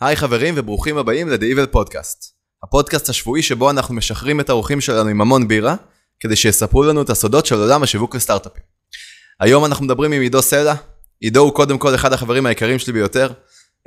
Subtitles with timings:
[0.00, 2.26] היי חברים וברוכים הבאים ל-The Evil Podcast,
[2.64, 5.74] הפודקאסט השבועי שבו אנחנו משחררים את האורחים שלנו עם המון בירה,
[6.20, 8.62] כדי שיספרו לנו את הסודות של עולם השיווק לסטארט-אפים.
[9.40, 10.74] היום אנחנו מדברים עם עידו סלע,
[11.20, 13.32] עידו הוא קודם כל אחד החברים היקרים שלי ביותר,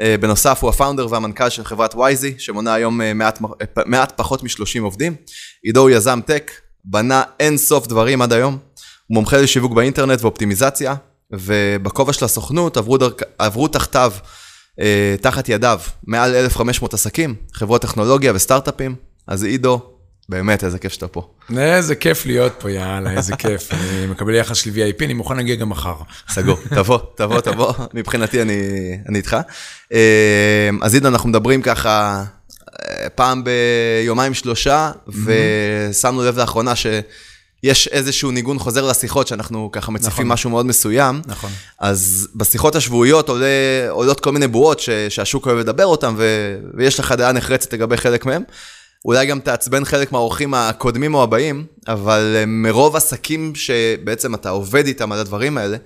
[0.02, 4.43] אה, בנוסף הוא הפאונדר והמנכ"ל של חברת וייזי, שמונה היום אה, מעט, אה, מעט פחות
[4.43, 5.16] מ-30 עובדים.
[5.64, 6.52] עידו הוא יזם טק,
[6.86, 8.57] בנה אין סוף דברים עד היום,
[9.07, 10.95] הוא מומחה לשיווק באינטרנט ואופטימיזציה,
[11.32, 13.21] ובכובע של הסוכנות עברו, דרכ...
[13.38, 14.14] עברו תחתיו
[14.79, 18.95] אה, תחת ידיו מעל 1,500 עסקים, חברות טכנולוגיה וסטארט-אפים.
[19.27, 19.81] אז עידו,
[20.29, 21.29] באמת, איזה כיף שאתה פה.
[21.57, 23.69] איזה כיף להיות פה, יאללה, איזה כיף.
[23.73, 25.95] אני מקבל יחס של VIP, אני מוכן להגיע גם מחר.
[26.29, 28.54] סגור, תבוא, תבוא, תבוא, מבחינתי אני,
[29.09, 29.37] אני איתך.
[29.93, 32.23] אה, אז עידו, אנחנו מדברים ככה
[32.69, 36.88] אה, פעם ביומיים שלושה, ושמנו לב לאחרונה ש...
[37.63, 40.27] יש איזשהו ניגון חוזר לשיחות, שאנחנו ככה מציפים נכון.
[40.27, 41.22] משהו מאוד מסוים.
[41.25, 41.52] נכון.
[41.80, 43.45] אז בשיחות השבועיות עולה,
[43.89, 47.97] עולות כל מיני בועות ש, שהשוק אוהב לדבר אותן, ו, ויש לך דעה נחרצת לגבי
[47.97, 48.44] חלק מהם.
[49.05, 54.86] אולי גם תעצבן חלק מהאורחים הקודמים או הבאים, אבל אה, מרוב עסקים שבעצם אתה עובד
[54.86, 55.77] איתם על הדברים האלה,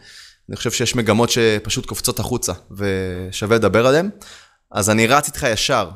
[0.49, 4.09] אני חושב שיש מגמות שפשוט קופצות החוצה, ושווה לדבר עליהן.
[4.71, 5.89] אז אני רץ איתך ישר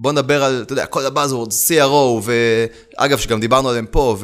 [0.00, 4.16] בוא נדבר על, אתה יודע, כל הבאזוורד, CRO, ואגב, שגם דיברנו עליהם פה,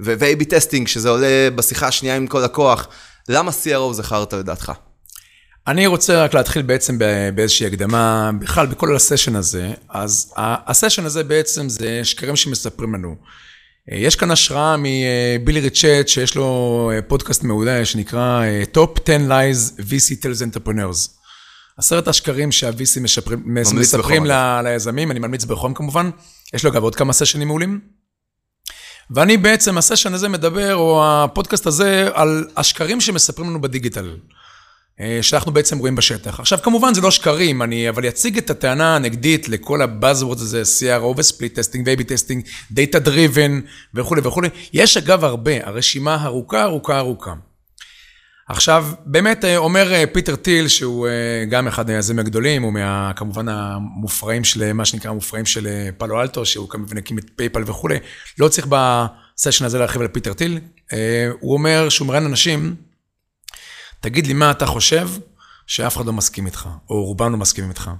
[0.00, 2.88] ו-AB testing, שזה עולה בשיחה השנייה עם כל לקוח.
[3.28, 4.72] למה CRO זה חרטא לדעתך?
[5.66, 6.98] אני רוצה רק להתחיל בעצם
[7.34, 9.70] באיזושהי הקדמה, בכלל בכל הסשן הזה.
[9.88, 13.16] אז הסשן הזה בעצם זה שקרים שמספרים לנו.
[13.88, 18.42] יש כאן השראה מבילי ריצ'ט, שיש לו פודקאסט מעולה שנקרא
[18.74, 21.21] Top 10 Lies VC Tells Entrepreneurs.
[21.76, 23.00] עשרת השקרים שה-VC
[23.74, 24.24] מספרים
[24.64, 26.10] ליזמים, אני ממליץ בחום כמובן,
[26.54, 27.80] יש לו אגב עוד כמה סשנים מעולים.
[29.10, 34.16] ואני בעצם, הסשן הזה מדבר, או הפודקאסט הזה, על השקרים שמספרים לנו בדיגיטל,
[35.00, 36.40] אה, שאנחנו בעצם רואים בשטח.
[36.40, 40.62] עכשיו, כמובן זה לא שקרים, אני אבל אציג את הטענה הנגדית לכל ה buzzword הזה,
[40.62, 43.60] CRO ו split testing, ו AB testing, data driven
[43.94, 44.48] וכולי וכולי.
[44.72, 47.32] יש אגב הרבה, הרשימה ארוכה, ארוכה, ארוכה.
[48.52, 53.12] עכשיו, באמת אה, אומר אה, פיטר טיל, שהוא אה, גם אחד היזמים הגדולים, הוא מה,
[53.16, 55.68] כמובן המופרעים של, מה שנקרא המופרעים של
[55.98, 57.98] פאלו אלטו, שהוא כמובן הקים את פייפל וכולי.
[58.38, 60.60] לא צריך בסשן הזה להרחיב על פיטר טיל.
[61.40, 62.74] הוא אומר שהוא מראיין אנשים,
[64.00, 65.08] תגיד לי מה אתה חושב
[65.66, 67.90] שאף אחד לא מסכים איתך, או רובם לא מסכימים איתך.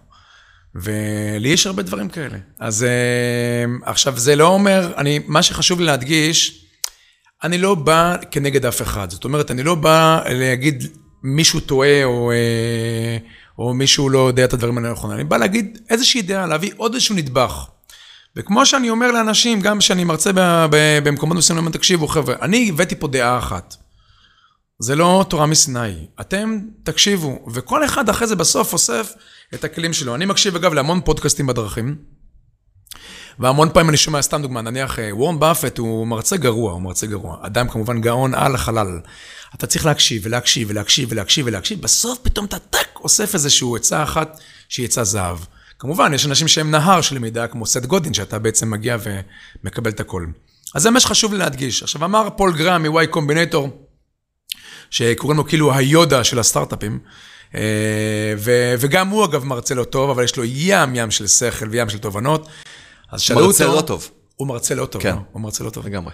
[0.74, 2.38] ולי יש הרבה דברים כאלה.
[2.60, 2.86] אז
[3.82, 6.61] עכשיו, זה לא אומר, אני, מה שחשוב לי להדגיש,
[7.44, 9.10] אני לא בא כנגד אף אחד.
[9.10, 10.84] זאת אומרת, אני לא בא להגיד
[11.22, 13.16] מישהו טועה או, אה,
[13.58, 15.14] או מישהו לא יודע את הדברים נכונה.
[15.14, 17.66] אני בא להגיד איזושהי דעה, להביא עוד איזשהו נדבך.
[18.36, 20.30] וכמו שאני אומר לאנשים, גם כשאני מרצה
[21.04, 23.76] במקומות מסוימים, תקשיבו חבר'ה, אני הבאתי פה דעה אחת.
[24.78, 26.06] זה לא תורה מסיני.
[26.20, 29.12] אתם תקשיבו, וכל אחד אחרי זה בסוף אוסף
[29.54, 30.14] את הכלים שלו.
[30.14, 31.96] אני מקשיב אגב להמון פודקאסטים בדרכים.
[33.38, 37.06] והמון פעמים אני שומע, סתם דוגמה, נניח אה, וורן באפט הוא מרצה גרוע, הוא מרצה
[37.06, 37.36] גרוע.
[37.42, 39.00] אדם כמובן גאון על החלל.
[39.54, 44.40] אתה צריך להקשיב ולהקשיב ולהקשיב ולהקשיב ולהקשיב, בסוף פתאום אתה טאק אוסף איזושהי עצה אחת
[44.68, 45.38] שהיא עצה זהב.
[45.78, 48.96] כמובן, יש אנשים שהם נהר של מידע, כמו סט גודין, שאתה בעצם מגיע
[49.64, 50.26] ומקבל את הכל.
[50.74, 51.82] אז זה מה שחשוב להדגיש.
[51.82, 53.68] עכשיו, אמר פול גרם מ-Y Combinator,
[54.90, 56.98] שקוראים לו כאילו היודה של הסטארט-אפים,
[57.54, 58.34] אה,
[58.78, 61.98] וגם הוא אגב מרצה לא טוב, אבל יש לו ים ים של שכל וים של
[61.98, 62.48] תובנות.
[63.12, 63.48] אז שאלו אותו...
[63.48, 64.10] מרצה לא טוב.
[64.36, 65.14] הוא מרצה לא טוב, כן.
[65.14, 65.20] לא?
[65.32, 65.86] הוא מרצה לא טוב.
[65.86, 66.12] לגמרי.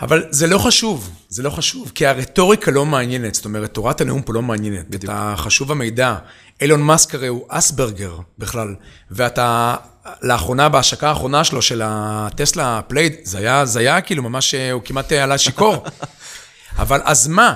[0.00, 4.22] אבל זה לא חשוב, זה לא חשוב, כי הרטוריקה לא מעניינת, זאת אומרת, תורת הנאום
[4.22, 4.88] פה לא מעניינת.
[4.88, 5.04] בדיוק.
[5.04, 6.16] אתה חשוב המידע.
[6.60, 8.74] אילון מאסק הרי הוא אסברגר בכלל,
[9.10, 9.76] ואתה,
[10.22, 15.12] לאחרונה, בהשקה האחרונה שלו, של הטסלה Plaid, זה היה, זה היה כאילו ממש, הוא כמעט
[15.12, 15.84] עלה שיכור.
[16.82, 17.54] אבל אז מה?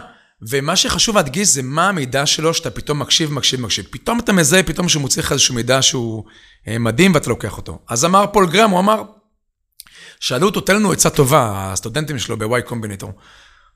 [0.49, 3.87] ומה שחשוב להדגיש זה מה המידע שלו, שאתה פתאום מקשיב, מקשיב, מקשיב.
[3.91, 6.25] פתאום אתה מזהה, פתאום שהוא מוציא לך איזשהו מידע שהוא
[6.69, 7.79] אה, מדהים ואתה לוקח אותו.
[7.89, 9.03] אז אמר פול גרם, הוא אמר,
[10.21, 13.13] שאלו אותו, תן לנו עצה טובה, הסטודנטים שלו ב-Y קומבינטור.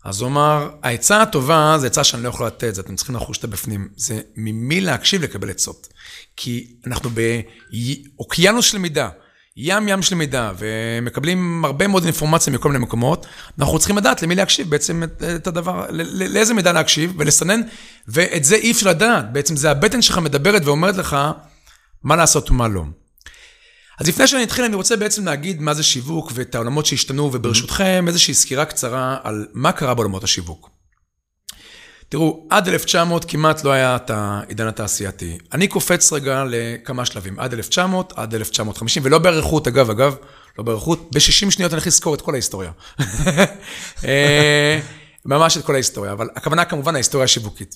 [0.05, 3.39] אז הוא אמר, העצה הטובה זה עצה שאני לא יכול לתת, זה אתם צריכים לחוש
[3.39, 3.89] את הבפנים.
[3.97, 5.89] זה ממי להקשיב לקבל עצות.
[6.37, 9.09] כי אנחנו באוקיינוס של מידע.
[9.57, 13.27] ים ים של מידע, ומקבלים הרבה מאוד אינפורמציה מכל מיני מקומות,
[13.59, 17.61] אנחנו צריכים לדעת למי להקשיב בעצם את, את הדבר, לאיזה מידע להקשיב ולסנן,
[18.09, 21.17] ואת זה אי אפשר לדעת, בעצם זה הבטן שלך מדברת ואומרת לך
[22.03, 22.85] מה לעשות ומה לא.
[24.01, 28.05] אז לפני שאני אתחיל, אני רוצה בעצם להגיד מה זה שיווק ואת העולמות שהשתנו, וברשותכם
[28.09, 30.76] איזושהי סקירה קצרה על מה קרה בעולמות השיווק.
[32.09, 35.39] תראו, עד 1900 כמעט לא היה את העידן התעשייתי.
[35.53, 40.17] אני קופץ רגע לכמה שלבים, עד 1900, עד 1950, ולא באריכות, אגב, אגב,
[40.59, 42.71] לא באריכות, ב-60 שניות אני הולך לזכור את כל ההיסטוריה.
[44.05, 44.81] אה,
[45.25, 47.75] ממש את כל ההיסטוריה, אבל הכוונה כמובן ההיסטוריה השיווקית.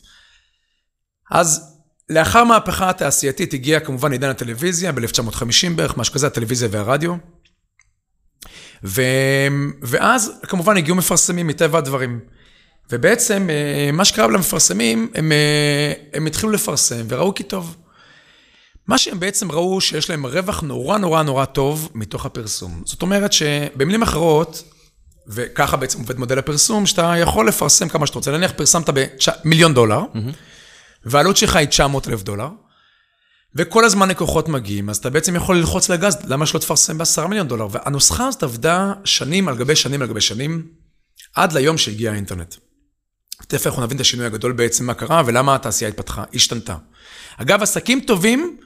[1.30, 1.76] אז
[2.08, 7.14] לאחר מהפכה התעשייתית הגיע כמובן עידן הטלוויזיה, ב-1950 בערך, משהו כזה, הטלוויזיה והרדיו.
[8.84, 9.02] ו...
[9.82, 12.20] ואז כמובן הגיעו מפרסמים מטבע הדברים.
[12.90, 17.76] ובעצם אה, מה שקרה למפרסמים, הם, אה, הם התחילו לפרסם וראו כי טוב.
[18.86, 22.82] מה שהם בעצם ראו שיש להם רווח נורא נורא נורא טוב מתוך הפרסום.
[22.84, 24.62] זאת אומרת שבמילים אחרות,
[25.28, 28.30] וככה בעצם עובד מודל הפרסום, שאתה יכול לפרסם כמה שאתה רוצה.
[28.30, 28.90] נניח פרסמת
[29.44, 30.34] במיליון דולר, mm-hmm.
[31.04, 32.48] והעלות שלך היא 900 אלף דולר,
[33.54, 37.48] וכל הזמן לקוחות מגיעים, אז אתה בעצם יכול ללחוץ לגז, למה שלא תפרסם ב-10 מיליון
[37.48, 37.68] דולר?
[37.70, 40.66] והנוסחה הזאת עבדה שנים על גבי שנים על גבי שנים,
[41.34, 42.54] עד ליום שהגיע האינטרנט.
[43.48, 46.76] תכף אנחנו נבין את השינוי הגדול בעצם מה קרה ולמה התעשייה התפתחה, השתנתה.
[47.36, 48.56] אגב, עסקים טובים,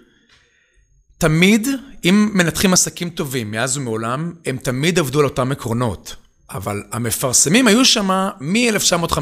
[1.19, 1.69] תמיד,
[2.05, 6.17] אם מנתחים עסקים טובים מאז ומעולם, הם תמיד עבדו על אותם עקרונות.
[6.50, 8.11] אבל המפרסמים היו שם
[8.41, 9.19] מ-1950,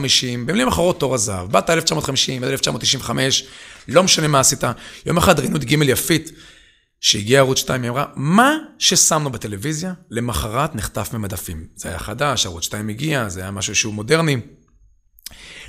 [0.47, 1.53] במילים אחרות תור הזהב.
[1.53, 3.45] באת 1950 עד 1995,
[3.89, 4.65] לא משנה מה עשית.
[5.07, 6.31] יום אחד ראינו את ג' יפית,
[7.01, 11.67] שהגיע ערוץ 2, היא אמרה, מה ששמנו בטלוויזיה, למחרת נחטף ממדפים.
[11.77, 14.37] זה היה חדש, ערוץ 2 הגיע, זה היה משהו שהוא מודרני.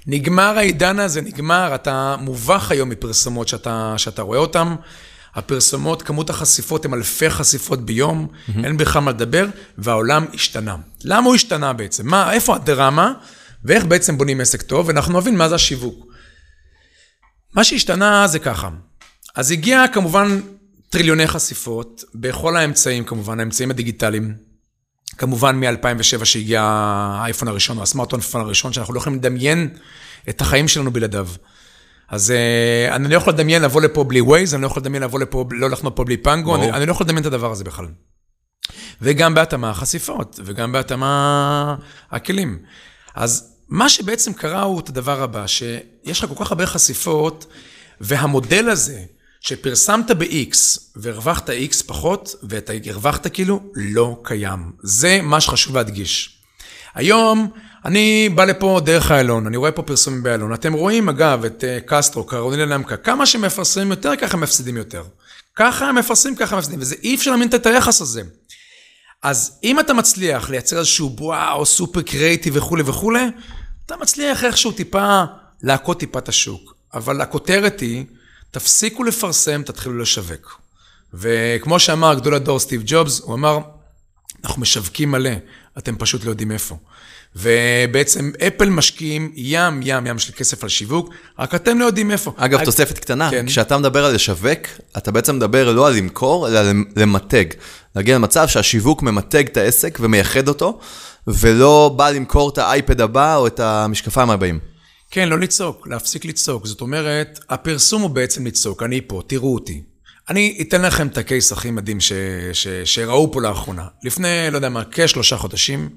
[0.08, 4.76] נגמר העידן הזה, נגמר, אתה מובך היום מפרסומות שאתה, שאתה רואה אותן.
[5.36, 8.66] הפרסומות, כמות החשיפות הן אלפי חשיפות ביום, mm-hmm.
[8.66, 9.46] אין בכלל מה לדבר,
[9.78, 10.76] והעולם השתנה.
[11.04, 12.08] למה הוא השתנה בעצם?
[12.08, 13.14] מה, איפה הדרמה,
[13.66, 16.06] ואיך בעצם בונים עסק טוב, ואנחנו נבין מה זה השיווק.
[17.54, 18.70] מה שהשתנה זה ככה,
[19.36, 20.40] אז הגיע כמובן
[20.90, 24.53] טריליוני חשיפות, בכל האמצעים כמובן, האמצעים הדיגיטליים.
[25.18, 29.70] כמובן מ-2007 שהגיע האייפון הראשון, או הסמארטפון הראשון, שאנחנו לא יכולים לדמיין
[30.30, 31.28] את החיים שלנו בלעדיו.
[32.10, 32.34] אז
[32.90, 35.46] uh, אני לא יכול לדמיין לבוא לפה בלי ווייז, אני לא יכול לדמיין לבוא לפה,
[35.52, 37.88] לא לחנות פה בלי פנגו, אני, אני לא יכול לדמיין את הדבר הזה בכלל.
[39.02, 41.76] וגם בהתאמה החשיפות, וגם בהתאמה
[42.12, 42.60] הכלים.
[43.16, 47.46] אז מה שבעצם קרה הוא את הדבר הבא, שיש לך כל כך הרבה חשיפות,
[48.02, 49.00] והמודל הזה,
[49.44, 54.72] שפרסמת ב-X והרווחת X פחות, ואתה הרווחת כאילו, לא קיים.
[54.84, 56.38] זה מה שחשוב להדגיש.
[56.96, 57.52] היום
[57.86, 60.54] אני בא לפה דרך איילון, אני רואה פה פרסומים באיילון.
[60.54, 65.04] אתם רואים, אגב, את uh, קסטרו, קרונילה נמקה, כמה שמפרסמים יותר, ככה מפסידים יותר.
[65.56, 68.22] ככה הם מפרסמים, ככה הם מפסידים, וזה אי אפשר להאמין את היחס הזה.
[69.24, 73.24] אז אם אתה מצליח לייצר איזשהו בועה או סופר קריאיטיב וכולי וכולי,
[73.86, 75.24] אתה מצליח איכשהו טיפה
[75.64, 76.76] להכות טיפה את השוק.
[76.94, 78.06] אבל הכותרת היא,
[78.54, 80.62] תפסיקו לפרסם, תתחילו לשווק.
[81.14, 83.60] וכמו שאמר גדול הדור סטיב ג'ובס, הוא אמר,
[84.44, 85.32] אנחנו משווקים מלא,
[85.78, 86.78] אתם פשוט לא יודעים איפה.
[87.36, 92.34] ובעצם אפל משקיעים ים, ים, ים של כסף על שיווק, רק אתם לא יודעים איפה.
[92.38, 92.66] אגב, אג...
[92.66, 93.48] תוספת קטנה, כן.
[93.48, 94.60] כשאתה מדבר על לשווק,
[94.98, 96.60] אתה בעצם מדבר לא על למכור, אלא
[96.96, 97.46] למתג.
[97.96, 100.80] להגיע למצב שהשיווק ממתג את העסק ומייחד אותו,
[101.28, 104.73] ולא בא למכור את האייפד הבא או את המשקפיים הבאים.
[105.14, 106.66] כן, לא לצעוק, להפסיק לצעוק.
[106.66, 109.84] זאת אומרת, הפרסום הוא בעצם לצעוק, אני פה, תראו אותי.
[110.30, 112.14] אני אתן לכם את הקייס הכי מדהים ש...
[112.54, 112.68] ש...
[112.68, 113.88] שראו פה לאחרונה.
[114.04, 115.90] לפני, לא יודע מה, כשלושה חודשים,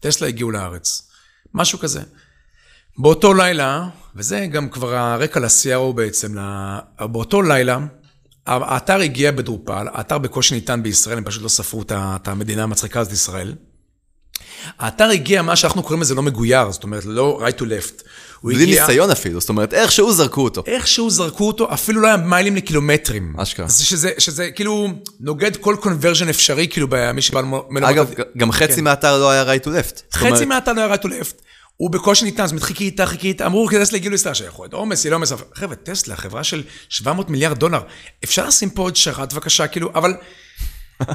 [0.00, 1.08] טסלה הגיעו לארץ.
[1.54, 2.00] משהו כזה.
[2.98, 6.36] באותו לילה, וזה גם כבר הרקע ל-CRO בעצם,
[7.00, 7.78] באותו לילה,
[8.46, 13.12] האתר הגיע בדרופל, האתר בקושי ניתן בישראל, הם פשוט לא ספרו את המדינה המצחיקה הזאת
[13.12, 13.54] ישראל.
[14.78, 18.02] האתר הגיע, מה שאנחנו קוראים לזה לא מגויר, זאת אומרת, לא right to left.
[18.44, 18.80] בלי הגיע...
[18.80, 20.62] ניסיון אפילו, זאת אומרת, איכשהו זרקו אותו.
[20.66, 23.34] איכשהו זרקו אותו, אפילו לא היה מיילים לקילומטרים.
[23.38, 23.68] אשכרה.
[23.68, 24.88] שזה, שזה כאילו
[25.20, 27.82] נוגד כל קונברז'ן אפשרי, כאילו, במי שבא מלמוד...
[27.82, 28.84] אגב, גם חצי כן.
[28.84, 30.02] מהאתר לא היה right to left.
[30.12, 30.42] חצי אומרת...
[30.42, 31.42] מהאתר לא היה right to left.
[31.76, 34.74] הוא בקושי ניתן, זאת אומרת, חיכי איתה, חיכי איתה, אמרו, טסלה הגיעו לסטאר שיכול להיות
[34.74, 35.32] עומס, היא לא עומס.
[35.54, 37.80] חבר'ה, טסלה, חברה של 700 מיליארד דולר,
[38.24, 40.14] אפשר לשים פה עוד שרת, בבקשה, כאילו, אבל...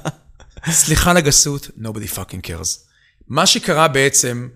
[0.71, 2.87] סליחה לגסות, nobody fucking cares.
[3.27, 4.47] מה שקרה בעצם,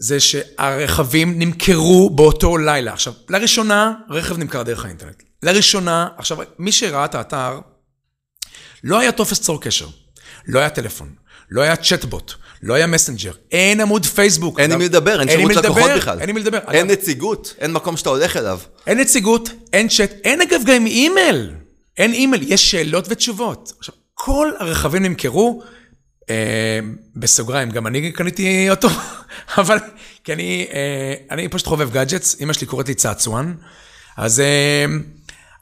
[0.00, 2.92] זה שהרכבים נמכרו באותו לילה.
[2.92, 5.22] עכשיו, לראשונה, רכב נמכר דרך האינטרנט.
[5.42, 7.58] לראשונה, עכשיו, מי שראה את האתר,
[8.84, 9.86] לא היה טופס צור קשר,
[10.46, 11.14] לא היה טלפון,
[11.50, 14.60] לא היה צ'טבוט, לא היה מסנג'ר, אין עמוד פייסבוק.
[14.60, 16.20] אין עם מי לדבר, אין שירות לקוחות בכלל.
[16.20, 16.58] אין עם מי לדבר.
[16.72, 18.60] אין נציגות, אין מקום שאתה הולך אליו.
[18.86, 21.50] אין נציגות, אין צ'אט, אין אגב גם אימייל.
[21.98, 23.72] אין אימייל, יש שאלות ותשובות.
[23.78, 25.62] עכשיו, כל הרכבים נמכרו,
[27.16, 28.88] בסוגריים, גם אני קניתי אותו,
[29.58, 29.78] אבל,
[30.24, 33.54] כי אני, אה, אני פשוט חובב גאדג'טס, אמא שלי קוראת לי צעצוען,
[34.16, 34.84] אז, אה,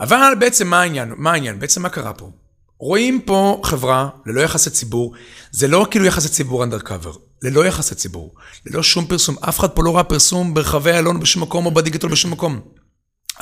[0.01, 1.15] אבל בעצם מה העניין?
[1.17, 1.59] מה העניין?
[1.59, 2.31] בעצם מה קרה פה?
[2.79, 5.15] רואים פה חברה ללא יחסי ציבור,
[5.51, 8.35] זה לא כאילו יחסי ציבור אנדרקאבר, ללא יחסי ציבור,
[8.67, 12.09] ללא שום פרסום, אף אחד פה לא ראה פרסום ברחבי אלון בשום מקום או בדיגיטל
[12.09, 12.61] בשום מקום.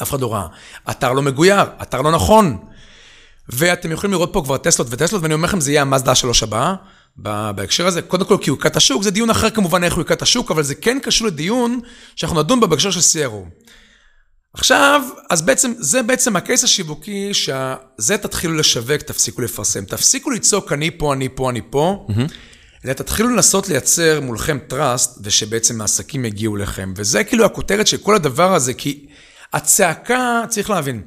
[0.02, 0.46] אף אחד לא ראה.
[0.90, 2.58] אתר לא מגויר, אתר לא נכון.
[3.48, 6.74] ואתם יכולים לראות פה כבר טסלות וטסלות, ואני אומר לכם, זה יהיה המאזדה השלוש הבאה.
[7.18, 10.14] בהקשר הזה, קודם כל כי הוא יקע השוק, זה דיון אחר כמובן איך הוא יקע
[10.20, 11.80] השוק, אבל זה כן קשור לדיון
[12.16, 13.66] שאנחנו נדון בה בהקשר של CRO.
[14.54, 19.84] עכשיו, אז בעצם, זה בעצם הקייס השיווקי, שזה תתחילו לשווק, תפסיקו לפרסם.
[19.84, 22.06] תפסיקו לצעוק אני פה, אני פה, אני פה,
[22.84, 26.92] אלא תתחילו לנסות לייצר מולכם trust, ושבעצם העסקים יגיעו לכם.
[26.96, 29.06] וזה כאילו הכותרת של כל הדבר הזה, כי
[29.52, 31.02] הצעקה, צריך להבין,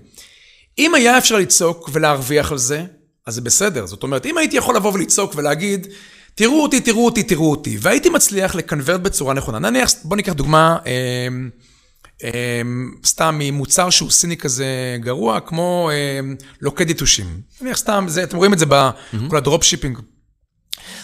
[0.77, 2.83] אם היה אפשר לצעוק ולהרוויח על זה,
[3.29, 3.85] אז זה בסדר.
[3.85, 5.87] זאת אומרת, אם הייתי יכול לבוא ולצעוק ולהגיד,
[6.35, 9.59] תראו אותי, תראו אותי, תראו אותי, והייתי מצליח ל convert בצורה נכונה.
[9.59, 11.27] נניח, בוא ניקח דוגמה, אה,
[12.23, 12.61] אה,
[13.05, 16.19] סתם ממוצר שהוא סיני כזה גרוע, כמו אה,
[16.61, 17.41] לוקד יתושים.
[17.61, 19.99] נניח סתם, זה, אתם רואים את זה בכל ה drop shipping.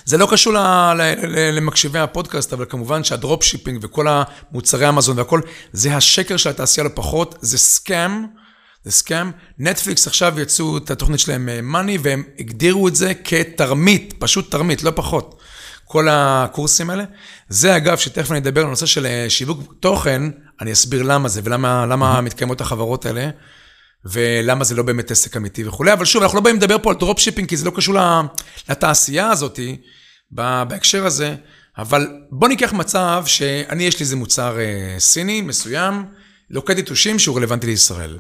[0.05, 4.85] זה לא קשור ל- ל- ל- למקשיבי הפודקאסט, אבל כמובן שה drop shipping וכל המוצרי
[4.85, 5.41] המזון והכל,
[5.73, 8.25] זה השקר של התעשייה לא פחות, זה scam,
[8.85, 9.31] זה scam.
[9.59, 14.91] נטפליקס עכשיו יצאו את התוכנית שלהם מאני, והם הגדירו את זה כתרמית, פשוט תרמית, לא
[14.95, 15.41] פחות.
[15.85, 17.03] כל הקורסים האלה.
[17.49, 20.21] זה אגב, שתכף אני אדבר על נושא של אה, שיווק תוכן,
[20.61, 23.29] אני אסביר למה זה ולמה למה מתקיימות החברות האלה.
[24.05, 26.97] ולמה זה לא באמת עסק אמיתי וכולי, אבל שוב, אנחנו לא באים לדבר פה על
[26.99, 27.95] drop shipping, כי זה לא קשור
[28.69, 29.59] לתעשייה הזאת,
[30.31, 31.35] בהקשר הזה,
[31.77, 36.05] אבל בוא ניקח מצב שאני, יש לי איזה מוצר אה, סיני מסוים,
[36.49, 38.19] לוקד יתושים שהוא רלוונטי לישראל.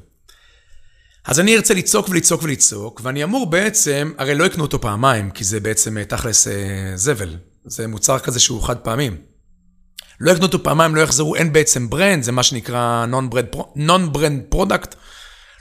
[1.25, 5.43] אז אני ארצה לצעוק ולצעוק ולצעוק, ואני אמור בעצם, הרי לא יקנו אותו פעמיים, כי
[5.43, 6.53] זה בעצם אה, תכלס אה,
[6.95, 7.37] זבל.
[7.65, 9.09] זה מוצר כזה שהוא חד פעמי.
[10.19, 13.05] לא יקנו אותו פעמיים, לא יחזרו, אין בעצם brand, זה מה שנקרא
[13.75, 14.95] non-brand product.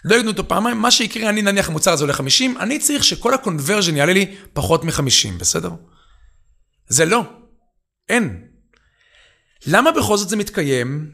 [0.05, 3.35] לא יקנו אותו פעמיים, מה שיקרה, אני נניח המוצר הזה עולה 50, אני צריך שכל
[3.35, 5.71] ה conversion יעלה לי פחות מ-50, בסדר?
[6.89, 7.23] זה לא,
[8.09, 8.45] אין.
[9.67, 11.11] למה בכל זאת זה מתקיים?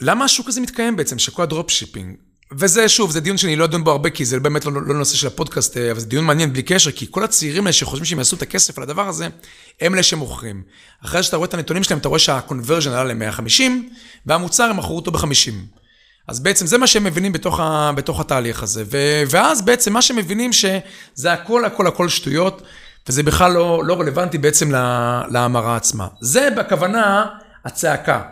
[0.00, 2.16] למה השוק הזה מתקיים בעצם, שכל ה drop shipping?
[2.52, 5.16] וזה, שוב, זה דיון שאני לא אדון בו הרבה, כי זה באמת לא, לא נושא
[5.16, 8.36] של הפודקאסט, אבל זה דיון מעניין בלי קשר, כי כל הצעירים האלה שחושבים שהם יעשו
[8.36, 9.28] את הכסף על הדבר הזה,
[9.80, 10.62] הם אלה שמוכרים.
[11.04, 13.62] אחרי שאתה רואה את הנתונים שלהם, אתה רואה שהקונברג'ן עלה ל-150,
[14.26, 15.52] והמוצר הם מכרו אותו ב-50.
[16.28, 18.84] אז בעצם זה מה שהם מבינים בתוך, ה, בתוך התהליך הזה.
[18.86, 22.62] ו, ואז בעצם מה שהם מבינים שזה הכל, הכל, הכל שטויות,
[23.08, 24.70] וזה בכלל לא, לא רלוונטי בעצם
[25.30, 26.06] להמרה עצמה.
[26.20, 27.26] זה בכוונה
[27.64, 28.22] הצעקה.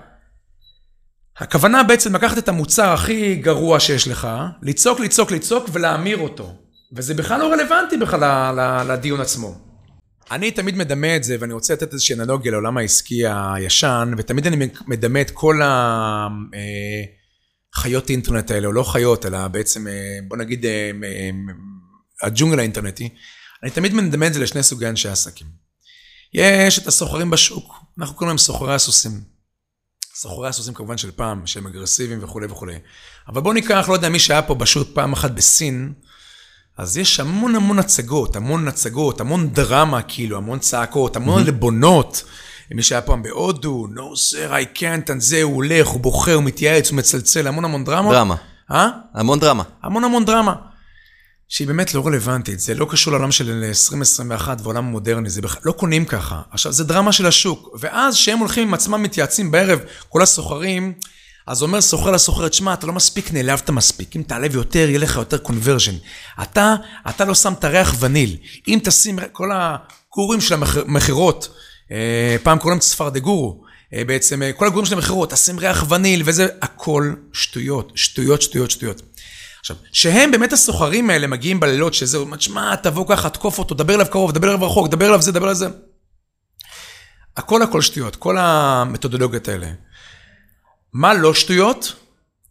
[1.39, 4.29] הכוונה בעצם לקחת את המוצר הכי גרוע שיש לך,
[4.63, 6.55] לצעוק, לצעוק, לצעוק ולהמיר אותו.
[6.93, 9.55] וזה בכלל לא רלוונטי בכלל לדיון עצמו.
[10.31, 14.69] אני תמיד מדמה את זה, ואני רוצה לתת איזושהי אנלוגיה לעולם העסקי הישן, ותמיד אני
[14.87, 15.61] מדמה את כל
[17.75, 19.87] החיות אינטרנט האלה, או לא חיות, אלא בעצם,
[20.29, 20.65] בוא נגיד,
[22.23, 23.09] הג'ונגל האינטרנטי.
[23.63, 25.47] אני תמיד מדמה את זה לשני סוגי אנשי עסקים.
[26.35, 29.36] יש את הסוחרים בשוק, אנחנו קוראים להם סוחרי הסוסים.
[30.19, 32.79] סוחרי הסוסים כמובן של פעם, שהם אגרסיביים וכולי וכולי.
[33.29, 35.93] אבל בואו ניקח, לא יודע, מי שהיה פה פשוט פעם אחת בסין,
[36.77, 41.47] אז יש המון המון הצגות, המון הצגות, המון דרמה כאילו, המון צעקות, המון mm-hmm.
[41.47, 42.25] לבונות.
[42.71, 46.43] מי שהיה פעם בהודו, no sir, I can't, על זה הוא הולך, הוא בוחר, הוא
[46.43, 48.13] מתייעץ, הוא מצלצל, המון המון דרמה.
[48.13, 48.37] דרמה.
[48.71, 48.89] אה?
[49.15, 49.63] המון דרמה.
[49.83, 50.55] המון המון דרמה.
[51.49, 55.73] שהיא באמת לא רלוונטית, זה לא קשור לעולם של 2021 ועולם מודרני, זה בכלל, לא
[55.73, 56.43] קונים ככה.
[56.51, 60.93] עכשיו, זה דרמה של השוק, ואז כשהם הולכים עם עצמם מתייעצים בערב, כל הסוחרים,
[61.47, 65.17] אז אומר סוחר לסוחרת, שמע, אתה לא מספיק נעלבת מספיק, אם תעלב יותר, יהיה לך
[65.17, 65.95] יותר קונברז'ן.
[66.43, 66.75] אתה,
[67.09, 68.37] אתה לא שם את הריח וניל.
[68.69, 71.49] אם תשים כל הגורים של המכירות,
[71.93, 73.63] אה, פעם קוראים צפרדה גורו,
[73.95, 78.71] אה, בעצם אה, כל הגורים של המכירות, תשים ריח וניל וזה, הכל שטויות, שטויות, שטויות,
[78.71, 79.03] שטויות.
[79.67, 84.07] עכשיו, שהם באמת הסוחרים האלה מגיעים בלילות, שזה, שמע, תבוא ככה, תקוף אותו, דבר אליו
[84.11, 85.69] קרוב, דבר אליו רחוק, דבר אליו זה, דבר אליו זה.
[87.37, 89.67] הכל הכל שטויות, כל המתודולוגיות האלה.
[90.93, 91.95] מה לא שטויות?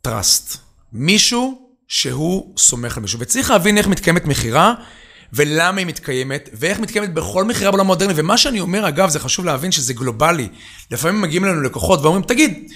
[0.02, 0.58] טראסט.
[0.94, 3.20] מישהו שהוא סומך על מישהו.
[3.20, 4.74] וצריך להבין איך מתקיימת מכירה,
[5.34, 8.14] ולמה היא מתקיימת, ואיך מתקיימת בכל מכירה בעולם המודרני.
[8.16, 10.50] ומה שאני אומר, אגב, זה חשוב להבין שזה גלובלי.
[10.92, 12.72] לפעמים מגיעים אלינו לקוחות ואומרים, תגיד,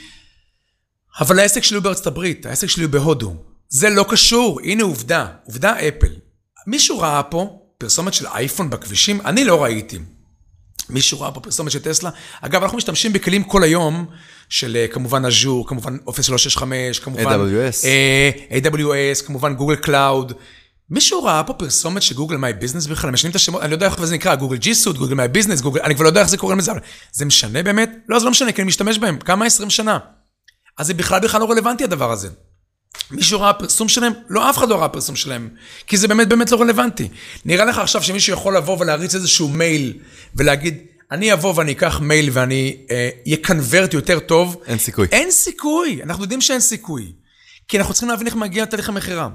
[1.20, 3.49] אבל העסק שלי הוא בארצות הברית, העסק שלי הוא בהודו.
[3.70, 6.08] זה לא קשור, הנה עובדה, עובדה אפל.
[6.68, 9.22] מישהו ראה פה פרסומת של אייפון בכבישים?
[9.22, 10.00] אני לא ראיתי.
[10.90, 12.10] מישהו ראה פה פרסומת של טסלה?
[12.42, 14.06] אגב, אנחנו משתמשים בכלים כל היום
[14.50, 17.24] של אה, כמובן אג'ור, כמובן Office 365, כמובן...
[17.24, 17.84] AWS.
[17.84, 20.34] Uh, AWS, כמובן Google Cloud.
[20.90, 23.12] מישהו ראה פה פרסומת של Google My Business בכלל?
[23.12, 25.62] משנים את השמות, אני לא יודע איך זה נקרא, Google G Suite, Google My Business,
[25.62, 26.80] גוגל, אני כבר לא יודע איך זה קוראים לזה, אבל
[27.12, 27.92] זה משנה באמת?
[28.08, 30.00] לא, זה לא משנה, כי אני משתמש בהם, כמה 20 שנה.
[30.78, 32.30] אז זה בכלל בכלל לא רלוונטי הדבר הזה.
[33.12, 34.14] מישהו ראה פרסום שלהם?
[34.30, 35.50] לא, אף אחד לא ראה פרסום שלהם,
[35.88, 37.10] כי זה באמת באמת לא רלוונטי.
[37.46, 39.94] נראה לך עכשיו שמישהו יכול לבוא ולהריץ איזשהו מייל
[40.36, 40.78] ולהגיד,
[41.12, 42.78] אני אבוא ואני אקח מייל ואני
[43.34, 44.62] אקנברט אה, יותר טוב.
[44.66, 45.08] אין סיכוי.
[45.12, 47.14] אין סיכוי, אנחנו יודעים שאין סיכוי.
[47.68, 49.30] כי אנחנו צריכים להבין איך מגיע לתהליך המכירה.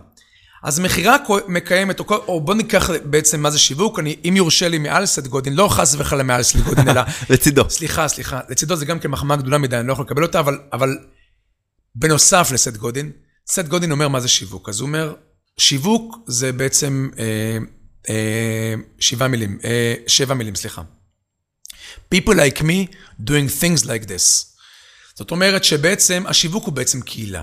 [0.62, 1.16] אז מכירה
[1.48, 5.26] מתקיימת, או, או בוא ניקח בעצם מה זה שיווק, אני, אם יורשה לי מעל סת'
[5.26, 7.02] גודין, לא חס וחלילה מעל סת' גודין, אלא...
[7.30, 7.70] לצידו.
[7.70, 10.58] סליחה, סליחה, לצידו זה גם כן מחמאה גדולה מדי, אני לא יכול לקבל אותה, אבל,
[10.72, 10.98] אבל
[11.94, 13.10] בנוסף לסת' גודין,
[13.48, 14.68] סט גודין אומר מה זה שיווק.
[14.68, 15.14] אז הוא אומר,
[15.58, 17.58] שיווק זה בעצם אה,
[18.08, 20.82] אה, שבעה מילים, אה, שבע מילים, סליחה.
[22.14, 24.54] People like me doing things like this.
[25.14, 27.42] זאת אומרת שבעצם השיווק הוא בעצם קהילה.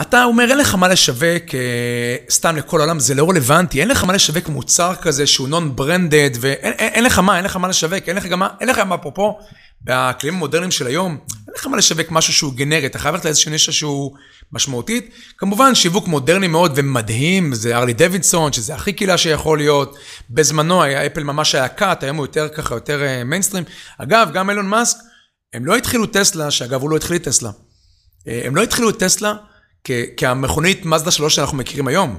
[0.00, 4.04] אתה אומר, אין לך מה לשווק אה, סתם לכל העולם, זה לא רלוונטי, אין לך
[4.04, 7.68] מה לשווק מוצר כזה שהוא נון ברנדד, ואין אין, אין לך מה, אין לך מה
[7.68, 9.38] לשווק, אין לך גם מה, אין לך מה, אפרופו,
[9.82, 11.18] בכלים המודרניים של היום,
[11.48, 14.16] אין לך מה לשווק משהו שהוא גנרי, אתה חייב ללכת לאיזושהי נישה שהוא
[14.52, 15.10] משמעותית.
[15.38, 19.96] כמובן, שיווק מודרני מאוד ומדהים, זה ארלי דוידסון, שזה הכי קהילה שיכול להיות.
[20.30, 23.64] בזמנו, היה אפל ממש היה קאט, היום הוא יותר ככה, יותר מיינסטרים.
[23.68, 24.96] אה, אגב, גם אילון מאסק,
[25.54, 27.50] הם לא התחילו טסלה, שאגב, הוא לא התחיל את טסלה.
[28.28, 29.34] אה, הם לא התחילו את טסלה
[30.16, 32.18] כמכונית מזדה 3 שאנחנו מכירים היום.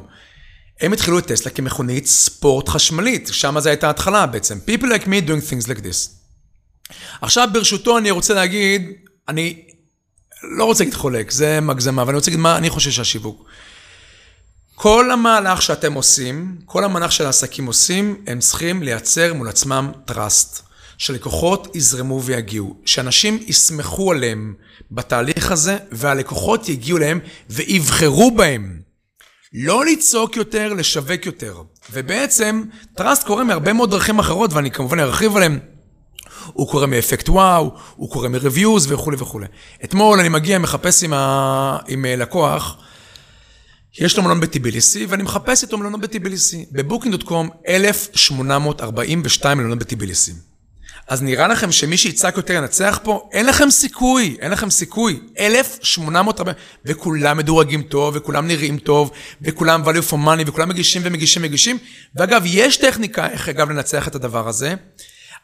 [0.81, 4.59] הם התחילו את טסלה כמכונית ספורט חשמלית, שם זו הייתה ההתחלה בעצם.
[4.67, 6.18] People like me doing things like this.
[7.21, 8.91] עכשיו ברשותו אני רוצה להגיד,
[9.27, 9.63] אני
[10.43, 13.45] לא רוצה להגיד חולק, זה מגזמה, אבל אני רוצה להגיד מה אני חושב שהשיווק.
[14.75, 20.61] כל המהלך שאתם עושים, כל המהלך שהעסקים עושים, הם צריכים לייצר מול עצמם trust.
[20.99, 24.53] שלקוחות יזרמו ויגיעו, שאנשים יסמכו עליהם
[24.91, 27.19] בתהליך הזה, והלקוחות יגיעו אליהם
[27.49, 28.81] ויבחרו בהם.
[29.53, 31.61] לא לצעוק יותר, לשווק יותר.
[31.91, 32.63] ובעצם,
[32.95, 35.59] trust קורה מהרבה מאוד דרכים אחרות, ואני כמובן ארחיב עליהם.
[36.53, 39.45] הוא קורה מאפקט וואו, הוא קורה מ reviews וכולי וכולי.
[39.83, 41.77] אתמול אני מגיע, מחפש עם, ה...
[41.87, 42.77] עם אה, לקוח,
[43.99, 46.65] יש לו מלון בטביליסי, ואני מחפש איתו מלונות בטביליסי.
[46.71, 50.33] ב Booking.com 1,842 מלונות בטביליסי.
[51.09, 53.29] אז נראה לכם שמי שיצעק יותר ינצח פה?
[53.31, 55.19] אין לכם סיכוי, אין לכם סיכוי.
[55.39, 61.77] 1,840, וכולם מדורגים טוב, וכולם נראים טוב, וכולם value for money, וכולם מגישים ומגישים ומגישים.
[62.15, 64.75] ואגב, יש טכניקה איך אגב לנצח את הדבר הזה,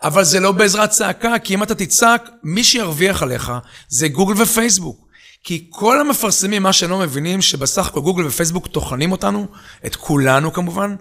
[0.06, 3.52] אבל זה לא בעזרת צעקה, כי אם אתה תצעק, מי שירוויח עליך
[3.90, 5.06] זה גוגל ופייסבוק.
[5.44, 9.48] כי כל המפרסמים, מה שהם לא מבינים, שבסך הכל גוגל ופייסבוק טוחנים אותנו,
[9.86, 10.96] את כולנו כמובן,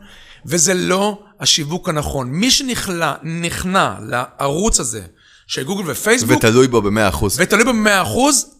[0.46, 2.28] וזה לא השיווק הנכון.
[2.30, 5.02] מי שנכנע לערוץ הזה
[5.46, 6.38] של גוגל ופייסבוק...
[6.38, 7.24] ותלוי בו ב-100%.
[7.36, 8.18] ותלוי בו ב-100%,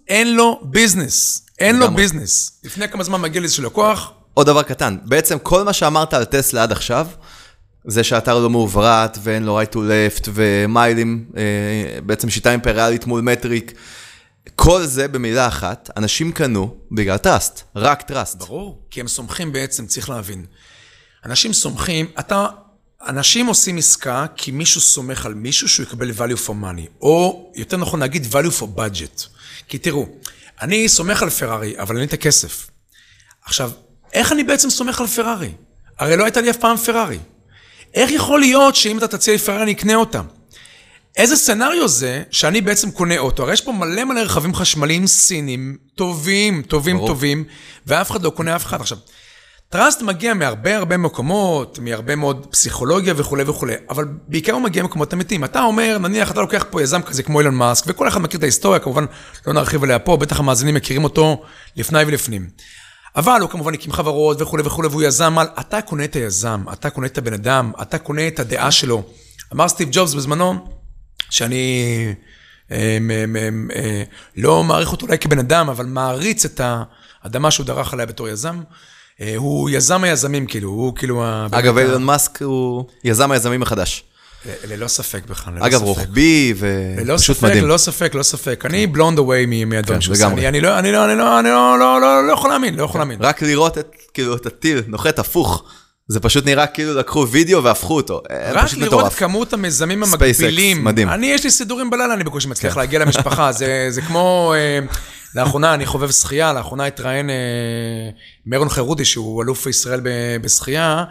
[0.09, 1.47] אין לו ביזנס.
[1.59, 2.61] אין לו ביזנס.
[2.65, 4.13] לפני כמה זמן מגיע לי איזשהו לקוח.
[4.35, 7.07] עוד דבר קטן, בעצם כל מה שאמרת על טסלה עד עכשיו,
[7.87, 13.21] זה שהאתר לא מעוברת ואין לו right to left ומיילים, אה, בעצם שיטה אימפריאלית מול
[13.21, 13.73] מטריק.
[14.57, 18.39] כל זה במילה אחת, אנשים קנו בגלל trust, רק trust.
[18.39, 20.47] ברור, כי הם סומכים בעצם, צריך להבין.
[21.25, 22.47] אנשים סומכים, אתה,
[23.07, 27.77] אנשים עושים עסקה כי מישהו סומך על מישהו שהוא יקבל value for money, או יותר
[27.77, 29.27] נכון להגיד value for budget.
[29.69, 30.07] כי תראו,
[30.61, 32.71] אני סומך על פרארי, אבל אין לי את הכסף.
[33.45, 33.71] עכשיו,
[34.13, 35.53] איך אני בעצם סומך על פרארי?
[35.99, 37.19] הרי לא הייתה לי אף פעם פרארי.
[37.95, 40.21] איך יכול להיות שאם אתה תציע לי פרארי אני אקנה אותה?
[41.17, 43.43] איזה סצנריו זה שאני בעצם קונה אוטו?
[43.43, 47.09] הרי יש פה מלא מלא רכבים חשמליים סינים, טובים, טובים, ברור.
[47.09, 47.45] טובים,
[47.87, 48.81] ואף אחד לא קונה אף אחד.
[48.81, 48.99] עכשיו,
[49.69, 55.15] טראסט מגיע מהרבה הרבה מקומות, מהרבה מאוד פסיכולוגיה וכולי וכולי, אבל בעיקר הוא מגיע ממקומות
[55.15, 55.45] אמיתיים.
[55.45, 58.43] אתה אומר, נניח, אתה לוקח פה יזם כזה כמו אילון מאסק, וכל אחד מכיר את
[58.43, 59.05] ההיסטוריה, כמובן
[59.47, 61.43] לא נרחיב עליה פה, בטח המאזינים מכירים אותו
[61.77, 62.49] לפני ולפנים.
[63.17, 66.91] אבל הוא כמובן הקים חברות וכולי וכולי, והוא יזם על, אתה קונה את היזם, אתה
[66.91, 69.03] קונה את הבן אדם, אתה קונה את הדעה שלו.
[69.53, 70.55] אמר סטיב ג'ובס בזמנו,
[71.31, 72.15] שאני
[72.71, 72.99] אה,
[73.75, 74.03] אה,
[74.37, 76.61] לא מעריך אותו אולי כבן אדם, אבל מעריץ את
[77.25, 78.63] האדמה שהוא דרך עליה בתור יזם.
[79.21, 81.25] אה, הוא יזם היזמים, כאילו, הוא כאילו...
[81.51, 84.05] אגב, אילון מאסק הוא יזם היזמים החדש.
[84.65, 85.87] ללא ספק בכלל, ללא אגב, ספק.
[85.87, 87.65] רוחבי ופשוט מדהים.
[87.65, 88.65] ללא ספק, לא ספק.
[88.67, 90.27] אני בלונד אווי מהדברים שהוא עושה.
[90.27, 93.01] אני לא, אני לא, אני לא, אני לא, לא, לא, לא יכול להאמין, לא יכול
[93.01, 93.19] להאמין.
[93.21, 95.65] רק לראות את, כאילו, את הטיל נוחת הפוך.
[96.09, 98.23] זה פשוט נראה כאילו לקחו וידאו והפכו אותו.
[98.31, 100.85] אה, רק לראות את כמות המיזמים המקבילים.
[100.85, 101.09] מדהים.
[101.09, 102.81] אני, יש לי סידורים בלילה, אני בקושי מצליח כן.
[102.81, 103.53] להגיע למשפחה.
[103.89, 104.55] זה כמו...
[105.35, 107.35] לאחרונה אני חובב שחייה, לאחרונה התראיין אה,
[108.47, 110.01] מרון חירודי, שהוא אלוף ישראל
[110.43, 111.05] בשחייה,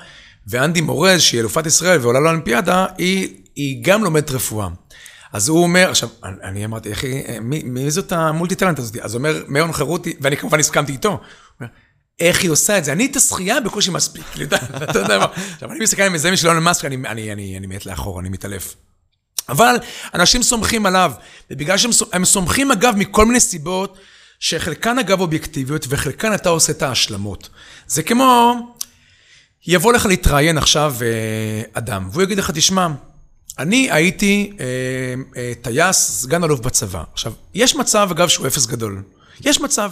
[0.48, 4.68] ואנדי מורז, שהיא אלופת ישראל ועולה לאולימפיאדה, היא, היא גם לומדת רפואה.
[5.34, 8.98] אז הוא אומר, עכשיו, אני אמרתי, איך היא, מי, מי זאת המולטי טלנט הזאת?
[9.02, 11.20] אז אומר, מרון חירותי, ואני כמובן הסכמתי איתו.
[12.20, 12.92] איך היא עושה את זה?
[12.92, 14.24] אני את השחייה בקושי מספיק,
[14.90, 15.26] אתה יודע מה.
[15.54, 18.76] עכשיו, אני מסתכל על מזהים של אילון מאסק, אני מת לאחור, אני מתעלף.
[19.50, 19.76] אבל
[20.14, 21.12] אנשים סומכים עליו,
[21.52, 23.98] ובגלל שהם סומכים, אגב, מכל מיני סיבות,
[24.40, 27.50] שחלקן אגב אובייקטיביות וחלקן אתה עושה את ההשלמות.
[27.88, 28.54] זה כמו,
[29.68, 32.88] יבוא לך להתראיין עכשיו אה, אדם, והוא יגיד לך, תשמע,
[33.60, 34.66] אני הייתי אה,
[35.38, 37.04] אה, טייס, סגן אלוף בצבא.
[37.14, 39.04] עכשיו, יש מצב, אגב, שהוא אפס גדול.
[39.42, 39.92] יש מצב.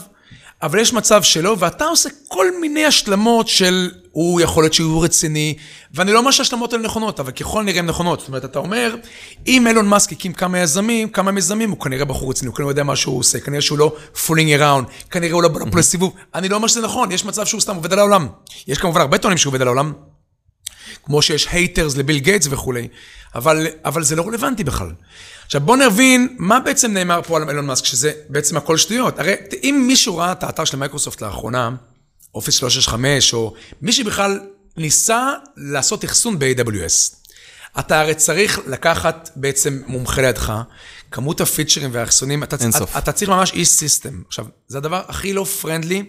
[0.63, 5.57] אבל יש מצב שלא, ואתה עושה כל מיני השלמות של, הוא יכול להיות שהוא רציני,
[5.93, 8.19] ואני לא אומר שההשלמות האלה נכונות, אבל ככל הנראה הן נכונות.
[8.19, 8.95] זאת אומרת, אתה אומר,
[9.47, 12.83] אם אילון מאסק הקים כמה יזמים, כמה מיזמים, הוא כנראה בחור רציני, הוא כנראה יודע
[12.83, 13.95] מה שהוא עושה, כנראה שהוא לא
[14.27, 16.13] fooling around, כנראה הוא לא בא לסיבוב.
[16.35, 18.27] אני לא אומר שזה נכון, יש מצב שהוא סתם עובד על העולם.
[18.67, 19.93] יש כמובן הרבה טוענים שהוא עובד על העולם,
[21.03, 22.87] כמו שיש haters לביל גייטס וכולי,
[23.35, 24.91] אבל, אבל זה לא רלוונטי בכלל.
[25.51, 29.19] עכשיו בואו נבין מה בעצם נאמר פה על אילון מאסק, שזה בעצם הכל שטויות.
[29.19, 31.69] הרי אם מישהו ראה את האתר של מייקרוסופט לאחרונה,
[32.35, 34.39] Office 365, או מי שבכלל
[34.77, 37.15] ניסה לעשות אחסון ב-AWS,
[37.79, 40.53] אתה הרי צריך לקחת בעצם מומחה לידך,
[41.11, 44.21] כמות הפיצ'רים והאחסונים, אתה, אתה, אתה צריך ממש assistant.
[44.27, 46.03] עכשיו, זה הדבר הכי לא friendly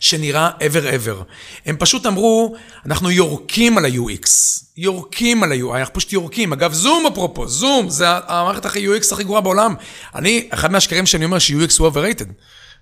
[0.00, 1.24] שנראה ever ever.
[1.66, 2.54] הם פשוט אמרו,
[2.86, 4.28] אנחנו יורקים על ה-UX.
[4.76, 6.52] יורקים על ה-UX, אנחנו פשוט יורקים.
[6.52, 9.74] אגב, זום אפרופו, זום, זה המערכת הכי UX הכי גרועה בעולם.
[10.14, 12.32] אני, אחד מהשקרים שאני אומר ש-UX הוא overrated.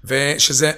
[0.05, 0.73] ושזה,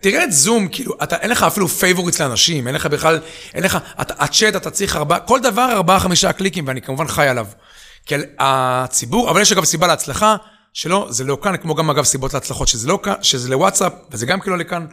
[0.00, 3.18] תראה את זום, כאילו, אתה, אין לך אפילו favorites לאנשים, אין לך בכלל,
[3.54, 7.28] אין לך, אתה, הצ'אט, אתה צריך ארבעה, כל דבר ארבעה, חמישה קליקים, ואני כמובן חי
[7.28, 7.46] עליו.
[8.06, 10.36] כי הציבור, אבל יש אגב סיבה להצלחה,
[10.72, 14.26] שלא, זה לא כאן, כמו גם אגב סיבות להצלחות, שזה לא כאן, שזה לוואטסאפ, וזה
[14.26, 14.86] גם כאילו לכאן.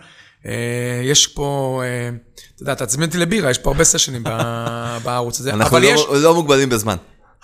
[0.46, 2.10] אה, יש פה, אה,
[2.56, 4.24] אתה יודע, תזמין אותי לבירה, יש פה הרבה סשנים
[5.04, 5.54] בערוץ הזה.
[5.54, 6.96] אנחנו לא, יש, לא מוגבלים בזמן.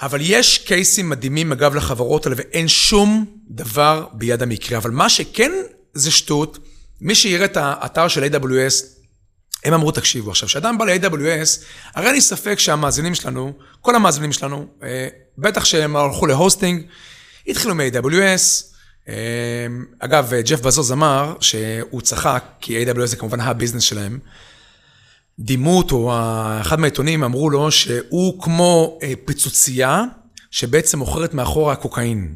[0.02, 4.78] אבל יש קייסים מדהימים, אגב, לחברות האלה, ואין שום דבר ביד המקרה.
[4.78, 5.52] אבל מה שכן
[5.94, 6.60] זה שטות,
[7.02, 8.86] מי שיראה את האתר של AWS,
[9.66, 11.62] הם אמרו, תקשיבו, עכשיו, כשאדם בא ל-AWS,
[11.96, 16.84] הרי אין לי ספק שהמאזינים שלנו, כל המאזינים שלנו, אה, בטח שהם הלכו להוסטינג,
[17.48, 18.75] התחילו מ-AWS,
[20.00, 24.20] אגב, ג'ף בזוז אמר שהוא צחק, כי A.W.S זה כמובן הביזנס שלהם.
[25.40, 26.12] דימו אותו,
[26.62, 30.04] אחד מהעיתונים אמרו לו שהוא כמו אה, פיצוצייה
[30.52, 32.36] שבעצם מוכרת מאחורה קוקאין.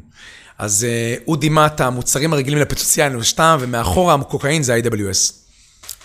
[0.58, 5.34] אז אה, הוא דימה את המוצרים הרגילים לפיצוצייה, שטעם, ומאחורה הקוקאין זה ה-AWS.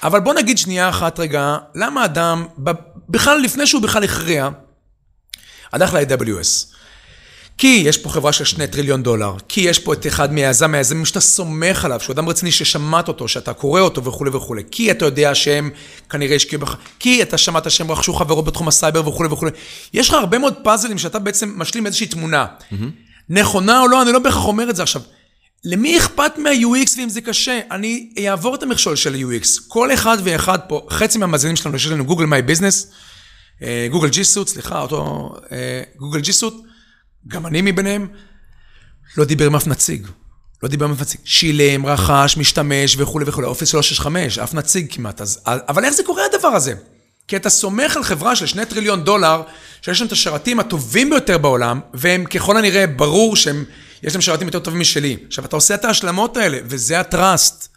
[0.03, 2.45] אבל בוא נגיד שנייה אחת רגע, למה אדם,
[3.09, 4.49] בכלל לפני שהוא בכלל הכריע,
[5.71, 6.74] הלך ל-AWS.
[7.57, 11.05] כי יש פה חברה של שני טריליון דולר, כי יש פה את אחד מהיזם מהיזמים
[11.05, 15.05] שאתה סומך עליו, שהוא אדם רציני ששמעת אותו, שאתה קורא אותו וכולי וכולי, כי אתה
[15.05, 15.69] יודע שהם
[16.09, 19.51] כנראה השקיעו בך, כי אתה שמעת שהם רכשו חברות בתחום הסייבר וכולי וכולי.
[19.93, 22.45] יש לך הרבה מאוד פאזלים שאתה בעצם משלים איזושהי תמונה.
[22.45, 22.75] Mm-hmm.
[23.29, 25.01] נכונה או לא, אני לא בהכרח אומר את זה עכשיו.
[25.63, 27.59] למי אכפת מה-UX ואם זה קשה?
[27.71, 29.47] אני אעבור את המכשול של ה-UX.
[29.67, 32.91] כל אחד ואחד פה, חצי מהמאזינים שלנו, יש לנו Google My Business,
[33.91, 35.33] Google G Suite, סליחה, אותו
[35.97, 36.53] Google G Suite.
[37.27, 38.07] גם אני מביניהם,
[39.17, 40.07] לא דיבר עם אף נציג.
[40.63, 41.21] לא דיבר עם אף נציג.
[41.23, 43.47] שילם, רכש, משתמש וכולי וכולי.
[43.47, 45.21] Office 365, אף נציג כמעט.
[45.21, 46.73] אז, אבל איך זה קורה הדבר הזה?
[47.27, 49.41] כי אתה סומך על חברה של שני טריליון דולר,
[49.81, 53.65] שיש להם את השרתים הטובים ביותר בעולם, והם ככל הנראה, ברור שהם,
[54.03, 55.17] יש להם שרתים יותר טובים משלי.
[55.27, 57.67] עכשיו, אתה עושה את ההשלמות האלה, וזה ה trust.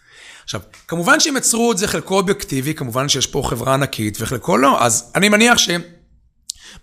[0.44, 4.84] עכשיו, כמובן שהם יצרו את זה חלקו אובייקטיבי, כמובן שיש פה חברה ענקית וחלקו לא,
[4.84, 5.70] אז אני מניח ש...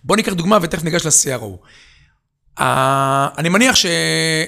[0.04, 1.66] בוא ניקח דוגמה ותכף ניגש ל-CRO.
[2.58, 3.74] אני מניח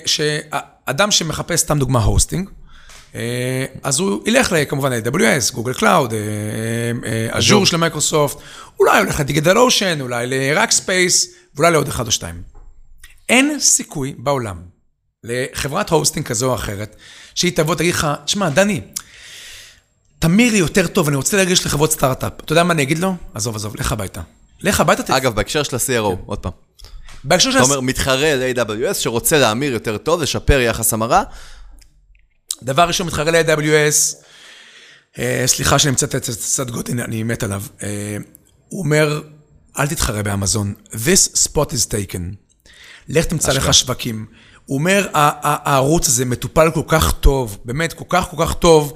[0.06, 2.50] שאדם שמחפש, סתם דוגמה, hosting,
[3.14, 6.14] אה, אז הוא ילך כמובן ל-AWS, Google Cloud,
[7.30, 8.38] אג'ור של מייקרוסופט,
[8.80, 12.42] אולי הולך ל DigitalOcean, אולי ל- Rackspace, ואולי לעוד אחד או שתיים.
[13.28, 14.56] אין סיכוי בעולם
[15.24, 16.96] לחברת הוסטינג כזו או אחרת,
[17.34, 18.80] שהיא תבוא, תגיד לך, תשמע, דני,
[20.18, 22.32] תמיר לי יותר טוב, אני רוצה להגיש לחברות סטארט-אפ.
[22.44, 23.14] אתה יודע מה אני אגיד לו?
[23.34, 24.20] עזוב, עזוב, לך הביתה.
[24.60, 25.16] לך הביתה.
[25.16, 26.22] אגב, בהקשר של ה-CRO, כן.
[26.26, 26.67] עוד פעם.
[27.24, 27.58] בהקשר של...
[27.58, 31.22] אתה אומר, מתחרה ל-AWS שרוצה להמיר יותר טוב, לשפר יחס המרה.
[32.62, 34.16] דבר ראשון, מתחרה ל-AWS,
[35.18, 37.62] אה, סליחה שאני מצטט את צד גודין, אני מת עליו.
[37.82, 38.16] אה,
[38.68, 39.22] הוא אומר,
[39.78, 42.34] אל תתחרה באמזון, this spot is taken.
[43.08, 44.26] לך תמצא לך שווקים.
[44.66, 48.92] הוא אומר, הערוץ הזה מטופל כל כך טוב, באמת, כל כך כל כך טוב,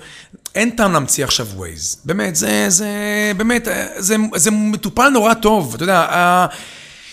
[0.55, 1.99] אין טעם להמציא עכשיו Waze.
[2.05, 2.89] באמת, זה, זה,
[3.37, 5.75] באמת, זה, זה מטופל נורא טוב.
[5.75, 6.47] אתה יודע,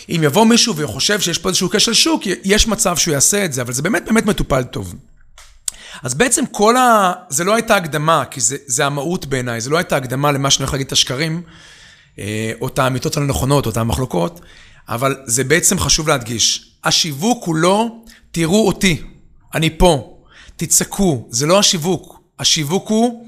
[0.10, 3.62] אם יבוא מישהו וחושב שיש פה איזשהו כשל שוק, יש מצב שהוא יעשה את זה,
[3.62, 4.96] אבל זה באמת באמת מטופל טוב.
[6.04, 7.14] אז בעצם כל ה...
[7.30, 10.64] זה לא הייתה הקדמה, כי זה, זה המהות בעיניי, זה לא הייתה הקדמה למה שאני
[10.64, 11.42] הולך להגיד את השקרים,
[12.20, 14.40] אה, או את האמיתות הנכונות, או את המחלוקות,
[14.90, 16.74] אבל זה בעצם חשוב להדגיש.
[16.84, 17.88] השיווק הוא לא,
[18.32, 19.02] תראו אותי,
[19.56, 20.18] אני פה,
[20.56, 22.20] תצעקו, זה לא השיווק.
[22.40, 23.26] השיווק הוא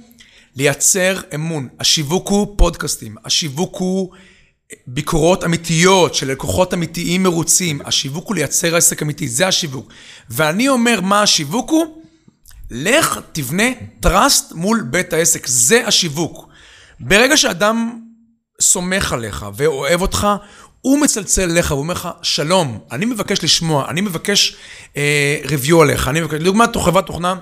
[0.56, 1.67] לייצר אמון.
[1.80, 4.12] השיווק הוא פודקאסטים, השיווק הוא
[4.88, 7.82] ביקורות אמיתיות של לקוחות אמיתיים מרוצים.
[7.86, 9.92] השיווק הוא לייצר עסק אמיתי, זה השיווק.
[10.30, 12.02] ואני אומר מה השיווק הוא?
[12.72, 13.64] לך תבנה
[14.06, 16.48] trust מול בית העסק, זה השיווק.
[17.00, 18.00] ברגע שאדם
[18.62, 20.28] סומך עליך ואוהב אותך,
[20.82, 24.56] הוא מצלצל אליך ואומר לך, שלום, אני מבקש לשמוע, אני מבקש
[24.98, 27.36] אה, review עליך, אני מבקש, לדוגמה, חברת תוכנה,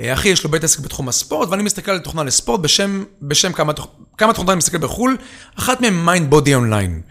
[0.00, 3.52] אה, אחי, יש לו בית עסק בתחום הספורט, ואני מסתכל על תוכנה לספורט בשם, בשם
[3.52, 3.72] כמה,
[4.18, 5.16] כמה תוכנות אני מסתכל בחו"ל,
[5.58, 7.02] אחת מהן Mindbody Online.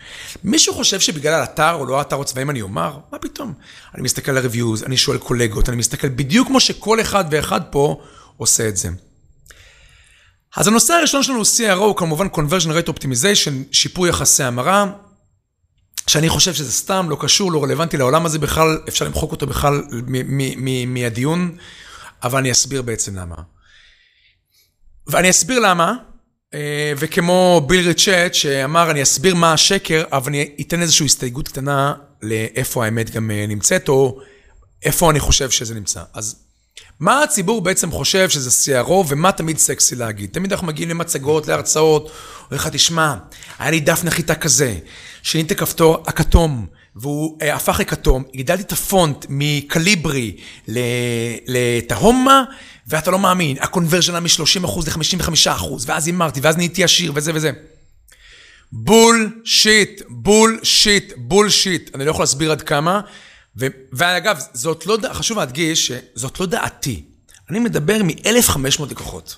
[0.43, 2.98] מישהו חושב שבגלל האתר או לא האתר או צבעים אני אומר?
[3.12, 3.54] מה פתאום?
[3.96, 8.02] אני מסתכל על ה-reviews, אני שואל קולגות, אני מסתכל בדיוק כמו שכל אחד ואחד פה
[8.38, 8.89] עושה את זה.
[10.58, 14.86] אז הנושא הראשון שלנו הוא CRO, הוא כמובן conversion rate optimization, שיפור יחסי המרה,
[16.08, 19.84] שאני חושב שזה סתם, לא קשור, לא רלוונטי לעולם הזה בכלל, אפשר למחוק אותו בכלל
[20.88, 21.58] מהדיון,
[22.24, 23.36] אבל אני אסביר בעצם למה.
[25.08, 25.93] ואני אסביר למה,
[26.97, 32.86] וכמו ביל ריצ'ט שאמר, אני אסביר מה השקר, אבל אני אתן איזושהי הסתייגות קטנה לאיפה
[32.86, 34.19] האמת גם אה, נמצאת, או
[34.83, 36.03] איפה אני חושב שזה נמצא.
[36.13, 36.36] אז
[36.99, 38.49] מה הציבור בעצם חושב שזה
[38.83, 40.29] CRO ומה תמיד סקסי להגיד?
[40.33, 43.15] תמיד אנחנו מגיעים למצגות, להרצאות, אומר לך, תשמע,
[43.60, 44.77] היה לי דף נחיתה כזה,
[45.23, 50.38] שיניתי כפתור הכתום, והוא אה, הפך לכתום, הגדלתי את הפונט מקליברי
[51.47, 52.43] לתהומה,
[52.88, 57.52] ואתה לא מאמין, הקונברז'ן היה מ-30% ל-55%, ואז הימרתי, ואז נהייתי עשיר, וזה וזה.
[58.71, 61.95] bullshit, bullshit, bullshit.
[61.95, 63.02] אני לא יכול להסביר עד כמה.
[63.60, 67.04] ו- ואגב, זאת לא, חשוב להדגיש שזאת לא דעתי.
[67.50, 69.36] אני מדבר מ-1,500 לקוחות.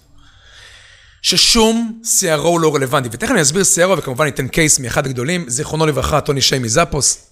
[1.22, 3.10] ששום CRO לא רלוונטי.
[3.12, 7.29] ותכף אני אסביר CRO, וכמובן ניתן case מאחד הגדולים, זיכרונו לברכה, טוני שי מזאפוס,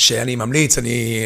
[0.00, 1.20] שאני ממליץ, אני...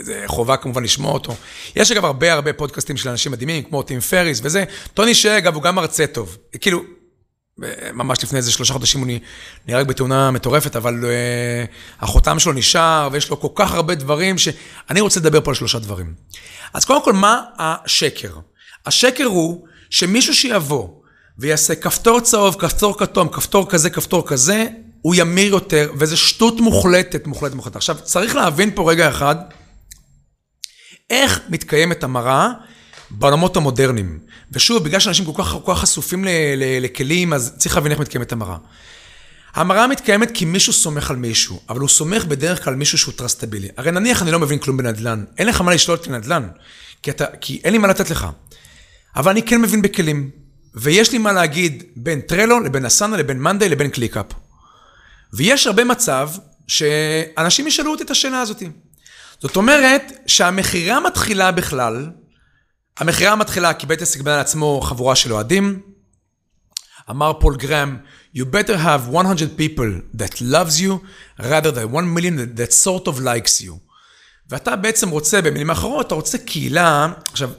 [0.00, 1.34] זה חובה כמובן לשמוע אותו.
[1.76, 4.64] יש אגב הרבה הרבה פודקאסטים של אנשים מדהימים, כמו טים פריס וזה.
[4.94, 6.36] טוני שי, אגב, הוא גם מרצה טוב.
[6.60, 6.82] כאילו,
[7.92, 9.08] ממש לפני איזה שלושה חודשים הוא
[9.66, 15.00] נהרג בתאונה מטורפת, אבל uh, החותם שלו נשאר, ויש לו כל כך הרבה דברים שאני
[15.00, 16.14] רוצה לדבר פה על שלושה דברים.
[16.74, 18.32] אז קודם כל, מה השקר?
[18.86, 20.88] השקר הוא שמישהו שיבוא
[21.38, 24.66] ויעשה כפתור צהוב, כפתור כתום, כפתור כזה, כפתור כזה,
[25.06, 27.76] הוא ימיר יותר, וזה שטות מוחלטת, מוחלטת, מוחלטת.
[27.76, 29.36] עכשיו, צריך להבין פה רגע אחד,
[31.10, 32.48] איך מתקיימת ההמרה
[33.10, 34.18] בעולמות המודרניים.
[34.52, 38.00] ושוב, בגלל שאנשים כל כך, כל כך חשופים ל, ל, לכלים, אז צריך להבין איך
[38.00, 38.56] מתקיימת ההמרה.
[39.54, 43.14] ההמרה מתקיימת כי מישהו סומך על מישהו, אבל הוא סומך בדרך כלל על מישהו שהוא
[43.16, 43.68] טרסטבילי.
[43.76, 46.48] הרי נניח אני לא מבין כלום בנדל"ן, אין לך מה לשאול בנדל"ן,
[47.02, 48.26] כי, אתה, כי אין לי מה לתת לך.
[49.16, 50.30] אבל אני כן מבין בכלים,
[50.74, 54.26] ויש לי מה להגיד בין Trello לבין Asana לבין Monday לבין ClickUp.
[55.36, 56.30] ויש הרבה מצב
[56.68, 58.62] שאנשים ישאלו אותי את השאלה הזאת.
[59.40, 62.10] זאת אומרת שהמכירה מתחילה בכלל,
[62.98, 65.80] המכירה מתחילה כי בית עסק בנה לעצמו חבורה של אוהדים.
[67.10, 67.96] אמר פול גרם,
[68.36, 70.92] you better have 100 people that loves you,
[71.40, 73.72] rather than 1 million that sort of likes you.
[74.48, 77.50] ואתה בעצם רוצה, במילים אחרות, אתה רוצה קהילה, עכשיו,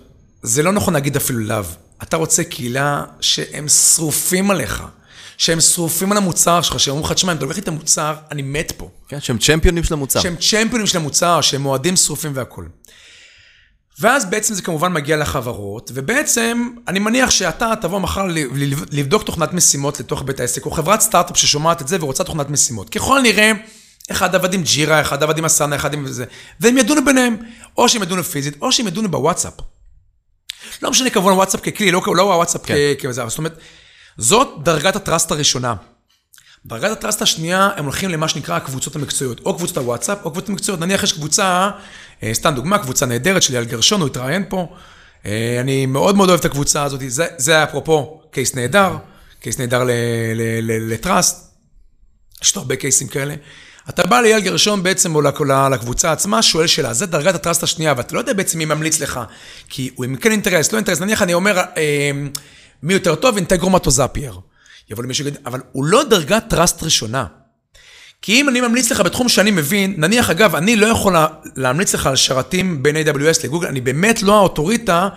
[0.44, 4.84] זה לא נכון להגיד אפילו love, אתה רוצה קהילה שהם שרופים עליך.
[5.38, 8.16] שהם שרופים על המוצר שלך, שהם אומרים לך, תשמע, אם אתה לוקח לי את המוצר,
[8.32, 8.90] אני מת פה.
[9.08, 10.22] כן, שהם צ'מפיונים של המוצר.
[10.22, 12.70] שהם צ'מפיונים של המוצר, שהם אוהדים שרופים והכול.
[14.00, 18.28] ואז בעצם זה כמובן מגיע לחברות, ובעצם אני מניח שאתה תבוא מחר
[18.92, 22.90] לבדוק תוכנת משימות לתוך בית העסק, או חברת סטארט-אפ ששומעת את זה ורוצה תוכנת משימות.
[22.90, 23.52] ככל הנראה,
[24.12, 26.26] אחד עבד עם ג'ירה, אחד עבד עם אסנה, אחד עם זה,
[26.60, 27.38] והם ידונו ביניהם,
[27.78, 29.54] או שהם ידונו פיזית, או שהם ידונו בוואטסאפ.
[30.82, 32.76] לא משנה כמובן וואטסאפ ככלי, לא, לא הוואטסאפ כן.
[33.02, 33.58] כזה, זאת אומרת,
[34.18, 35.76] זאת דרגת ה trust הראשונה.
[36.66, 40.50] דרגת ה trust השנייה, הם הולכים למה שנקרא הקבוצות המקצועיות, או קבוצות הוואטסאפ, או קבוצות
[40.50, 40.80] מקצועיות.
[40.80, 41.70] נניח יש קבוצה,
[42.24, 44.76] אה, סתם דוגמה, קבוצה נהדרת של אייל גרשון, הוא התראיין פה.
[45.26, 48.98] אה, אני מאוד מאוד אוהב את הקבוצה הזאת, זה, זה אפרופו case נהדר,
[49.40, 49.84] case נהדר
[50.62, 51.52] ל trust,
[52.44, 53.36] יש לו הרבה קייסים כאלה.
[53.90, 55.22] אתה בא לאייל גרשון בעצם, או
[55.72, 59.00] לקבוצה עצמה, שואל שאלה, זה דרגת ה trust השנייה, ואתה לא יודע בעצם מי ממליץ
[59.00, 59.20] לך,
[59.70, 62.12] כי הוא עם כן אינטרס, לא אינטרס, נניח אני אומר, אה,
[62.84, 64.40] מי יותר טוב, Integromat או Zapier.
[64.90, 67.26] יבוא למישהו ויגיד, אבל הוא לא דרגת trust ראשונה.
[68.22, 71.16] כי אם אני ממליץ לך בתחום שאני מבין, נניח, אגב, אני לא יכול
[71.56, 75.10] להמליץ לך על שרתים בין AWS לגוגל, אני באמת לא האוטוריטה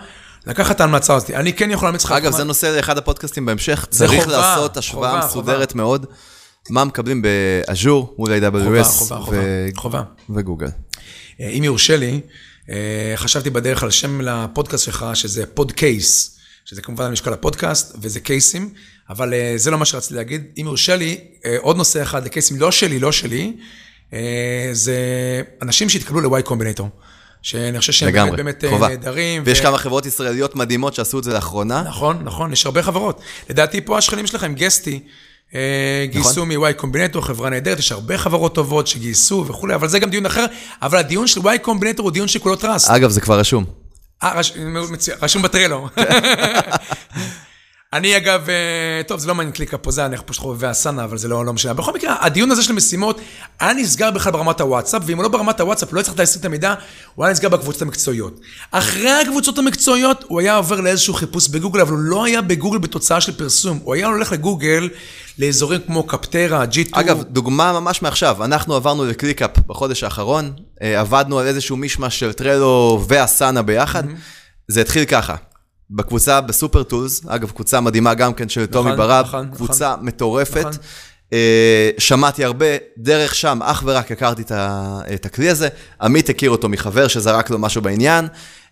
[0.47, 1.29] לקחת את ההמלצה הזאת.
[1.29, 2.11] אני כן יכול להמליץ לך...
[2.11, 3.85] אגב, זה נושא לאחד הפודקאסטים בהמשך.
[3.89, 6.05] צריך חובה, לעשות השוואה מסודרת מאוד.
[6.69, 9.13] מה מקבלים ב Azure מול AWS.
[10.29, 10.67] וגוגל.
[11.41, 12.21] אה, אם יורשה לי,
[12.69, 16.37] אה, חשבתי בדרך על שם לפודקאסט שלך, שזה פוד קייס.
[16.65, 18.69] שזה כמובן על משקל הפודקאסט, וזה קייסים,
[19.09, 20.43] אבל uh, זה לא מה שרציתי להגיד.
[20.57, 23.53] אם יורשה לי, uh, עוד נושא אחד לקייסים, לא שלי, לא שלי,
[24.09, 24.13] uh,
[24.71, 24.95] זה
[25.61, 26.89] אנשים שהתקבלו ל-Y קומבינטור.
[27.41, 29.43] שאני חושב שהם לגמרי, באמת נהדרים.
[29.45, 29.63] ויש ו...
[29.63, 31.81] כמה חברות ישראליות מדהימות שעשו את זה לאחרונה.
[31.81, 33.21] נכון, נכון, יש הרבה חברות.
[33.49, 34.99] לדעתי פה השכנים שלכם, גסטי,
[36.05, 36.51] גייסו נכון.
[36.51, 40.45] מ-Y Combinator, חברה נהדרת, יש הרבה חברות טובות שגייסו וכולי, אבל זה גם דיון אחר,
[40.81, 42.89] אבל הדיון של Y Combinator הוא דיון שכולו trust.
[42.89, 43.80] אגב, זה כבר רשום.
[44.23, 44.53] אה, רש...
[45.21, 45.89] רשום ב Trello.
[47.93, 51.27] אני אגב, אה, טוב, זה לא מעניין ClickUp, זה אנחנו פשוט חובבי Asana, אבל זה
[51.27, 51.73] לא, לא משנה.
[51.73, 53.21] בכל מקרה, הדיון הזה של המשימות
[53.59, 56.73] היה נסגר בכלל ברמת הוואטסאפ, ואם הוא לא ברמת הוואטסאפ, לא הצלחת להשיג את המידע,
[57.15, 58.39] הוא היה נסגר בקבוצות המקצועיות.
[58.71, 63.21] אחרי הקבוצות המקצועיות, הוא היה עובר לאיזשהו חיפוש בגוגל, אבל הוא לא היה בגוגל בתוצאה
[63.21, 63.79] של פרסום.
[63.83, 64.89] הוא היה הולך לגוגל
[65.39, 66.89] לאזורים כמו Capterra, G2.
[66.91, 72.19] אגב, דוגמה ממש מעכשיו, אנחנו עברנו ל ClickUp בחודש האחרון, אה, עבדנו על איזשהו מישמש
[72.19, 74.03] של Trello ו Asana ביחד.
[74.67, 75.35] זה התחיל ככה,
[75.91, 79.91] בקבוצה ב Super Tools, אגב, קבוצה מדהימה גם כן של טומי נכון, ברב, נכון, קבוצה
[79.93, 80.05] נכון.
[80.05, 80.57] מטורפת.
[80.57, 80.71] נכון.
[81.33, 82.65] אה, שמעתי הרבה,
[82.97, 84.43] דרך שם אך ורק הכרתי
[85.13, 85.67] את הכלי הזה.
[86.01, 88.27] עמית הכיר אותו מחבר שזרק לו משהו בעניין.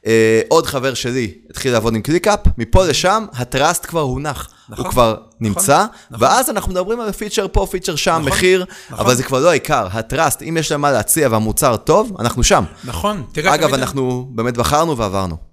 [0.05, 4.49] אה, עוד חבר שלי התחיל לעבוד עם ClickUp, מפה לשם ה trust כבר הונח.
[4.69, 6.27] נכון, הוא כבר נכון, נמצא, נכון.
[6.27, 9.05] ואז אנחנו מדברים על feature פה, feature שם, נכון, מחיר, נכון.
[9.05, 9.88] אבל זה כבר לא העיקר.
[9.91, 12.63] ה trust, אם יש להם מה להציע והמוצר טוב, אנחנו שם.
[12.84, 13.55] נכון, תראה...
[13.55, 15.48] אגב, אנחנו באמת בחרנו ועברנו.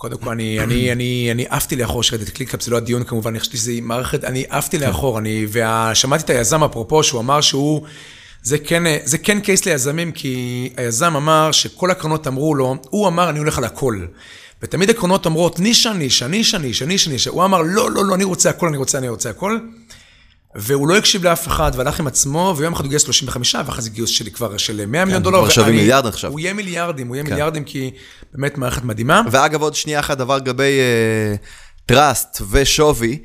[0.00, 3.30] קודם כל, אני, אני, אני, אני עפתי לאחור שראיתי את ClickUp, זה לא הדיון כמובן,
[3.30, 7.82] אני חשבתי שזה מערכת, אני עפתי לאחור, אני, ושמעתי את היזם אפרופו, שהוא אמר שהוא,
[8.42, 13.30] זה כן, זה כן case ליזמים, כי היזם אמר שכל הקרנות אמרו לו, הוא אמר,
[13.30, 14.06] אני הולך על הכל.
[14.62, 17.30] ותמיד הקרנות אומרות, נישה, נישה, נישה, נישה, נישה, נישה.
[17.30, 19.58] הוא אמר, לא, לא, לא, אני רוצה הכל, אני רוצה, אני רוצה הכל.
[20.54, 23.90] והוא לא הקשיב לאף אחד, והלך עם עצמו, ויום אחד הוא גייס 35, ואחרי זה
[23.90, 25.50] גיוס שלי כבר של 100 מיליון דולר.
[25.50, 26.30] כבר ואני- מיליארד עכשיו.
[26.30, 27.30] הוא יהיה מיליארדים, הוא יהיה כן.
[27.30, 27.90] מיליארדים, כי
[28.34, 29.22] באמת מערכת מדהימה.
[29.30, 30.78] ואגב, עוד שנייה אחת דבר לגבי
[31.86, 33.18] trust ושווי.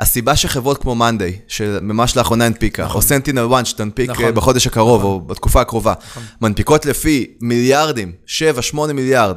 [0.00, 4.24] הסיבה שחברות כמו מאנדיי, שממש לאחרונה הנפיקה, או SentinelOne שתנפיק נכון.
[4.24, 5.94] אה, בחודש הקרוב, או בתקופה הקרובה,
[6.40, 9.36] מנפיקות לפי מיליארדים, 7-8 מיליארד,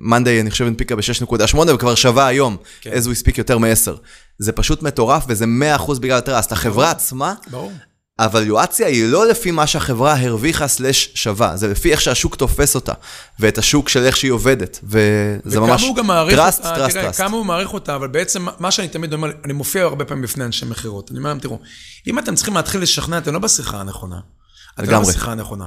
[0.00, 2.90] מאנדיי אני חושב הנפיקה ב-6.8 וכבר שווה היום, כן.
[2.92, 3.90] as we speak יותר מ-10.
[4.38, 5.44] זה פשוט מטורף וזה
[5.78, 6.52] 100% בגלל trust.
[6.52, 7.72] החברה עצמה, ברור.
[8.20, 12.92] הוואלואציה היא לא לפי מה שהחברה הרוויחה slash שווה, זה לפי איך שהשוק תופס אותה,
[13.40, 17.04] ואת השוק של איך שהיא עובדת, וזה ממש וכמה הוא גם מעריך trust, trust, תראה,
[17.04, 17.20] trust.
[17.20, 20.44] כמה הוא מעריך אותה, אבל בעצם מה שאני תמיד אומר, אני מופיע הרבה פעמים בפני
[20.44, 21.10] אנשי מכירות.
[21.10, 21.58] אני אומר להם, תראו,
[22.06, 24.16] אם אתם צריכים להתחיל לשכנע, אתם לא בשיחה הנכונה.
[24.80, 25.00] אתם לא.
[25.00, 25.66] בשיחה הנכונה.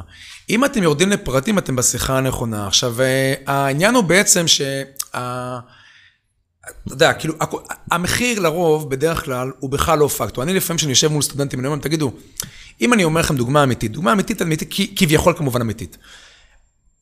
[0.50, 2.68] אם אתם יורדים לפרטים, אתם בשיחה הנכונה.
[2.68, 4.84] עכשיו, אה, העניין הוא בעצם שה...
[6.86, 7.34] אתה יודע, כאילו,
[7.92, 10.44] המחיר לרוב, בדרך כלל, הוא בכלל לא פקטור.
[10.44, 12.12] אני לפעמים, כשאני יושב מול סטודנטים, אני אומר להם, תגידו,
[12.82, 15.98] אם אני אומר לכם דוגמה אמיתית, דוגמה אמיתית, אמיתית, כביכול כמובן אמיתית.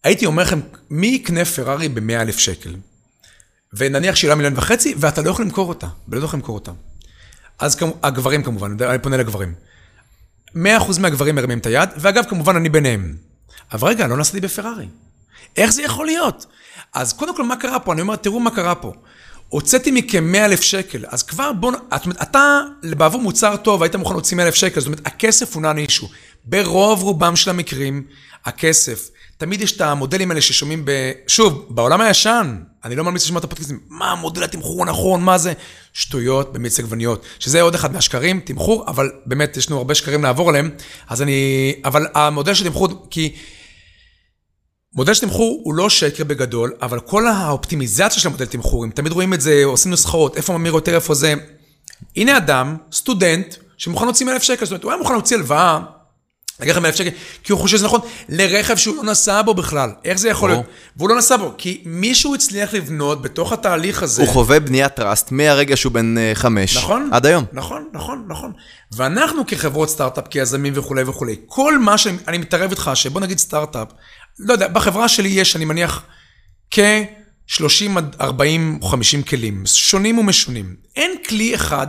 [0.04, 2.76] הייתי אומר לכם, מי יקנה פרארי ב-100 אלף שקל?
[3.74, 6.72] ונניח שהיא עולה מיליון וחצי, ואתה לא יכול למכור אותה, ולא יכול למכור אותה.
[7.60, 9.54] אז כמו, הגברים כמובן, אני פונה לגברים.
[10.56, 10.60] 100%
[11.00, 13.16] מהגברים מרימים את היד, ואגב, כמובן, אני ביניהם.
[13.72, 14.88] אבל רגע, לא נסעתי בפרארי.
[15.58, 16.46] איך זה יכול להיות?
[16.94, 17.94] אז קודם כל, מה קרה פה?
[17.94, 18.94] אני אומר, תראו מה קרה פה.
[19.50, 23.96] הוצאתי מכם 100 אלף שקל, אז כבר בוא, זאת אומרת, אתה, בעבור מוצר טוב, היית
[23.96, 26.10] מוכן להוציא 100 אלף שקל, זאת אומרת, הכסף הוא נע אישו.
[26.46, 28.04] ברוב רובם של המקרים,
[28.46, 31.12] הכסף, תמיד יש את המודלים האלה ששומעים ב...
[31.28, 35.54] שוב, בעולם הישן, אני לא ממליץ לשמוע את הפודקאסטים, מה המודל התמחור הנכון, מה זה?
[35.94, 37.26] שטויות במיץ עגבניות.
[37.40, 40.70] שזה עוד אחד מהשקרים, תמחור, אבל באמת יש לנו הרבה שקרים לעבור עליהם,
[41.08, 41.74] אז אני...
[41.86, 43.36] אבל המודל של תמחור, כי...
[44.98, 49.12] מודל של תמחור הוא לא שקר בגדול, אבל כל האופטימיזציה של המודל תמחור, אם תמיד
[49.12, 51.34] רואים את זה, עושים נוסחאות, איפה ממיר יותר, איפה זה.
[52.16, 55.80] הנה אדם, סטודנט, שמוכן להוציא 100,000 שקל, זאת אומרת, הוא היה מוכן להוציא הלוואה,
[56.60, 57.10] נגיד לכם 100,000 שקל,
[57.44, 59.92] כי הוא חושב שזה נכון, לרכב שהוא לא נסע בו בכלל.
[60.06, 60.50] איך זה יכול.
[60.50, 60.66] להיות?
[60.98, 64.22] והוא לא נסע בו, כי מישהו הצליח לבנות בתוך התהליך הזה.
[64.22, 67.10] הוא חווה בניית טראסט מהרגע שהוא בן אה, חמש, נכון.
[67.14, 67.46] עד היום.
[67.54, 68.52] נכון, נכון, נכון.
[68.92, 73.88] ואנחנו כחברות סטארט-אפ, כיזמים וכולי וכולי, כל מה שאני מתערב איתך, שבוא נגיד סטארט-אפ,
[74.40, 76.04] לא יודע, בחברה שלי יש, אני מניח,
[76.72, 80.76] כ-30 עד 40 או 50 כלים, שונים ומשונים.
[80.96, 81.88] אין כלי אחד,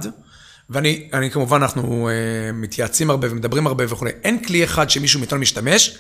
[0.70, 5.38] ואני אני, כמובן, אנחנו uh, מתייעצים הרבה ומדברים הרבה וכולי, אין כלי אחד שמישהו מאיתנו
[5.38, 5.98] משתמש,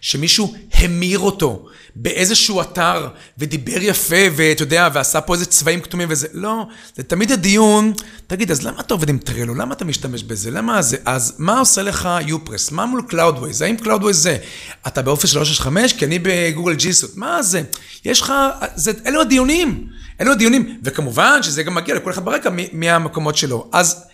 [0.00, 3.08] שמישהו המיר אותו באיזשהו אתר
[3.38, 7.92] ודיבר יפה ואתה יודע, ועשה פה איזה צבעים כתומים וזה, לא, זה תמיד הדיון,
[8.26, 9.54] תגיד, אז למה אתה עובד עם Trello?
[9.54, 10.50] למה אתה משתמש בזה?
[10.50, 10.96] למה זה?
[11.04, 12.70] אז מה עושה לך uPress?
[12.70, 13.62] מה מול Cloudways?
[13.62, 14.38] האם Cloudways זה?
[14.86, 15.92] אתה ב Office 365?
[15.92, 17.16] כי אני ב Google G Suite.
[17.16, 17.62] מה זה?
[18.04, 18.32] יש לך,
[18.74, 19.86] זה, אלו הדיונים,
[20.20, 23.70] אלו הדיונים, וכמובן שזה גם מגיע לכל אחד ברקע מהמקומות שלו.
[23.72, 24.04] אז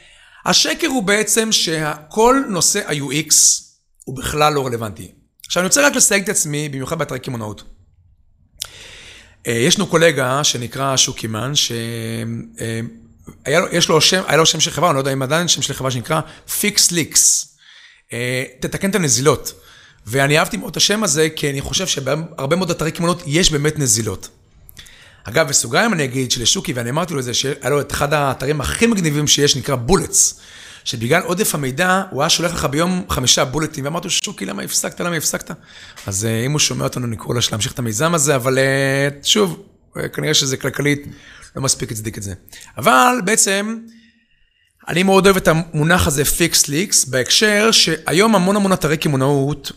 [0.45, 3.35] השקר הוא בעצם שכל נושא ה-UX
[4.05, 5.24] הוא בכלל לא רלוונטי.
[5.47, 7.63] עכשיו, אני רוצה רק לסייג את עצמי, במיוחד באתרי קמעונאות.
[9.47, 11.79] אה, יש לנו קולגה שנקרא שוקימן, שיש
[13.89, 15.91] לו שם, היה לו שם של חברה, אני לא יודע אם עדיין שם של חברה
[15.91, 16.21] שנקרא
[16.61, 17.57] Fix Leaks.
[18.61, 19.53] תתקן את הנזילות.
[20.07, 23.79] ואני אהבתי מאוד את השם הזה, כי אני חושב שבהרבה מאוד אתרי קמעונאות יש באמת
[23.79, 24.29] נזילות.
[25.25, 28.61] אגב, בסוגריים אני אגיד שלשוקי, ואני אמרתי לו את זה, שהיה לו את אחד האתרים
[28.61, 30.41] הכי מגניבים שיש, נקרא Bullets,
[30.85, 35.01] שבגלל עודף המידע, הוא היה שולח לך ביום חמישה בולטים, ואמרתי לו, שוקי, למה הפסקת,
[35.01, 35.51] למה הפסקת?
[36.07, 39.63] אז אה, אם הוא שומע אותנו, נקרא לו להמשיך את המיזם הזה, אבל אה, שוב,
[39.97, 41.07] אה, כנראה שזה כלכלית
[41.57, 42.35] לא מספיק הצדיק את זה.
[42.79, 43.79] אבל בעצם,
[44.89, 49.73] אני מאוד אוהב את המונח הזה fix leaks, בהקשר שהיום המון המון אתרי קמעונאות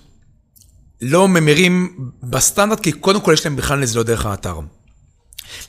[1.02, 4.60] לא ממירים בסטנדרט, כי קודם כל יש להם בכלל נזילות דרך האתר.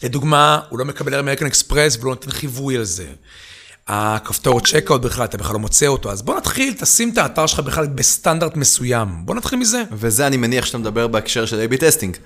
[0.03, 3.07] לדוגמה, הוא לא מקבל אמריקן אקספרס ולא נותן חיווי על זה.
[3.89, 7.61] הכפתור checkout בכלל, אתה בכלל לא מוצא אותו, אז בוא נתחיל, תשים את האתר שלך
[7.61, 9.09] בכלל בסטנדרט מסוים.
[9.25, 9.83] בוא נתחיל מזה.
[9.93, 12.17] וזה אני מניח שאתה מדבר בהקשר של A-B testing.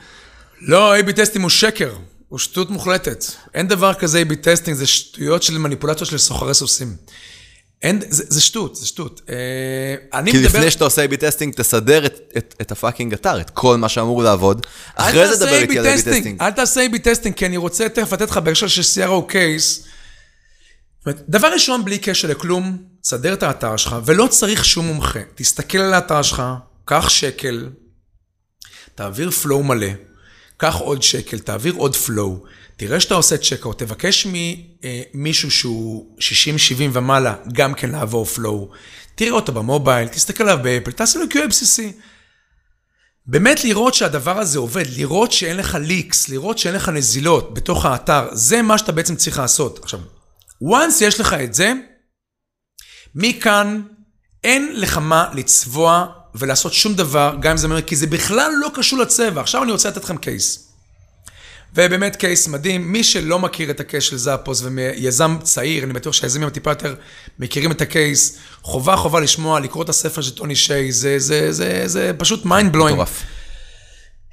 [0.60, 1.92] לא, A-B testing הוא שקר,
[2.28, 3.24] הוא שטות מוחלטת.
[3.54, 6.96] אין דבר כזה A-B testing, זה שטויות של מניפולציות של סוחרי סוסים.
[7.82, 9.20] אין, זה, זה שטות, זה שטות.
[9.28, 9.34] אה,
[10.18, 10.58] אני כי מדבר...
[10.58, 13.88] לפני שאתה עושה A-B testing, תסדר את, את, את ה fucking אתר, את כל מה
[13.88, 14.66] שאמור לעבוד.
[14.94, 16.40] אחרי זה דבר איתי על A-B testing.
[16.40, 19.84] אל תעשה A-B testing, כי אני רוצה תכף לתת לך בהקשר של CRO case.
[21.02, 25.20] זאת אומרת, דבר ראשון, בלי קשר לכלום, תסדר את האתר שלך, ולא צריך שום מומחה.
[25.34, 26.42] תסתכל על האתר שלך,
[26.84, 27.68] קח שקל,
[28.94, 29.88] תעביר flow מלא,
[30.56, 32.42] קח עוד שקל, תעביר עוד flow,
[32.76, 36.22] תראה שאתה עושה checkout, תבקש ממישהו שהוא 60-70
[36.92, 38.70] ומעלה, גם כן לעבור flow,
[39.14, 41.92] תראה אותו ב mobile, תסתכל עליו באפל, תעשה לו QA בסיסי.
[43.26, 48.28] באמת לראות שהדבר הזה עובד, לראות שאין לך leaks, לראות שאין לך נזילות בתוך האתר,
[48.32, 49.78] זה מה שאתה בעצם צריך לעשות.
[49.82, 50.00] עכשיו,
[50.62, 51.72] once יש לך את זה,
[53.14, 53.82] מכאן
[54.44, 58.70] אין לך מה לצבוע ולעשות שום דבר, גם אם זה אומר, כי זה בכלל לא
[58.74, 59.40] קשור לצבע.
[59.40, 60.68] עכשיו אני רוצה לתת לכם קייס.
[61.74, 66.48] ובאמת קייס מדהים, מי שלא מכיר את הקייס של זאפוס ויזם צעיר, אני בטוח שהיזמים
[66.48, 66.94] הטיפה יותר
[67.38, 71.82] מכירים את הקייס, חובה חובה לשמוע, לקרוא את הספר של טוני שיי, זה, זה, זה,
[71.86, 72.92] זה פשוט mind blowing.
[72.92, 73.22] מטורף.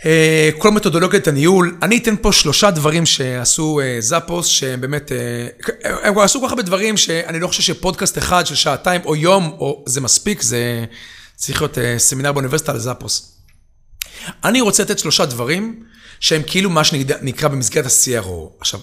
[0.06, 5.47] אה, כל מתודולוגיית הניהול, אני אתן פה שלושה דברים שעשו אה, זאפוס, שהם באמת, אה,
[6.04, 9.16] הם כבר עשו כל כך הרבה דברים שאני לא חושב שפודקאסט אחד של שעתיים או
[9.16, 10.86] יום, או זה מספיק, זה
[11.36, 13.36] צריך להיות סמינר באוניברסיטה ל Zappos.
[14.43, 15.84] אני רוצה לתת שלושה דברים
[16.20, 18.60] שהם כאילו מה שנקרא במסגרת ה-CRO.
[18.60, 18.80] עכשיו,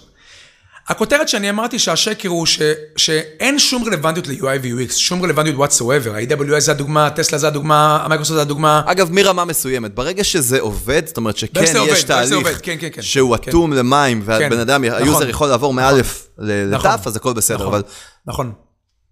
[0.88, 2.60] הכותרת שאני אמרתי שהשקר הוא ש,
[2.96, 8.36] שאין שום רלוונטיות ל-UI ו-UX, שום רלוונטיות whatsoever, ה-AWS זה הדוגמה, טסלה זה הדוגמה, המייקרוסופט
[8.36, 8.82] זה הדוגמה.
[8.86, 12.88] אגב, מרמה מסוימת, ברגע שזה עובד, זאת אומרת שכן יש עובד, תהליך עובד, כן, כן,
[12.92, 13.02] כן.
[13.02, 13.50] שהוא כן.
[13.50, 15.02] אטום למים, כן, והבן אדם, נכון.
[15.02, 16.90] ה user יכול לעבור מאלף נכון.
[16.90, 17.82] לתף, אז הכל בסדר, נכון, אבל
[18.26, 18.52] נכון,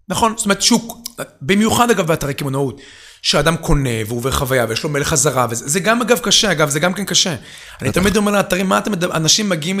[0.09, 0.97] נכון, זאת אומרת שוק,
[1.41, 2.81] במיוחד אגב באתרי קמעונאות,
[3.25, 6.69] שאדם קונה והוא עובר חוויה ויש לו מהלך חזרה, וזה זה גם אגב קשה, אגב,
[6.69, 7.35] זה גם כן קשה.
[7.81, 9.79] אני תמיד אומר לאתרים, מה אתם, אנשים מגיעים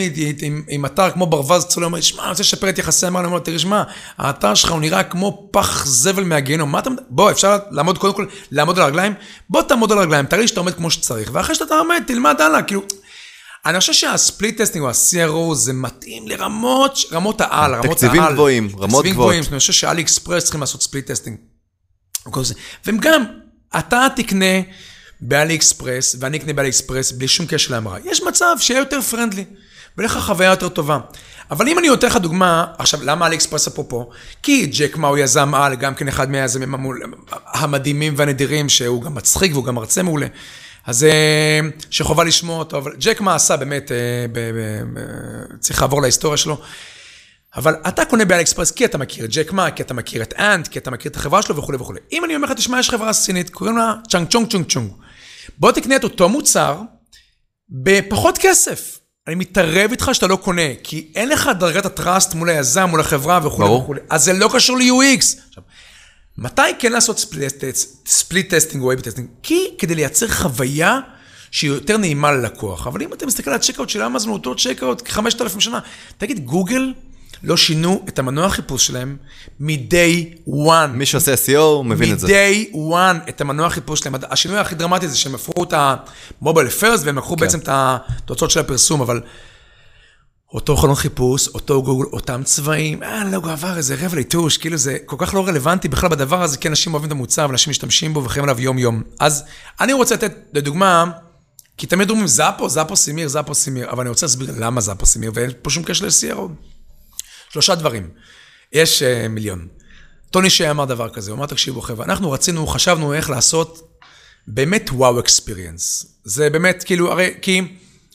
[0.67, 3.39] עם, אתר כמו ברווז צולע, אומר, שמע, אני רוצה לשפר את יחסי המרה, אני אומר,
[3.39, 3.83] תראי, שמע,
[4.17, 8.25] האתר שלך הוא נראה כמו פח זבל מהגיהנום, מה אתה, בוא, אפשר לעמוד, קודם כל,
[8.51, 9.13] לעמוד על הרגליים,
[9.49, 12.61] בוא תעמוד על הרגליים, תראה לי שאתה עומד כמו שצריך, ואחרי שאתה עומד, תלמד הלאה,
[12.61, 12.81] כאילו...
[13.65, 17.93] אני חושב שה split testing או ה-CRO זה מתאים לרמות, רמות העל, רמות העל.
[17.93, 19.13] תקציבים גבוהים, רמות תקציבים גבוהות.
[19.13, 21.37] גבוהים, אני חושב ש AliExpress צריכים לעשות split testing.
[22.27, 22.53] וכל זה.
[22.85, 23.23] והם גם,
[23.77, 24.61] אתה תקנה
[25.21, 27.97] ב AliExpress, ואני אקנה ב AliExpress, בלי שום קשר להמרה.
[28.05, 29.45] יש מצב שיהיה יותר friendly,
[29.97, 30.99] ולך חוויה יותר טובה.
[31.51, 34.09] אבל אם אני נותן לך דוגמה, עכשיו, למה AliExpress אפרופו?
[34.43, 36.75] כי ג'ק הוא יזם על, גם כן אחד מהיזמים
[37.53, 40.27] המדהימים והנדירים, שהוא גם מצחיק והוא גם מרצה מעולה.
[40.85, 41.59] אז אה,
[41.89, 43.97] שחובה לשמוע אותו, אבל ג'ק מה עשה באמת, אה,
[45.59, 46.61] צריך לעבור להיסטוריה שלו.
[47.55, 50.33] אבל אתה קונה ב AliExpress כי אתה מכיר את ג'ק מה, כי אתה מכיר את
[50.33, 51.99] אנט, כי אתה מכיר את החברה שלו וכולי וכולי.
[52.11, 54.91] אם אני אומר לך, תשמע, יש חברה סינית, קוראים לה צ'אנג צ'ונג צ'ונג צ'ונג.
[55.57, 56.81] בוא תקנה את אותו מוצר
[57.69, 58.99] בפחות כסף.
[59.27, 62.99] אני מתערב איתך שאתה לא קונה, כי אין לך דרגת ה trust מול היזם, מול
[62.99, 63.69] החברה וכולי.
[63.69, 64.01] וכולי.
[64.09, 65.21] אז זה לא קשור ל-UX.
[65.47, 65.63] עכשיו,
[66.37, 67.19] מתי כן לעשות
[68.05, 69.27] split testing או A-B testing?
[69.43, 70.99] כי כדי לייצר חוויה
[71.51, 72.87] שהיא יותר נעימה ללקוח.
[72.87, 75.79] אבל אם אתה מסתכל על ה checkout של אמזון, אותו checkout כ-5,000 שנה.
[76.17, 76.93] תגיד, גוגל
[77.43, 79.17] לא שינו את המנוע חיפוש שלהם
[79.59, 80.87] מ-day one.
[80.93, 82.27] מי שעושה SEO מבין את זה.
[82.27, 84.15] מ-day one את המנוע חיפוש שלהם.
[84.29, 85.73] השינוי הכי דרמטי זה שהם הפכו את
[86.41, 89.21] המובייל פרסט והם לקחו בעצם את התוצאות של הפרסום, אבל
[90.53, 94.97] אותו חלון חיפוש, אותו גוגל, אותם צבעים, אה, לוגו עבר איזה רבע ליטוש, כאילו זה
[95.05, 98.23] כל כך לא רלוונטי בכלל בדבר הזה, כי אנשים אוהבים את המוצר ואנשים משתמשים בו
[98.23, 99.03] וחיים עליו יום-יום.
[99.19, 99.43] אז
[99.81, 101.05] אני רוצה לתת, לדוגמה,
[101.77, 105.31] כי תמיד אומרים זאפו, זאפו סימיר, זאפו סימיר, אבל אני רוצה להסביר למה זאפו סימיר,
[105.33, 106.49] ואין פה שום קשר ל-CRO.
[107.55, 108.09] שלושה דברים.
[108.73, 109.67] יש uh, מיליון.
[110.31, 113.99] טוני שי אמר דבר כזה, הוא אמר, תקשיבו חבר'ה, אנחנו רצינו, חשבנו איך לעשות
[114.47, 116.05] באמת וואו אקספיריאנס.
[116.23, 117.61] זה באמת, כאילו, הרי, כי,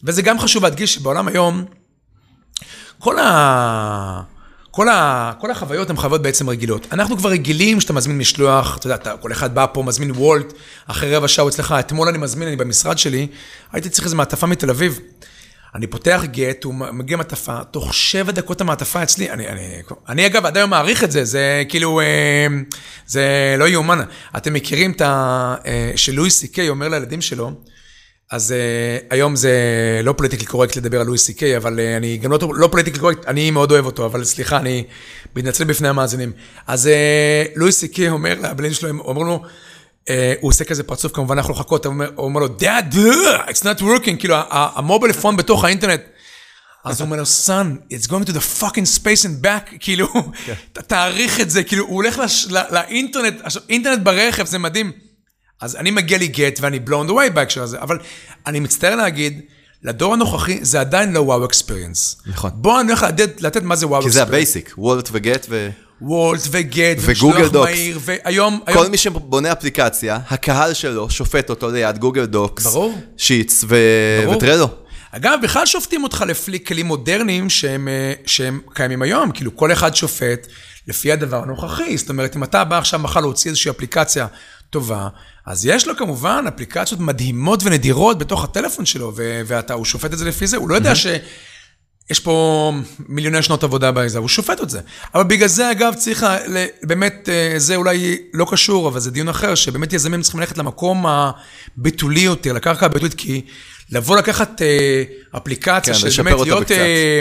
[0.05, 1.64] וזה גם חשוב להדגיש שבעולם היום,
[2.99, 4.22] כל ה...
[4.70, 5.32] כל, ה...
[5.41, 6.86] כל החוויות הן חוויות בעצם רגילות.
[6.93, 10.53] אנחנו כבר רגילים שאתה מזמין משלוח, אתה יודע, אתה, כל אחד בא פה, מזמין וולט,
[10.86, 13.26] אחרי רבע שעה הוא אצלך, אתמול אני מזמין, אני במשרד שלי,
[13.72, 15.01] הייתי צריך איזה מעטפה מתל אביב.
[15.74, 20.46] אני פותח Gett, הוא מגיע מעטפה, תוך שבע דקות המעטפה אצלי, אני, אני, אני אגב
[20.46, 22.46] עד היום מעריך את זה, זה כאילו, אה,
[23.06, 24.00] זה לא יאומן.
[24.36, 25.54] אתם מכירים את ה...
[25.66, 27.52] אה, שלואי סי קיי אומר לילדים שלו,
[28.30, 29.52] אז uh, היום זה
[30.04, 33.26] לא politically correct לדבר על לואי סי קיי, אבל אני גם לא, לא politically correct,
[33.26, 34.84] אני מאוד אוהב אותו, אבל סליחה, אני
[35.36, 36.32] מתנצל בפני המאזינים.
[36.66, 36.90] אז
[37.56, 39.42] לואי סי קיי אומר לבנים שלו, הוא אומר לו,
[40.40, 42.94] הוא עושה כזה פרצוף, כמובן אנחנו לחכות, הוא אומר, הוא אומר לו, Dad,
[43.48, 46.01] it's not working, כאילו המובייל פון בתוך האינטרנט.
[46.84, 50.09] אז הוא אומר לו, son, it's going to the fucking space and back, כאילו,
[50.44, 50.55] כן.
[50.72, 52.20] תעריך את זה, כאילו, הוא הולך
[52.51, 54.92] לאינטרנט, עכשיו, אינטרנט ברכב, זה מדהים.
[55.61, 57.98] אז אני מגיע לי גט ואני blown the way בהקשר הזה, אבל
[58.46, 59.40] אני מצטער להגיד,
[59.82, 62.16] לדור הנוכחי זה עדיין לא וואו אקספריאנס.
[62.26, 62.51] נכון.
[62.55, 64.14] בוא אני הולך לתת, לתת מה זה wow experience.
[64.14, 65.70] כי זה ה basic, Wolt ו Gett ו...
[66.03, 67.70] Wolt ו Gett, ו Google Docs.
[67.70, 68.61] מהיר, והיום...
[68.66, 68.90] כל היום...
[68.90, 72.98] מי שבונה אפליקציה, הקהל שלו שופט אותו ליד Google Docs, ברור.
[73.16, 73.76] Sheets ו...
[74.32, 74.68] ו Trello.
[75.12, 79.94] אגב, בכלל שופטים אותך לפי כלים מודרניים שהם, אה, שהם קיימים היום, כאילו כל אחד
[79.94, 80.46] שופט
[80.88, 81.96] לפי הדבר הנוכחי.
[81.96, 84.26] זאת אומרת, אם אתה בא עכשיו מחר להוציא איזושהי אפליקציה
[84.70, 85.09] טובה,
[85.46, 89.12] אז יש לו כמובן אפליקציות מדהימות ונדירות בתוך הטלפון שלו,
[89.46, 91.07] ואתה, הוא שופט את זה לפי זה, הוא לא יודע ש...
[92.11, 92.72] יש פה
[93.08, 94.80] מיליוני שנות עבודה באיזה, הוא שופט את זה.
[95.14, 96.26] אבל בגלל זה, אגב, צריך,
[96.82, 101.06] באמת, אה, זה אולי לא קשור, אבל זה דיון אחר, שבאמת יזמים צריכים ללכת למקום
[101.06, 103.42] הביטולי יותר, לקרקע הביטולית, כי
[103.90, 105.02] לבוא לקחת אה,
[105.36, 107.20] אפליקציה, כן, שבאמת להיות אה,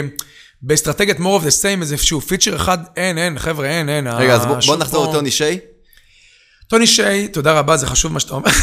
[0.62, 4.06] באסטרטגיית more of the same, איזשהו פיצ'ר אחד, אין, אין, חבר'ה, אין, אין.
[4.06, 5.10] רגע, אז בוא, נחזור.
[5.10, 5.58] לטוני שיי.
[6.68, 8.50] טוני שיי, תודה רבה, זה חשוב מה שאתה אומר.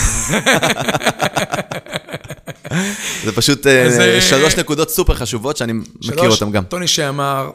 [3.26, 6.64] זה פשוט אה, אה, שלוש נקודות סופר חשובות שאני מכיר אותן גם.
[6.64, 7.52] טוני שיי אמר,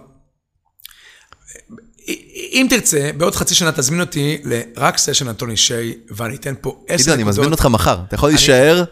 [2.53, 6.85] אם תרצה, בעוד חצי שנה תזמין אותי לרק סשן על טוני שיי, ואני אתן פה
[6.89, 7.15] עשר נקודות.
[7.15, 8.85] אני מזמין אותך מחר, אתה יכול להישאר.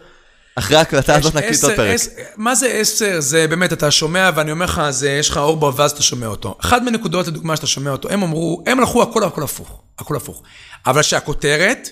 [0.55, 1.99] אחרי ההקלטה הזאת נקליט עוד פרק.
[2.37, 3.19] מה זה עשר?
[3.19, 4.81] זה באמת, אתה שומע, ואני אומר לך,
[5.19, 6.57] יש לך אור בו, ואז אתה שומע אותו.
[6.59, 10.43] אחת מנקודות, לדוגמה, שאתה שומע אותו, הם אמרו, הם הלכו הכל הכל הפוך, הכל הפוך.
[10.85, 11.89] אבל שהכותרת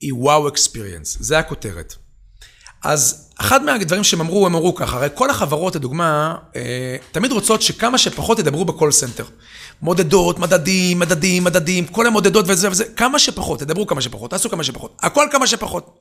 [0.00, 1.94] היא wow experience, זה הכותרת.
[2.82, 7.62] אז אחד מהדברים שהם אמרו, הם אמרו ככה, הרי כל החברות, לדוגמה, אה, תמיד רוצות
[7.62, 9.24] שכמה שפחות ידברו ב call center.
[9.82, 14.64] מודדות, מדדים, מדדים, מדדים, כל המודדות וזה וזה, כמה שפחות, תדברו כמה שפחות, תעשו כמה
[14.64, 15.98] שפחות, הכל כמה שפחות.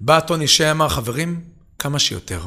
[0.00, 1.40] בא טוני שי אמר, חברים,
[1.78, 2.40] כמה שיותר.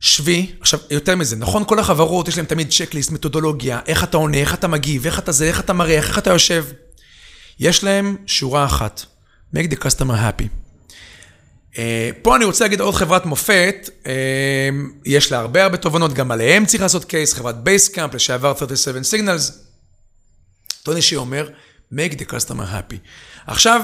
[0.00, 4.36] שבי, עכשיו, יותר מזה, נכון, כל החברות, יש להם תמיד checklist, מתודולוגיה, איך אתה עונה,
[4.36, 6.64] איך אתה מגיב, איך אתה זה, איך אתה מריח, איך אתה יושב.
[7.60, 9.02] יש להם שורה אחת,
[9.54, 10.61] make the customer happy.
[11.72, 11.76] Uh,
[12.22, 14.06] פה אני רוצה להגיד עוד חברת מופת, uh,
[15.04, 19.52] יש לה הרבה הרבה תובנות, גם עליהם צריך לעשות case, חברת Basecamp, לשעבר 37 signals.
[20.82, 21.48] טוני שי אומר,
[21.92, 22.96] make the customer happy.
[23.46, 23.82] עכשיו,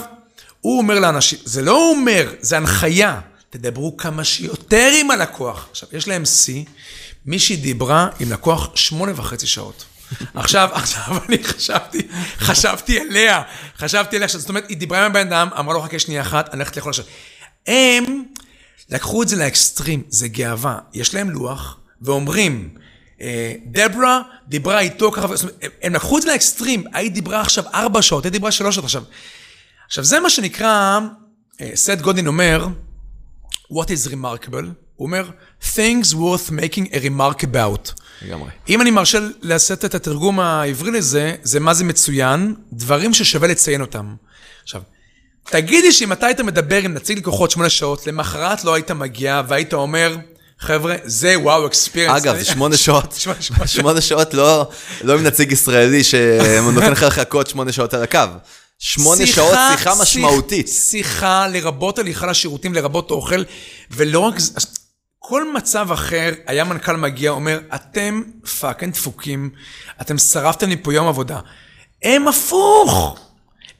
[0.60, 3.20] הוא אומר לאנשים, זה לא אומר, זה הנחיה,
[3.50, 5.68] תדברו כמה שיותר עם הלקוח.
[5.70, 6.64] עכשיו, יש להם שיא,
[7.26, 9.84] מישהי דיברה עם לקוח שמונה וחצי שעות.
[10.34, 12.08] עכשיו, עכשיו אני חשבתי,
[12.38, 13.42] חשבתי עליה,
[13.78, 16.62] חשבתי עליה, זאת אומרת, היא דיברה עם הבן אדם, אמרה לו, חכה שנייה אחת, אני
[16.62, 17.04] הולכת לאכול עכשיו.
[17.66, 18.24] הם
[18.90, 20.78] לקחו את זה לאקסטרים, זה גאווה.
[20.94, 22.68] יש להם לוח, ואומרים,
[23.20, 25.26] אה, דברה דיברה איתו ככה,
[25.82, 29.02] הם לקחו את זה לאקסטרים, היית דיברה עכשיו ארבע שעות, היית דיברה שלוש שעות עכשיו.
[29.86, 30.98] עכשיו, זה מה שנקרא,
[31.60, 32.68] אה, סט גודין אומר,
[33.72, 34.66] what is remarkable?
[34.96, 35.30] הוא אומר,
[35.74, 38.02] things worth making a remark about.
[38.22, 38.50] לגמרי.
[38.68, 43.80] אם אני מרשה לשאת את התרגום העברי לזה, זה מה זה מצוין, דברים ששווה לציין
[43.80, 44.14] אותם.
[44.62, 44.82] עכשיו,
[45.50, 49.72] תגידי שאם אתה היית מדבר עם נציג לקוחות שמונה שעות, למחרת לא היית מגיע והיית
[49.72, 50.16] אומר,
[50.58, 52.22] חבר'ה, זה וואו אקספיריאנס.
[52.22, 53.14] אגב, זה שמונה שעות,
[53.66, 54.68] שמונה שעות לא,
[55.02, 58.18] לא עם נציג ישראלי שנותן לך לחכות שמונה שעות על הקו.
[58.78, 60.68] שמונה שיחה, שעות שיחה משמעותית.
[60.68, 63.42] שיחה לרבות הליכה לשירותים, לרבות אוכל,
[63.90, 64.60] ולא רק זה,
[65.18, 68.22] כל מצב אחר, היה מנכ"ל מגיע, אומר, אתם
[68.60, 69.50] fucking דפוקים,
[70.00, 71.40] אתם שרפתם לי פה יום עבודה.
[72.02, 73.18] הם הפוך!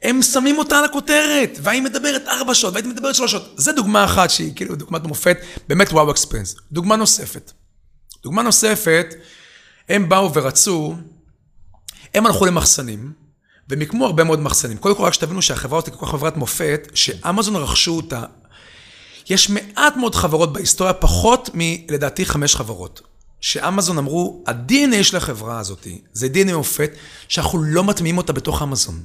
[0.03, 3.53] הם שמים אותה על הכותרת, והיא מדברת ארבע שעות, והיא מדברת שלוש שעות.
[3.57, 5.37] זו דוגמה אחת שהיא כאילו דוגמת מופת,
[5.67, 6.55] באמת wow experience.
[6.71, 7.51] דוגמה נוספת.
[8.23, 9.15] דוגמה נוספת,
[9.89, 10.95] הם באו ורצו,
[12.13, 13.13] הם הלכו למחסנים,
[13.69, 14.77] ומיקמו הרבה מאוד מחסנים.
[14.77, 18.23] קודם כל, רק שתבינו שהחברה הזאת היא כל כך חברת מופת, שאמזון רכשו אותה.
[19.29, 23.01] יש מעט מאוד חברות בהיסטוריה, פחות מלדעתי חמש חברות.
[23.41, 26.91] שאמזון אמרו, ה-DNA של החברה הזאת, זה DNA מופת,
[27.27, 28.99] שאנחנו לא מטמיעים אותה בתוך אמזון.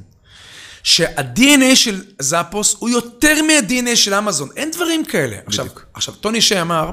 [0.84, 5.36] שה-DNA של זאפוס הוא יותר מה-DNA של אמזון, אין דברים כאלה.
[5.46, 6.90] עכשיו, עכשיו, טוני שי אמר,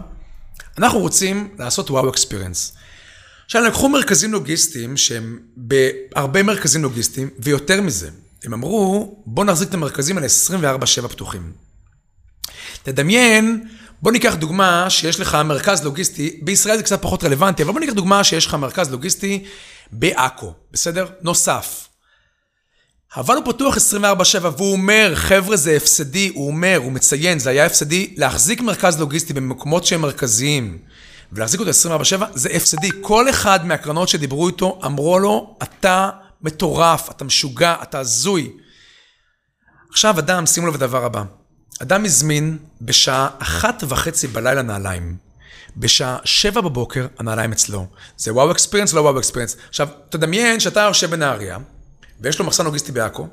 [0.77, 2.73] אנחנו רוצים לעשות וואו אקספיריאנס.
[3.45, 8.09] עכשיו, לקחו מרכזים לוגיסטיים שהם בהרבה מרכזים לוגיסטיים, ויותר מזה,
[8.43, 11.51] הם אמרו, בוא נחזיק את המרכזים האלה 24/7 פתוחים.
[12.83, 13.67] תדמיין,
[14.01, 17.93] בוא ניקח דוגמה שיש לך מרכז לוגיסטי, בישראל זה קצת פחות רלוונטי, אבל בוא ניקח
[17.93, 19.43] דוגמה שיש לך מרכז לוגיסטי
[19.91, 21.07] בעכו, בסדר?
[21.21, 21.87] נוסף.
[23.17, 23.79] אבל הוא פתוח 24-7,
[24.57, 29.33] והוא אומר, חבר'ה, זה הפסדי, הוא אומר, הוא מציין, זה היה הפסדי, להחזיק מרכז לוגיסטי
[29.33, 30.77] במקומות שהם מרכזיים,
[31.31, 32.89] ולהחזיק אותו 24-7, זה הפסדי.
[33.01, 36.09] כל אחד מהקרנות שדיברו איתו, אמרו לו, אתה
[36.41, 38.51] מטורף, אתה משוגע, אתה הזוי.
[39.91, 41.23] עכשיו, אדם, שימו לב לדבר הבא.
[41.81, 45.15] אדם הזמין בשעה אחת וחצי בלילה נעליים.
[45.77, 47.87] בשעה שבע בבוקר, הנעליים אצלו.
[48.17, 49.57] זה וואו אקספיריאנס, לא וואו אקספיריאנס.
[49.69, 51.57] עכשיו, תדמיין שאתה יושב בנהריה,
[52.21, 53.27] ויש לו מחסן לוגיסטי בעכו,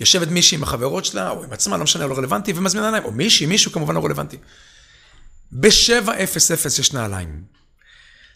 [0.00, 3.12] יושבת מישהי עם החברות שלה, או עם עצמה, לא משנה, לא רלוונטי, ומזמין נעליים, או
[3.12, 4.36] מישהי, מישהו כמובן לא רלוונטי.
[5.52, 7.42] ב-7:00 יש נעליים.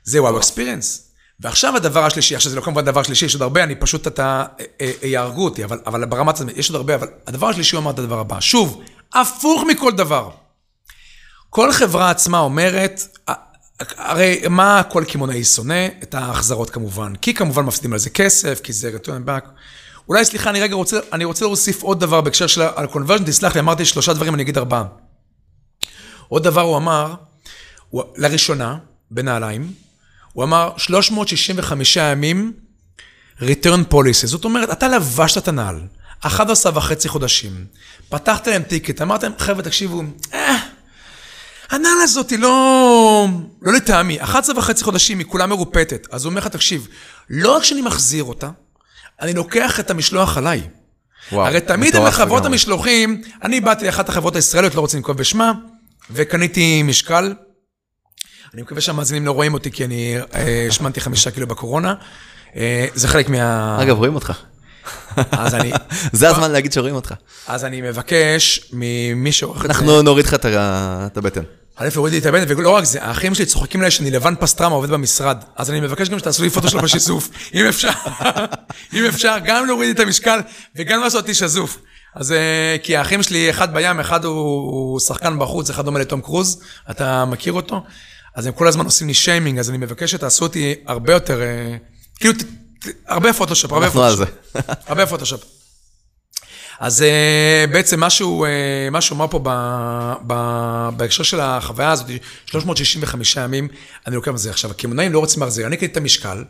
[0.05, 1.11] זה וואו אקספיריאנס.
[1.41, 4.45] ועכשיו הדבר השלישי, עכשיו זה לא כמובן דבר שלישי, יש עוד הרבה, אני פשוט, אתה,
[4.61, 7.83] אה, אה, יהרגו אותי, אבל, אבל ברמת הזאת, יש עוד הרבה, אבל הדבר השלישי הוא
[7.83, 8.83] אמר את הדבר הבא, שוב,
[9.15, 10.31] הפוך מכל דבר.
[11.51, 13.19] כל חברה עצמה אומרת,
[13.81, 15.87] הרי מה כל קמעונאי שונא?
[16.03, 17.13] את ההחזרות כמובן.
[17.17, 19.49] כי כמובן מפסידים על זה כסף, כי זה return back.
[20.09, 23.61] אולי, סליחה, אני רגע רוצה, אני רוצה להוסיף עוד דבר בהקשר של ה-conversion, תסלח לי,
[23.61, 24.85] אמרתי שלושה דברים, אני אגיד ארבעה.
[26.29, 27.15] עוד דבר הוא אמר,
[27.91, 28.77] הוא, לראשונה,
[29.11, 29.73] בנעליים,
[30.33, 32.53] הוא אמר 365 ימים
[33.41, 34.27] return policy.
[34.27, 35.81] זאת אומרת, אתה לבשת את הנעל,
[36.21, 37.65] 11 וחצי חודשים,
[38.09, 40.03] פתחת להם טיקט, אמרתם, חבר'ה, תקשיבו,
[40.35, 40.57] אה,
[41.75, 43.27] הנעל הזאת היא לא,
[43.63, 46.07] לא לטעמי, 11 וחצי חודשים היא כולה מרופטת.
[46.11, 46.89] אז הוא אומר לך, תקשיב,
[47.31, 48.51] לא רק שאני מחזיר אותה,
[49.21, 50.63] אני לוקח את המשלוח עליי.
[51.33, 55.53] וואו, הרי תמיד עם חברות המשלוחים, אני באתי לאחת החברות הישראליות, לא רוצה לנקוב בשמה,
[56.11, 57.35] וקניתי משקל.
[58.55, 61.95] אני מקווה שהמאזינים לא רואים אותי, כי אני אה, השמנתי חמישה קילו בקורונה.
[62.57, 63.79] אה, זה חלק מה...
[63.83, 64.33] אגב, רואים אותך.
[65.17, 65.73] אז אני...
[66.13, 67.15] זה הזמן להגיד שרואים אותך.
[67.47, 69.69] אז אני מבקש ממי שעורך את זה...
[69.69, 71.43] אנחנו נוריד לך את הבטן.
[71.77, 74.75] א', הוריד לי את הבטן, ולא רק זה, האחים שלי צוחקים עליי שאני לבן פסטרמה
[74.75, 75.45] עובד במשרד.
[75.57, 77.91] אז אני מבקש גם שתעשו לי פוטו בשיסוף, אם אפשר.
[78.95, 80.41] אם אפשר, גם להוריד את המשקל
[80.77, 81.79] וגם לעשות אותי שזוף.
[82.15, 86.63] אז אה, כי האחים שלי, אחד בים, אחד הוא שחקן בחוץ, אחד דומה לתום קרוז,
[86.91, 87.83] אתה מכיר אותו?
[88.35, 91.77] אז הם כל הזמן עושים לי שיימינג, אז אני מבקש שתעשו אותי הרבה יותר, אה,
[92.21, 92.35] כאילו,
[93.09, 94.29] הרבה פוטושופ, הרבה פוטושופ.
[94.89, 95.64] הרבה פוטושופ.
[96.81, 98.49] אז uh, בעצם משהו, uh,
[98.91, 99.49] משהו אמר פה ב,
[100.27, 100.35] ב,
[100.97, 102.07] בהקשר של החוויה הזאת,
[102.47, 103.69] 365 ימים,
[104.07, 104.51] אני לוקח מזה.
[104.51, 106.45] עכשיו, הקמעונאים לא רוצים להחזיר, אני קניתי את המשקל,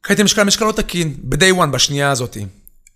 [0.00, 2.36] קניתי משקל, משקל לא תקין, ב-day one, בשנייה הזאת.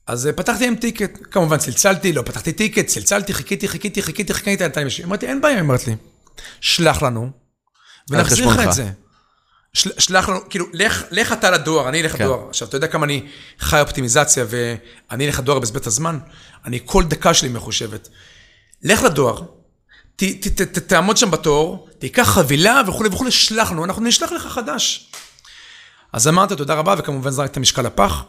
[0.07, 4.65] אז uh, פתחתי עם טיקט, כמובן צלצלתי, לא פתחתי טיקט, צלצלתי, חיכיתי, חיכיתי, חיכיתי, חיכיתי,
[4.65, 5.97] חיכיתי, אמרתי, אין בעיה, אמרת לי,
[6.61, 7.31] שלח לנו,
[8.11, 8.91] ונחזיר לך את זה.
[9.77, 12.25] של, שלח לנו, כאילו, לך, לך אתה לדואר, אני אלך כן.
[12.25, 12.49] לדואר.
[12.49, 13.27] עכשיו, אתה יודע כמה אני
[13.61, 16.19] חי אופטימיזציה ואני אלך לדואר בזבז את הזמן?
[16.65, 18.09] אני, כל דקה שלי מחושבת.
[18.83, 19.43] לך לדואר,
[20.17, 24.33] ת, ת, ת, ת, תעמוד שם בתור, תיקח חבילה וכולי וכולי, שלח לנו, אנחנו נשלח
[24.33, 25.11] לך חדש.
[26.13, 28.25] אז אמרתי, תודה רבה, וכמובן זרק את המשקל לפח.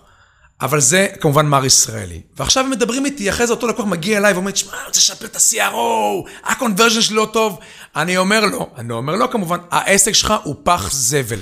[0.62, 2.22] אבל זה כמובן מר ישראלי.
[2.38, 5.26] ועכשיו הם מדברים איתי, אחרי זה אותו לקוח מגיע אליי ואומר, תשמע, אני רוצה לשפר
[5.26, 7.60] את ה-CRO, ה-conversion שלי לא טוב.
[7.96, 11.40] אני אומר לו, אני אומר לו כמובן, העסק שלך הוא פח זבל.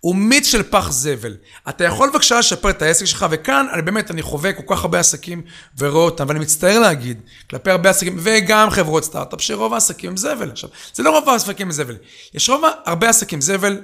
[0.00, 1.36] הוא מיץ של פח זבל.
[1.68, 4.98] אתה יכול בבקשה לשפר את העסק שלך, וכאן, אני באמת, אני חווה כל כך הרבה
[4.98, 5.42] עסקים
[5.78, 10.50] ורואה אותם, ואני מצטער להגיד, כלפי הרבה עסקים, וגם חברות סטארט-אפ, שרוב העסקים הם זבל.
[10.50, 11.96] עכשיו, זה לא רוב העסקים הם זבל.
[12.34, 13.78] יש רוב, הרבה עסקים זבל,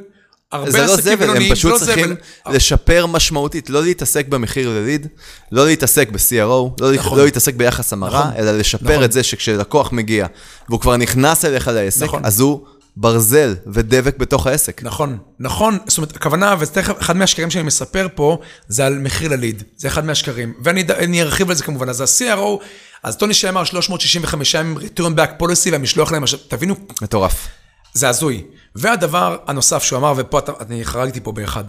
[0.66, 2.54] זה לא זבל, הם פשוט לא צריכים זבל.
[2.56, 5.06] לשפר משמעותית, לא להתעסק במחיר לליד,
[5.52, 7.18] לא להתעסק ב-CRO, לא, נכון.
[7.18, 8.32] לא להתעסק ביחס המרה, נכון.
[8.36, 9.04] אלא לשפר נכון.
[9.04, 10.26] את זה שכשלקוח מגיע
[10.68, 12.24] והוא כבר נכנס אליך לעסק, נכון.
[12.24, 12.60] אז הוא
[12.96, 14.82] ברזל ודבק בתוך העסק.
[14.82, 18.38] נכון, נכון, זאת אומרת, הכוונה, ותכף, אחד מהשקרים שאני מספר פה,
[18.68, 22.64] זה על מחיר לליד, זה אחד מהשקרים, ואני ארחיב על זה כמובן, אז ה-CRO,
[23.02, 26.74] אז טוני שאמר 365 ימים return back policy והמשלוח להם, עכשיו, תבינו.
[27.02, 27.48] מטורף.
[27.92, 28.44] זה הזוי.
[28.74, 31.64] והדבר הנוסף שהוא אמר, ופה אני חרגתי פה באחד.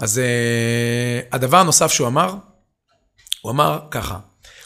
[0.00, 2.34] אז uh, הדבר הנוסף שהוא אמר,
[3.40, 4.18] הוא אמר ככה,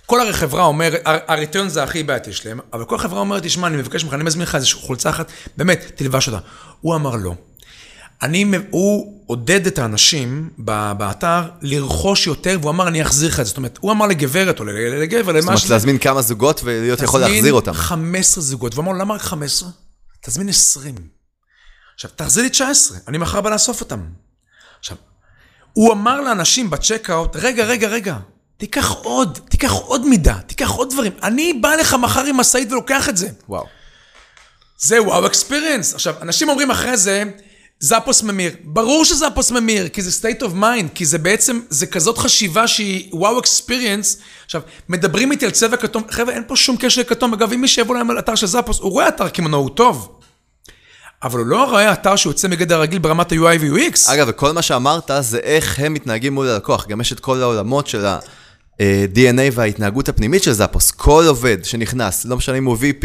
[0.07, 3.77] כל הרי חברה אומרת, הריטיון זה הכי בעייתי שלהם, אבל כל חברה אומרת, תשמע, אני
[3.77, 6.39] מבקש ממך, אני מזמין לך איזושהי חולצה אחת, באמת, תלבש אותה.
[6.81, 7.35] הוא אמר לא.
[8.23, 10.51] אני, הוא עודד את האנשים
[10.97, 13.49] באתר לרכוש יותר, והוא אמר, אני אחזיר לך את זה.
[13.49, 17.21] זאת אומרת, הוא אמר לגברת או לגבר, למה זאת אומרת, להזמין כמה זוגות ולהיות יכול
[17.21, 17.73] להחזיר אותם.
[17.73, 18.75] תזמין 15 זוגות.
[18.75, 19.69] והוא אמר, למה רק 15?
[20.25, 20.95] תזמין 20.
[21.95, 24.01] עכשיו, תחזיר לי 19, אני מחר בא לאסוף אותם.
[24.79, 24.97] עכשיו,
[25.73, 28.17] הוא אמר לאנשים בצ'קאוט, רגע, רגע, רגע,
[28.57, 31.13] תיקח עוד, תיקח עוד מידה, תיקח עוד דברים.
[31.23, 33.29] אני בא לך מחר עם משאית ולוקח את זה.
[33.49, 33.67] וואו.
[34.79, 35.95] זה וואו אקספיריאנס.
[35.95, 37.25] עכשיו, אנשים אומרים אחרי זה,
[37.81, 38.53] זאפוס ממיר.
[38.65, 43.11] ברור שזאפוס ממיר, כי זה state of mind, כי זה בעצם, זה כזאת חשיבה שהיא
[43.13, 44.19] וואו אקספיריאנס.
[44.45, 47.33] עכשיו, מדברים איתי על צבע כתום, חבר'ה, אין פה שום קשר לכתום.
[47.33, 50.14] אגב, אם מי שיבוא להם על אתר של זאפוס, הוא רואה אתר קמעונאות טוב.
[51.25, 54.13] אבל הוא לא רואה אתר שיוצא מגדר הרגיל ברמת ה-UI ו-UX.
[54.13, 56.87] אגב, וכל מה שאמרת זה איך הם מתנהגים מול הלקוח.
[56.87, 60.91] גם יש את כל העולמות של ה-DNA וההתנהגות הפנימית של זאפוס.
[60.91, 63.05] כל עובד שנכנס, לא משנה אם הוא VP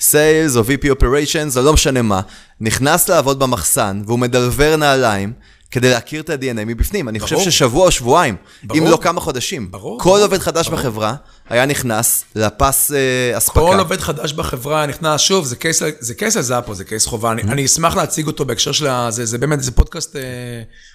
[0.00, 2.20] Sales או VP Operations או לא משנה מה,
[2.60, 5.32] נכנס לעבוד במחסן והוא מדלבר נעליים.
[5.70, 7.08] כדי להכיר את ה-DNA מבפנים.
[7.08, 7.50] אני חושב ברור.
[7.50, 8.78] ששבוע או שבועיים, ברור.
[8.80, 9.70] אם לא כמה חודשים.
[9.70, 10.80] ברור, כל ברור, עובד חדש ברור.
[10.80, 11.14] בחברה
[11.48, 13.60] היה נכנס לפס אה, אספקה.
[13.60, 17.28] כל עובד חדש בחברה נכנס, שוב, זה case, זה case על Zappos, זה case חובה.
[17.28, 17.32] Mm-hmm.
[17.32, 19.10] אני, אני אשמח להציג אותו בהקשר של ה...
[19.10, 20.22] זה, זה באמת, זה פודקאסט, אה,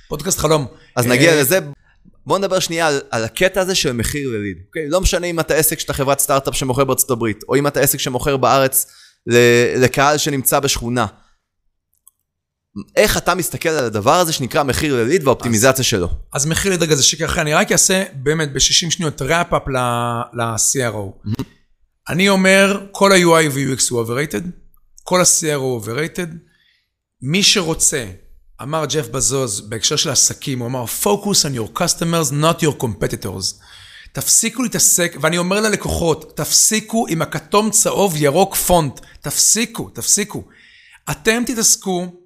[0.09, 0.65] פודקאסט חלום.
[0.95, 1.59] אז נגיע אה, לזה.
[2.25, 4.57] בואו נדבר שנייה על, על הקטע הזה של מחיר ל lead.
[4.67, 4.89] אוקיי?
[4.89, 7.99] לא משנה אם אתה עסק שאתה חברת סטארט-אפ שמוכר בארצות הברית, או אם אתה עסק
[7.99, 8.87] שמוכר בארץ
[9.27, 11.05] ל- לקהל שנמצא בשכונה.
[12.95, 16.09] איך אתה מסתכל על הדבר הזה שנקרא מחיר לליד והאופטימיזציה שלו?
[16.33, 21.31] אז מחיר לדרגה זה שקר אחר, אני רק אעשה באמת ב-60 שניות ראפ-אפ ל-CRO.
[22.09, 24.43] אני אומר, כל ה-UI ו-UX הוא overrated,
[25.03, 26.29] כל ה-CRO הוא overrated.
[27.21, 28.05] מי שרוצה,
[28.61, 33.55] אמר ג'ף בזוז בהקשר של עסקים, הוא אמר, focus on your customers, not your competitors.
[34.13, 40.43] תפסיקו להתעסק, ואני אומר ללקוחות, תפסיקו עם הכתום צהוב ירוק פונט, תפסיקו, תפסיקו.
[41.11, 42.20] אתם תתעסקו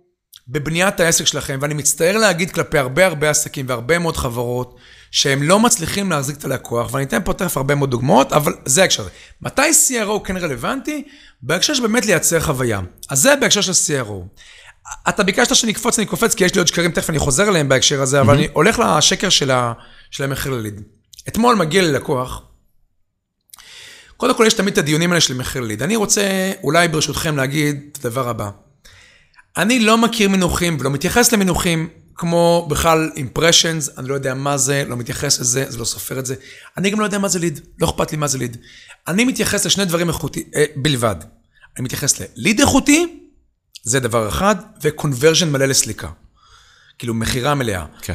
[0.47, 4.75] בבניית העסק שלכם, ואני מצטער להגיד כלפי הרבה הרבה עסקים והרבה מאוד חברות,
[5.11, 8.81] שהם לא מצליחים להחזיק את הלקוח, ואני אתן פה תכף הרבה מאוד דוגמאות, אבל זה
[8.81, 9.11] ההקשר הזה.
[9.41, 11.03] מתי CRO כן רלוונטי?
[11.41, 12.79] בהקשר של באמת לייצר חוויה.
[13.09, 14.39] אז זה בהקשר של CRO.
[15.09, 17.69] אתה ביקשת שאני אקפוץ, אני קופץ, כי יש לי עוד שקרים, תכף אני חוזר אליהם
[17.69, 19.73] בהקשר הזה, אבל אני הולך לשקר של, ה,
[20.11, 20.81] של המחיר לליד.
[21.27, 22.41] אתמול מגיע ללקוח,
[24.17, 25.83] קודם כל יש תמיד את הדיונים האלה של מחיר לליד.
[25.83, 28.49] אני רוצה אולי ברשותכם להגיד את הדבר הבא.
[29.57, 34.83] אני לא מכיר מינוחים ולא מתייחס למינוחים כמו בכלל impressions, אני לא יודע מה זה,
[34.87, 36.35] לא מתייחס לזה, זה לא סופר את זה.
[36.77, 38.57] אני גם לא יודע מה זה ליד, לא אכפת לי מה זה ליד.
[39.07, 41.15] אני מתייחס לשני דברים איכותי, אה, בלבד.
[41.77, 43.19] אני מתייחס לליד איכותי,
[43.83, 46.07] זה דבר אחד, ו-conversion מלא לסליקה.
[46.99, 47.85] כאילו מכירה מלאה.
[48.01, 48.13] כן.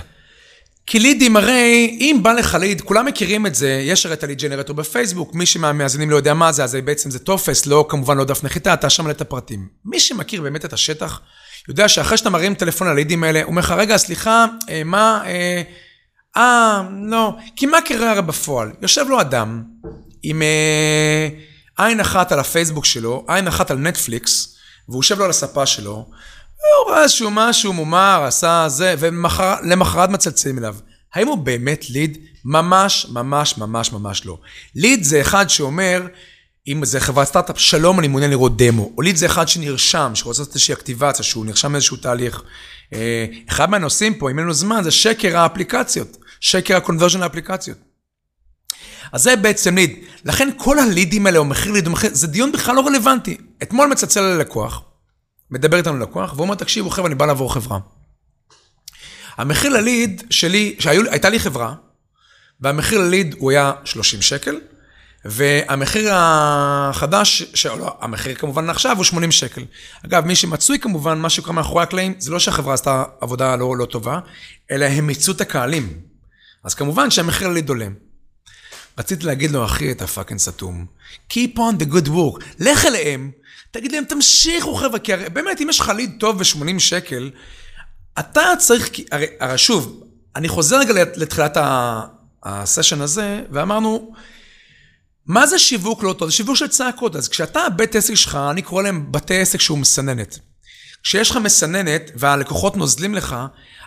[0.90, 4.38] כי לידים הרי, אם בא לך ליד, כולם מכירים את זה, יש הרי את הליד
[4.38, 8.24] ג'נרטור בפייסבוק, מי שמהמאזינים לא יודע מה זה, אז בעצם זה טופס, לא כמובן לא
[8.24, 9.68] דף נחיתה, אתה שם את הפרטים.
[9.84, 11.20] מי שמכיר באמת את השטח,
[11.68, 15.62] יודע שאחרי שאתה מרים טלפון ללידים האלה, הוא אומר לך, רגע, סליחה, אה, מה, אה,
[16.36, 18.70] אה, לא, כי מה קרה הרי בפועל?
[18.82, 19.62] יושב לו אדם
[20.22, 21.28] עם אה,
[21.78, 24.56] עין אחת על הפייסבוק שלו, עין אחת על נטפליקס,
[24.88, 26.06] והוא יושב לו על הספה שלו,
[26.60, 30.76] הוא ראה איזשהו משהו מומר, עשה זה, ולמחרת מצלצלים אליו.
[31.14, 32.18] האם הוא באמת ליד?
[32.44, 34.38] ממש, ממש, ממש, ממש לא.
[34.74, 36.06] ליד זה אחד שאומר,
[36.68, 38.92] אם זה חברת סטארט-אפ, שלום, אני מעוניין לראות דמו.
[38.96, 42.42] או ליד זה אחד שנרשם, שרוצה לעשות איזושהי אקטיבציה, שהוא נרשם איזשהו תהליך.
[42.94, 46.16] אה, אחד מהנושאים פה, אם אין לנו זמן, זה שקר האפליקציות.
[46.40, 47.78] שקר הקונברז'ן לאפליקציות.
[49.12, 49.96] אז זה בעצם ליד.
[50.24, 53.36] לכן כל הלידים האלה, או מחיר ליד, או מחיר, זה דיון בכלל לא רלוונטי.
[53.62, 54.82] אתמול מצלצל ללקוח,
[55.50, 57.78] מדבר איתנו לקוח, והוא אומר, תקשיבו, חבר'ה, אני בא לעבור חברה.
[59.36, 61.74] המחיר לליד שלי, שהייתה לי חברה,
[62.60, 64.60] והמחיר לליד הוא היה 30 שקל,
[65.24, 67.66] והמחיר החדש, ש...
[67.66, 69.64] לא, המחיר כמובן עכשיו הוא 80 שקל.
[70.06, 73.84] אגב, מי שמצוי כמובן, מה שקורה מאחורי הקלעים, זה לא שהחברה עשתה עבודה לא, לא
[73.84, 74.18] טובה,
[74.70, 76.00] אלא הם מיצו את הקהלים.
[76.64, 77.86] אז כמובן שהמחיר לליד עולה.
[78.98, 80.86] רציתי להגיד לו, אחי, אתה פאקינג סתום.
[81.32, 82.44] Keep on the good work.
[82.58, 83.30] לך אליהם,
[83.70, 87.30] תגיד להם, תמשיכו חבר'ה, כי הרי באמת, אם יש לך ליד טוב ב-80 שקל,
[88.18, 90.04] אתה צריך, הרי, הרי שוב,
[90.36, 91.56] אני חוזר רגע לתחילת
[92.42, 94.14] הסשן הזה, ואמרנו,
[95.26, 96.28] מה זה שיווק לא טוב?
[96.28, 97.16] זה שיווק של צעקות.
[97.16, 100.38] אז כשאתה, בית עסק שלך, אני קורא להם בתי עסק שהוא מסננת.
[101.02, 103.36] כשיש לך מסננת והלקוחות נוזלים לך,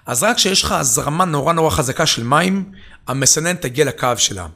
[0.05, 2.71] אז רק כשיש לך הזרמה נורא נורא חזקה של מים,
[3.07, 4.47] המסננת תגיע לקו שלה.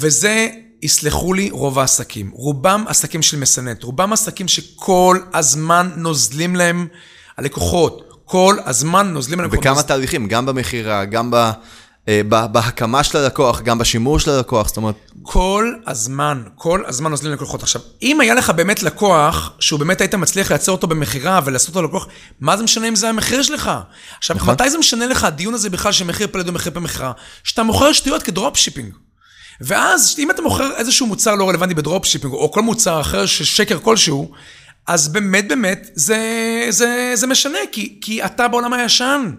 [0.00, 0.50] וזה,
[0.82, 2.30] יסלחו לי, רוב העסקים.
[2.32, 3.82] רובם עסקים של מסננת.
[3.82, 6.86] רובם עסקים שכל הזמן נוזלים להם
[7.38, 8.02] הלקוחות.
[8.24, 11.50] כל הזמן נוזלים להם בכמה תהליכים, גם במכירה, גם ב,
[12.08, 17.10] אה, ב, בהקמה של הלקוח, גם בשימור של הלקוח, זאת אומרת, כל הזמן, כל הזמן
[17.10, 17.62] נוזלים לקוחות.
[17.62, 21.86] עכשיו, אם היה לך באמת לקוח, שהוא באמת היית מצליח לייצר אותו במכירה ולעשות אותו
[21.86, 22.06] לקוח,
[22.40, 23.70] מה זה משנה אם זה המחיר שלך?
[24.18, 24.54] עכשיו, נכון.
[24.54, 27.12] מתי זה משנה לך הדיון הזה בכלל של מחיר per lead ומחיר במכירה?
[27.44, 28.94] שאתה מוכר שטויות כ dropshipping.
[29.60, 33.44] ואז, אם אתה מוכר איזשהו מוצר לא רלוונטי ב dropshipping, או כל מוצר אחר של
[33.44, 34.32] שקר כלשהו,
[34.86, 36.20] אז באמת באמת זה,
[36.70, 39.30] זה, זה משנה, כי, כי אתה בעולם הישן.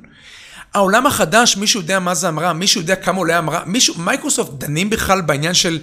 [0.74, 4.89] העולם החדש, מישהו יודע מה זה המרה, מישהו יודע כמה עולה המרה, מישהו, מייקרוסופט דנים
[4.89, 5.80] בכלל בעניין של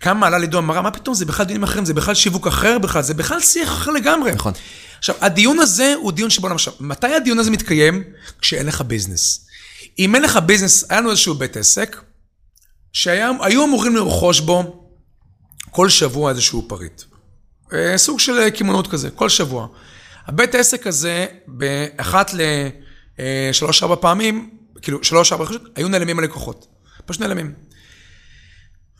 [0.00, 2.78] כמה עלה lead או המרה, מה פתאום, זה בכלל דינים אחרים, זה בכלל שיווק אחר
[2.78, 4.32] בכלל, זה בכלל שיח אחר לגמרי.
[4.32, 4.52] נכון.
[4.98, 6.72] עכשיו, הדיון הזה הוא דיון שבעולם עכשיו.
[6.80, 8.02] מתי הדיון הזה מתקיים?
[8.40, 9.46] כשאין לך business.
[9.98, 11.96] אם אין לך business, היה לנו איזשהו בית עסק,
[12.92, 14.84] שהיו אמורים לרכוש בו
[15.70, 17.02] כל שבוע איזשהו פריט.
[17.72, 19.66] אה, סוג של אה, קמעונות כזה, כל שבוע.
[20.26, 22.30] הבית עסק הזה, באחת
[23.18, 24.50] לשלוש-ארבע פעמים,
[24.82, 25.44] כאילו, שלוש-ארבע
[25.76, 26.66] היו נעלמים הלקוחות.
[27.06, 27.52] פשוט נעלמים.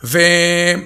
[0.05, 0.19] ו...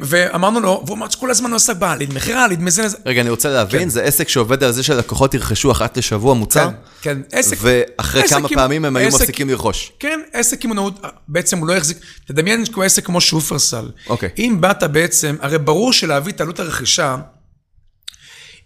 [0.02, 2.96] ואמרנו לו, והוא אמר שכל הזמן הוא עסק בליד מכירה, ליד מזה, זה.
[3.06, 3.88] רגע, אני רוצה להבין, כן.
[3.88, 6.68] זה עסק שעובד על זה שלקוחות ירכשו אחת לשבוע מוצר?
[6.68, 7.56] כן, כן, עסק.
[7.60, 9.92] ואחרי עסק כמה עם- פעמים הם היו עסק- מפסיקים לרכוש.
[10.00, 13.90] כן, עסק קמעונאות, בעצם הוא לא החזיק, תדמיין כמו עסק כמו שופרסל.
[14.08, 14.28] אוקיי.
[14.38, 17.16] אם באת בעצם, הרי ברור שלהביא את עלות הרכישה,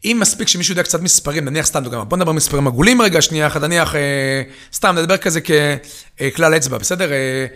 [0.05, 3.47] אם מספיק שמישהו יודע קצת מספרים, נניח סתם דוגמא, בוא נדבר מספרים עגולים רגע, שנייה
[3.47, 4.43] אחת, נניח, אה,
[4.75, 7.13] סתם נדבר כזה ככלל אצבע, בסדר?
[7.13, 7.47] אה, אה,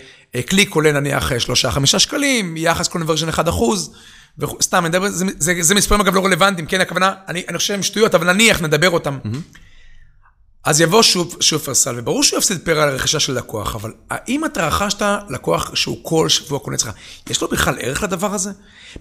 [0.42, 3.94] קליק עולה נניח אה, שלושה, חמישה שקלים, יחס קונברז'ן 1 אחוז,
[4.62, 7.82] סתם, נדבר, זה, זה, זה מספרים אגב לא רלוונטיים, כן, הכוונה, אני, אני חושב שהם
[7.82, 9.18] שטויות, אבל נניח נדבר אותם.
[10.64, 14.66] אז יבוא שופ, שופרסל, וברור שהוא יפסיד פר על הרכישה של לקוח, אבל האם אתה
[14.66, 16.90] רכשת לקוח שהוא כל שבוע קונה אצלך,
[17.30, 18.50] יש לו בכלל ערך לדבר הזה?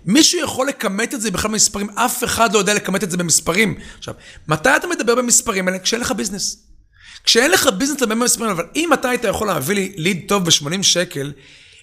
[0.06, 1.90] מישהו יכול לכמת את זה בכלל במספרים?
[1.90, 3.76] אף אחד לא יודע לכמת את זה במספרים.
[3.98, 4.14] עכשיו,
[4.48, 5.80] מתי אתה מדבר במספרים האלה?
[5.80, 6.73] כשאין לך ביזנס.
[7.24, 10.84] כשאין לך ביזנס לדבר במספרים, אבל אם אתה היית יכול להביא לי ליד טוב ב-80
[10.84, 11.32] שקל,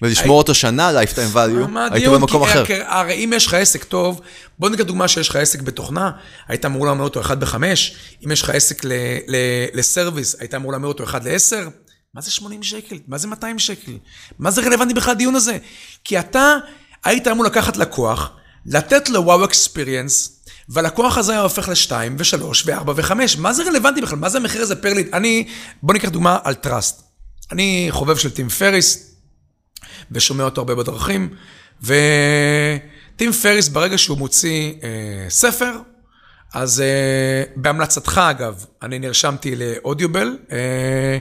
[0.02, 0.90] ולשמור אותו שנה,
[1.34, 2.08] value, מה היית?
[2.08, 2.64] במקום כי- אחר.
[2.86, 4.20] הרי אם יש לך עסק טוב,
[4.58, 6.10] בוא ניקח דוגמה שיש לך עסק בתוכנה,
[6.48, 7.54] היית אמור להמיר אותו 1 ב-5,
[8.26, 8.82] אם יש לך עסק
[9.74, 11.56] ל service, היית אמור להמיר אותו 1 ל-10,
[12.14, 12.98] מה זה 80 שקל?
[13.08, 13.92] מה זה 200 שקל?
[14.38, 15.58] מה זה רלוונטי בכלל הדיון הזה?
[16.04, 16.56] כי אתה
[17.04, 18.30] היית אמור לקחת לקוח,
[18.66, 20.39] לתת לו wow experience,
[20.70, 23.36] והלקוח הזה היה הופך לשתיים, ושלוש, וארבע, וחמש.
[23.36, 24.18] מה זה רלוונטי בכלל?
[24.18, 25.08] מה זה המחיר הזה per lead?
[25.12, 25.48] אני,
[25.82, 27.02] בוא ניקח דוגמה על trust.
[27.52, 29.14] אני חובב של טים פריס,
[30.10, 31.34] ושומע אותו הרבה בדרכים.
[31.82, 35.72] וטים פריס, ברגע שהוא מוציא אה, ספר,
[36.54, 41.18] אז אה, בהמלצתך, אגב, אני נרשמתי ל Audible, אה,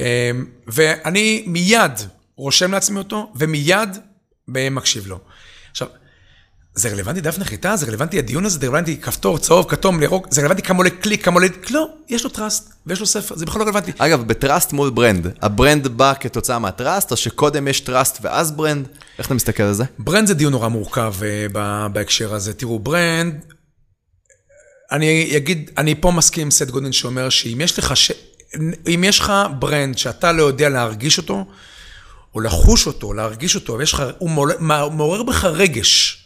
[0.00, 0.30] אה,
[0.66, 1.92] ואני מיד
[2.36, 3.88] רושם לעצמי אותו, ומיד
[4.48, 5.18] מקשיב לו.
[6.76, 7.76] זה רלוונטי דף נחיתה?
[7.76, 8.58] זה רלוונטי הדיון הזה?
[8.58, 10.26] זה רלוונטי כפתור צהוב, כתום, ירוק?
[10.30, 11.46] זה רלוונטי כמה עולה קליק, כמה עולה...
[11.70, 13.92] לא, יש לו trust, ויש לו ספר, זה בכלל לא רלוונטי.
[13.98, 18.18] אגב, ב trust מול brand, ה brand בא כתוצאה מה trust, או שקודם יש trust
[18.22, 18.88] ואז brand?
[19.18, 19.84] איך אתה מסתכל על זה?
[19.98, 22.54] brand זה דיון נורא מורכב אה, בהקשר הזה.
[22.54, 23.44] תראו, brand,
[24.92, 28.12] אני אגיד, אני פה מסכים עם סת' גודין שאומר שאם יש לך, ש...
[28.94, 31.44] אם יש לך brand שאתה לא יודע להרגיש אותו,
[32.34, 34.30] או לחוש אותו, להרגיש אותו, ויש לך, הוא
[34.90, 36.25] מעורר בך רגש,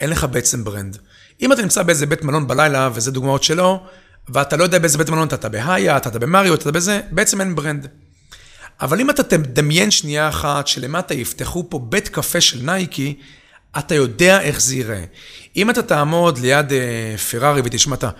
[0.00, 0.98] אין לך בעצם brand.
[1.42, 3.82] אם אתה נמצא באיזה בית מלון בלילה, וזה דוגמאות שלו,
[4.28, 7.40] ואתה לא יודע באיזה בית מלון, אתה, אתה בהייאט, אתה, אתה במריוט, אתה בזה, בעצם
[7.40, 7.86] אין brand.
[8.80, 13.14] אבל אם אתה תדמיין שנייה אחת שלמטה יפתחו פה בית קפה של נייקי,
[13.78, 15.04] אתה יודע איך זה ייראה.
[15.56, 18.10] אם אתה תעמוד ליד אה, פרארי ותשמע את ה...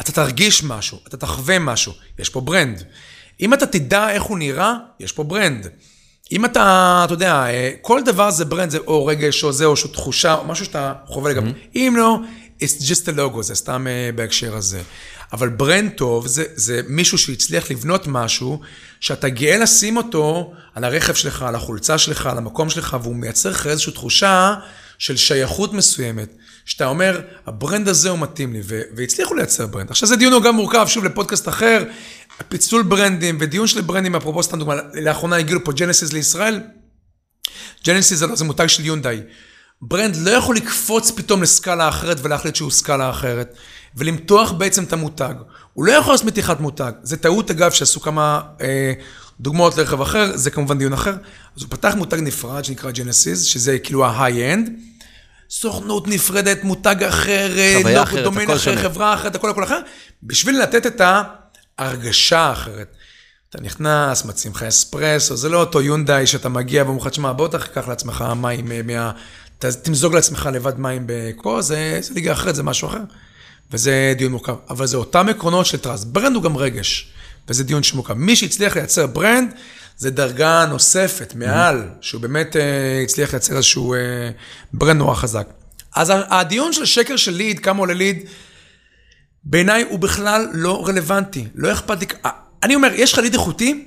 [0.00, 2.82] אתה תרגיש משהו, אתה תחווה משהו, יש פה brand.
[3.40, 5.66] אם אתה תדע איך הוא נראה, יש פה brand.
[6.32, 9.76] אם אתה, אתה יודע, אה, כל דבר זה brand, זה או רגש, או זה, או
[9.76, 11.52] שהוא תחושה, או משהו שאתה חווה לגביו.
[11.74, 12.18] אם לא,
[12.60, 14.80] it's just a logo, זה סתם אה, בהקשר הזה.
[15.32, 18.60] אבל brand טוב זה, זה מישהו שהצליח לבנות משהו,
[19.00, 23.50] שאתה גאה לשים אותו על הרכב שלך, על החולצה שלך, על המקום שלך, והוא מייצר
[23.50, 24.54] לך איזושהי תחושה
[24.98, 26.28] של שייכות מסוימת.
[26.64, 28.60] שאתה אומר, ה brand הזה הוא מתאים לי,
[28.96, 29.90] והצליחו לייצר brand.
[29.90, 31.84] עכשיו זה דיון גם מורכב, שוב, לפודקאסט אחר,
[32.48, 36.60] פיצול ברנדים ודיון של ברנדים, אפרופו סתם דוגמא, לאחרונה הגיעו פה ג'נסיס לישראל.
[37.84, 39.20] ג'נסיס זה, מותג של יונדאי.
[39.82, 43.54] brand לא יכול לקפוץ פתאום לסקאלה אחרת ולהחליט שהוא סקאלה אחרת,
[43.96, 45.34] ולמתוח בעצם את המותג.
[45.72, 46.92] הוא לא יכול לעשות מתיחת מותג.
[47.02, 48.92] זה טעות, אגב, שעשו כמה אה,
[49.40, 51.14] דוגמאות לרכב אחר, זה כמובן דיון אחר.
[51.56, 54.70] אז הוא פתח מותג נפרד שנקרא ג'נסיס, שזה כאילו ה high-end.
[55.50, 58.82] סוכנות נפרדת, מותג אחר, חוויה לא, אחרת, דומיין אחר, שונה.
[58.82, 59.80] חברה אחרת, הכל הכל אחר,
[60.22, 61.00] בשביל לתת את
[61.78, 62.96] ההרגשה האחרת.
[63.50, 67.48] אתה נכנס, מציעים לך אספרסו, זה לא אותו יונדאי שאתה מגיע ואומר לך, תשמע, בוא
[67.48, 69.12] תקח לעצמך מים אה, מה...
[69.58, 73.00] תמזוג לעצמך לבד מים בכוס, זה, זה ליגה אחרת, זה משהו אחר.
[73.72, 74.54] וזה דיון מורכב.
[74.70, 76.06] אבל זה אותם עקרונות של trust.
[76.06, 77.12] brand הוא גם רגש,
[77.48, 78.14] וזה דיון שמורכב.
[78.14, 79.54] מי שהצליח לייצר brand,
[79.96, 83.98] זה דרגה נוספת, מעל, שהוא באמת אה, הצליח לייצר איזשהו אה,
[84.72, 85.48] brand נורא חזק.
[85.96, 88.26] אז הדיון של שקר של lead, כמה עולה lead,
[89.44, 91.48] בעיניי הוא בכלל לא רלוונטי.
[91.54, 92.06] לא אכפת לי...
[92.24, 92.30] אה,
[92.62, 93.84] אני אומר, יש לך lead איכותי,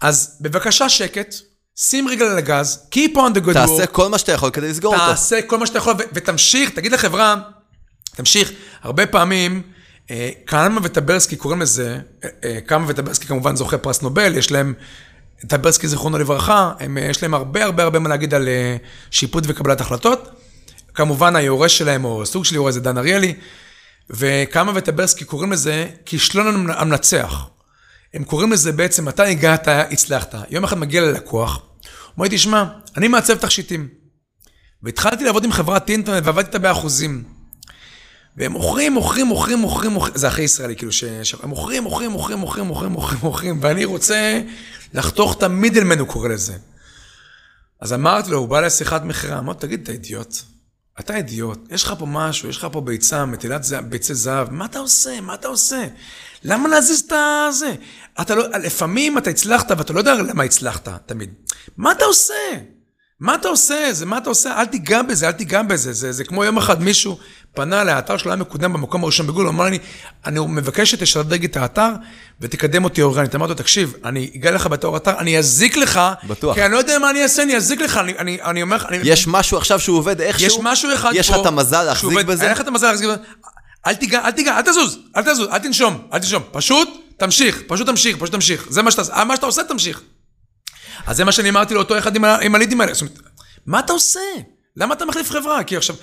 [0.00, 1.34] אז בבקשה שקט,
[1.76, 3.86] שים רגל על הגז, keep on the good תעשה work.
[3.86, 5.06] כל מה שאתה יכול כדי לסגור אותו.
[5.06, 7.36] תעשה כל מה שאתה יכול, ו- ותמשיך, תגיד לחברה,
[8.16, 8.52] תמשיך.
[8.82, 9.62] הרבה פעמים,
[10.10, 14.74] אה, קלמה וטברסקי קוראים לזה, אה, אה, קלמה וטברסקי כמובן זוכה פרס נובל, יש להם,
[15.46, 18.76] טברסקי זיכרונו לברכה, הם, אה, יש להם הרבה הרבה הרבה מה להגיד על אה,
[19.10, 20.28] שיפוט וקבלת החלטות.
[20.94, 23.34] כמובן היורש שלהם, או סוג של יורש, זה דן אריאלי,
[24.10, 27.46] וקלמה וטברסקי קוראים לזה כישלון המנצח.
[28.14, 30.34] הם קוראים לזה בעצם, אתה הגעת, הצלחת.
[30.50, 31.60] יום אחד מגיע ללקוח,
[32.16, 32.64] אומר לי, תשמע,
[32.96, 33.88] אני מעצב תכשיטים.
[34.82, 37.24] והתחלתי לעבוד עם חברת אינטרנט ועבדתי איתה באחוזים.
[38.36, 40.92] והם מוכרים, מוכרים, מוכרים, מוכרים, מוכרים, זה הכי ישראלי, כאילו.
[40.92, 41.04] ש...
[41.42, 44.40] הם מוכרים, מוכרים, מוכרים, מוכרים, מוכרים, מוכרים, מוכרים, ואני רוצה
[44.94, 46.54] לחתוך את המידלמן, הוא קורא לזה.
[47.80, 50.34] אז אמרתי לו, הוא בא לשיחת מכירה, אמרתי, תגיד, אתה אידיוט.
[51.00, 54.64] אתה אידיוט, יש לך פה משהו, יש לך פה ביצה, מטילת זהב, ביצי זהב, מה
[54.64, 55.20] אתה עושה?
[55.20, 55.86] מה אתה עושה?
[56.44, 57.12] למה להזיז את
[57.48, 57.74] הזה?
[58.20, 61.34] אתה לא, לפעמים אתה הצלחת ואתה לא יודע למה הצלחת, תמיד.
[61.76, 62.34] מה אתה עושה?
[63.20, 63.88] מה אתה עושה?
[63.92, 64.60] זה מה אתה עושה?
[64.60, 65.92] אל תיגע בזה, אל תיגע בזה.
[65.92, 67.18] זה, זה כמו יום אחד מישהו
[67.54, 69.78] פנה לאתר שלו, היה מקודם במקום הראשון בגול, הוא אמר לי,
[70.26, 71.90] אני מבקש שתשדרג את האתר
[72.40, 73.34] ותקדם אותי אורגנית.
[73.34, 76.54] אמרתי לו, תקשיב, אני אגע לך בתור אתר, אני אזיק לך, בטוח.
[76.54, 78.86] כי אני לא יודע מה אני אעשה, אני אזיק לך, אני, אני, אני אומר לך,
[78.88, 78.98] אני...
[79.02, 80.46] יש משהו עכשיו שהוא עובד איכשהו?
[80.46, 81.34] יש משהו אחד יש פה...
[81.36, 82.42] לך את המזל להחזיק שעובד- בזה?
[82.44, 83.16] אין לך את המזל להחזיק בזה.
[83.86, 86.42] אל תיגע, אל תיגע, אל תזוז, אל תזוז, אל תנשום, אל תנשום.
[86.52, 88.66] פשוט תמשיך, פשוט תמשיך, פשוט תמשיך.
[88.70, 90.00] זה מה שאתה, מה שאתה עושה, תמשיך.
[91.06, 92.94] אז זה מה שאני אמרתי לאותו אחד עם, עם הלידים האלה.
[92.94, 93.18] זאת אומרת,
[93.66, 94.20] מה אתה עושה?
[94.76, 95.64] למה אתה מחליף חברה?
[95.64, 95.96] כי עכשיו,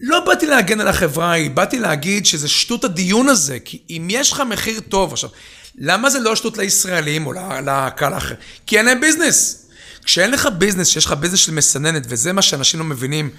[0.00, 4.32] לא באתי להגן על החברה ההיא, באתי להגיד שזה שטות הדיון הזה, כי אם יש
[4.32, 5.30] לך מחיר טוב, עכשיו,
[5.78, 8.34] למה זה לא שטות לישראלים או לקהל האחר?
[8.66, 9.64] כי אין להם ביזנס.
[10.04, 13.30] כשאין לך ביזנס, שיש לך ביזנס של מסננת, וזה מה שאנשים לא מבינים,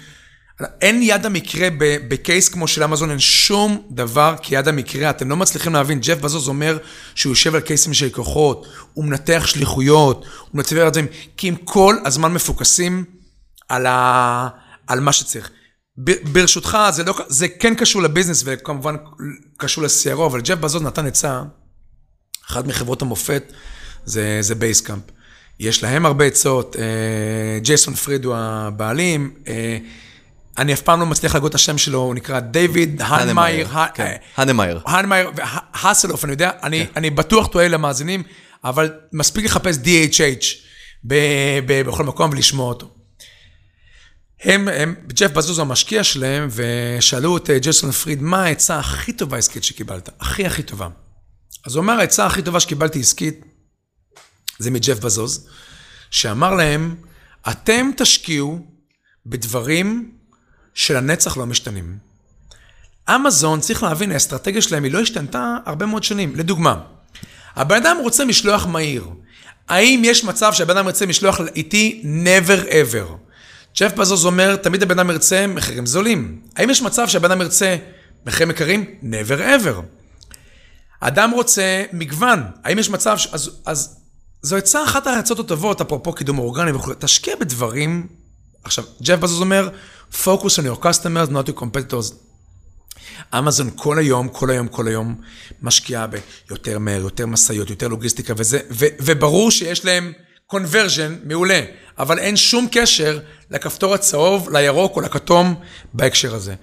[0.80, 1.68] אין יד המקרה
[2.08, 5.10] ב case כמו של אמזון, אין שום דבר כיד המקרה.
[5.10, 6.78] אתם לא מצליחים להבין, ג'ף בזוז אומר
[7.14, 11.00] שהוא יושב על קייסים של לקוחות, הוא מנתח שליחויות, הוא מנתח את זה,
[11.36, 13.04] כי הם כל הזמן מפוקסים
[13.68, 14.48] על, ה...
[14.86, 15.50] על מה שצריך.
[16.32, 17.14] ברשותך, זה, לא...
[17.28, 18.96] זה כן קשור לביזנס וכמובן
[19.56, 21.42] קשור ל-CRO, אבל ג'ף בזוז נתן עצה,
[22.46, 23.52] אחת מחברות המופת
[24.04, 25.02] זה, זה Basecamp.
[25.60, 29.78] יש להם הרבה עצות, אה, ג'ייסון פריד הוא הבעלים, אה,
[30.58, 34.80] אני אף פעם לא מצליח להגות את השם שלו, הוא נקרא דיוויד הנמייר, כן, הנמייר.
[34.86, 38.22] הנמייר והסלוף, אני יודע, אני, אני בטוח טועה למאזינים,
[38.64, 40.44] אבל מספיק לחפש DHH
[41.04, 41.14] ב,
[41.66, 42.90] ב, בכל מקום ולשמוע אותו.
[44.42, 49.12] הם, הם, ג'ף בזוז הוא המשקיע שלהם, ושאלו את אה, ג'ייסון פריד, מה העצה הכי
[49.12, 50.08] טובה עסקית שקיבלת?
[50.20, 50.88] הכי הכי טובה.
[51.66, 53.44] אז הוא אמר, העצה הכי טובה שקיבלתי עסקית,
[54.58, 55.48] זה מג'ף בזוז,
[56.10, 56.96] שאמר להם,
[57.50, 58.66] אתם תשקיעו
[59.26, 60.12] בדברים
[60.74, 61.98] שלנצח לא משתנים.
[63.14, 66.36] אמזון, צריך להבין, האסטרטגיה שלהם היא לא השתנתה הרבה מאוד שנים.
[66.36, 66.80] לדוגמה,
[67.56, 69.06] הבן אדם רוצה משלוח מהיר.
[69.68, 72.02] האם יש מצב שהבן אדם ירצה משלוח איטי?
[72.24, 73.12] never ever.
[73.78, 76.40] ג'ף בזוז אומר, תמיד הבן אדם ירצה מחירים זולים.
[76.56, 77.76] האם יש מצב שהבן אדם ירצה
[78.26, 78.84] מחירים יקרים?
[79.02, 79.82] never ever.
[81.00, 82.42] אדם רוצה מגוון.
[82.64, 83.26] האם יש מצב, ש...
[83.32, 83.96] אז, אז
[84.42, 88.06] זו עצה אחת העצות הטובות, אפרופו קידום אורגני וכו', תשקיע בדברים.
[88.64, 89.68] עכשיו, ג'ף בזוז אומר,
[90.12, 92.14] focus on your customers, not your competitors.
[93.38, 95.20] אמזון כל היום, כל היום, כל היום
[95.62, 100.12] משקיעה ביותר מהר, יותר משאיות, יותר לוגיסטיקה וזה, ו, וברור שיש להם
[100.52, 101.60] conversion מעולה,
[101.98, 103.18] אבל אין שום קשר
[103.50, 105.54] לכפתור הצהוב, לירוק או לכתום
[105.94, 106.54] בהקשר הזה.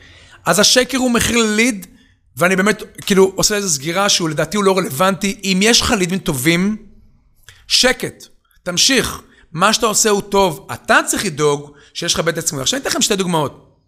[0.45, 1.87] אז השקר הוא מחיר לליד,
[2.37, 5.39] ואני באמת, כאילו, עושה איזו סגירה שהוא לדעתי הוא לא רלוונטי.
[5.43, 6.77] אם יש לך לידים טובים,
[7.67, 8.25] שקט,
[8.63, 9.21] תמשיך.
[9.51, 12.61] מה שאתה עושה הוא טוב, אתה צריך לדאוג שיש לך בית עצמי.
[12.61, 13.79] עכשיו אני אתן לכם שתי דוגמאות.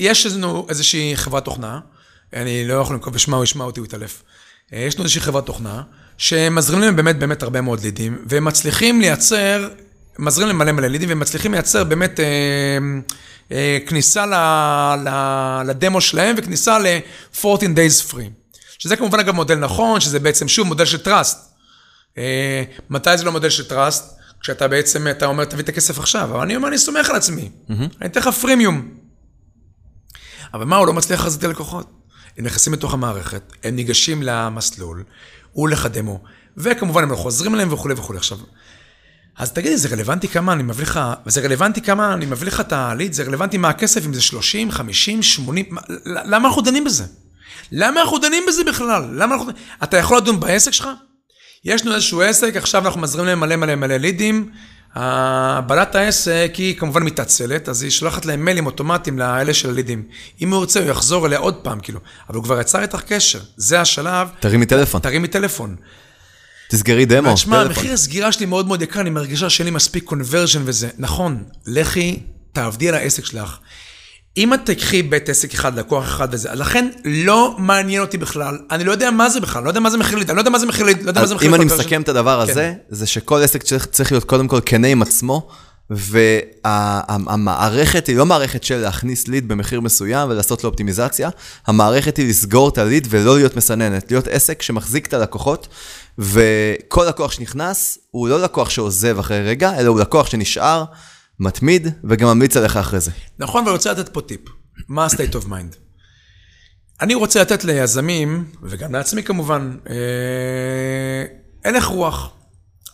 [0.00, 1.80] יש לנו איזושהי חברת תוכנה,
[2.32, 4.22] אני לא יכול לנקוב בשמה, הוא ישמע אותי, הוא יתעלף.
[4.72, 5.82] יש לנו איזושהי חברת תוכנה,
[6.18, 9.68] שמזרימים להם באמת באמת הרבה מאוד לידים, והם מצליחים לייצר,
[10.18, 12.78] מזרימים להם מלא מלא לידים, והם מצליחים לייצר באמת אה,
[13.52, 14.34] אה, כניסה ל,
[15.08, 15.10] ל,
[15.66, 18.30] לדמו שלהם, וכניסה ל-14 days free.
[18.78, 21.36] שזה כמובן אגב מודל נכון, שזה בעצם שוב מודל של trust.
[22.18, 24.19] אה, מתי זה לא מודל של trust?
[24.40, 27.50] כשאתה בעצם, אתה אומר, תביא את הכסף עכשיו, אבל אני אומר, אני סומך על עצמי.
[27.68, 27.72] Mm-hmm.
[27.72, 28.88] אני אתן לך פרימיום.
[30.54, 31.90] אבל מה, הוא לא מצליח להחזיר את הלקוחות.
[32.38, 35.04] הם נכנסים לתוך המערכת, הם ניגשים למסלול,
[35.52, 36.20] הוא הולך לדמו,
[36.56, 38.18] וכמובן הם לא חוזרים אליהם וכולי וכולי.
[38.18, 38.38] עכשיו,
[39.36, 42.72] אז תגידי, זה רלוונטי כמה אני מביא לך, וזה רלוונטי כמה אני מביא לך את
[42.72, 47.04] הליד, זה רלוונטי מה הכסף, אם זה 30, 50, 80, מה, למה אנחנו דנים בזה?
[47.72, 49.10] למה אנחנו דנים בזה בכלל?
[49.12, 49.52] למה אנחנו...
[49.82, 50.88] אתה יכול לדון בעסק שלך?
[51.64, 54.50] יש לנו איזשהו עסק, עכשיו אנחנו מזרימים להם מלא מלא מלא לידים,
[55.66, 60.02] בעלת העסק היא כמובן מתעצלת, אז היא שולחת להם מיילים אוטומטיים לאלה של הלידים.
[60.42, 62.00] אם הוא ירצה, הוא יחזור אליה עוד פעם, כאילו.
[62.28, 63.40] אבל הוא כבר יצר איתך קשר.
[63.56, 64.28] זה השלב.
[64.40, 65.00] תרימי טלפון.
[65.00, 65.76] תרימי טלפון.
[66.70, 67.34] תסגרי דמו.
[67.34, 70.88] תשמע, מחיר הסגירה שלי מאוד מאוד יקר, אני מרגישה שאין לי מספיק קונברז'ן וזה.
[70.98, 72.20] נכון, לכי,
[72.52, 73.58] תעבדי על העסק שלך.
[74.36, 78.84] אם את תקחי בית עסק אחד, לקוח אחד וזה, לכן לא מעניין אותי בכלל, אני
[78.84, 80.58] לא יודע מה זה בכלל, לא יודע מה זה מחיר ליד, אני לא יודע מה
[80.58, 81.64] זה מחיר ליד, לא יודע מה זה מחיר אם אני.
[81.64, 82.50] מסכם את הדבר כן.
[82.50, 85.48] הזה, זה שכל עסק צריך, צריך להיות קודם כל כנה עם עצמו,
[86.64, 91.30] והמערכת היא לא מערכת של להכניס ליד במחיר מסוים ולעשות לו אופטימיזציה,
[91.66, 95.68] המערכת היא לסגור את הליד ולא להיות מסננת, להיות עסק שמחזיק את הלקוחות,
[96.18, 100.84] וכל לקוח שנכנס הוא לא לקוח שעוזב אחרי רגע, אלא הוא לקוח שנשאר,
[101.40, 103.10] מתמיד, וגם ממליץ עליך אחרי זה.
[103.38, 104.40] נכון, ואני רוצה לתת פה טיפ.
[104.88, 105.76] מה ה-state of mind?
[107.00, 111.24] אני רוצה לתת ליזמים, וגם לעצמי כמובן, אה,
[111.64, 112.32] הלך רוח.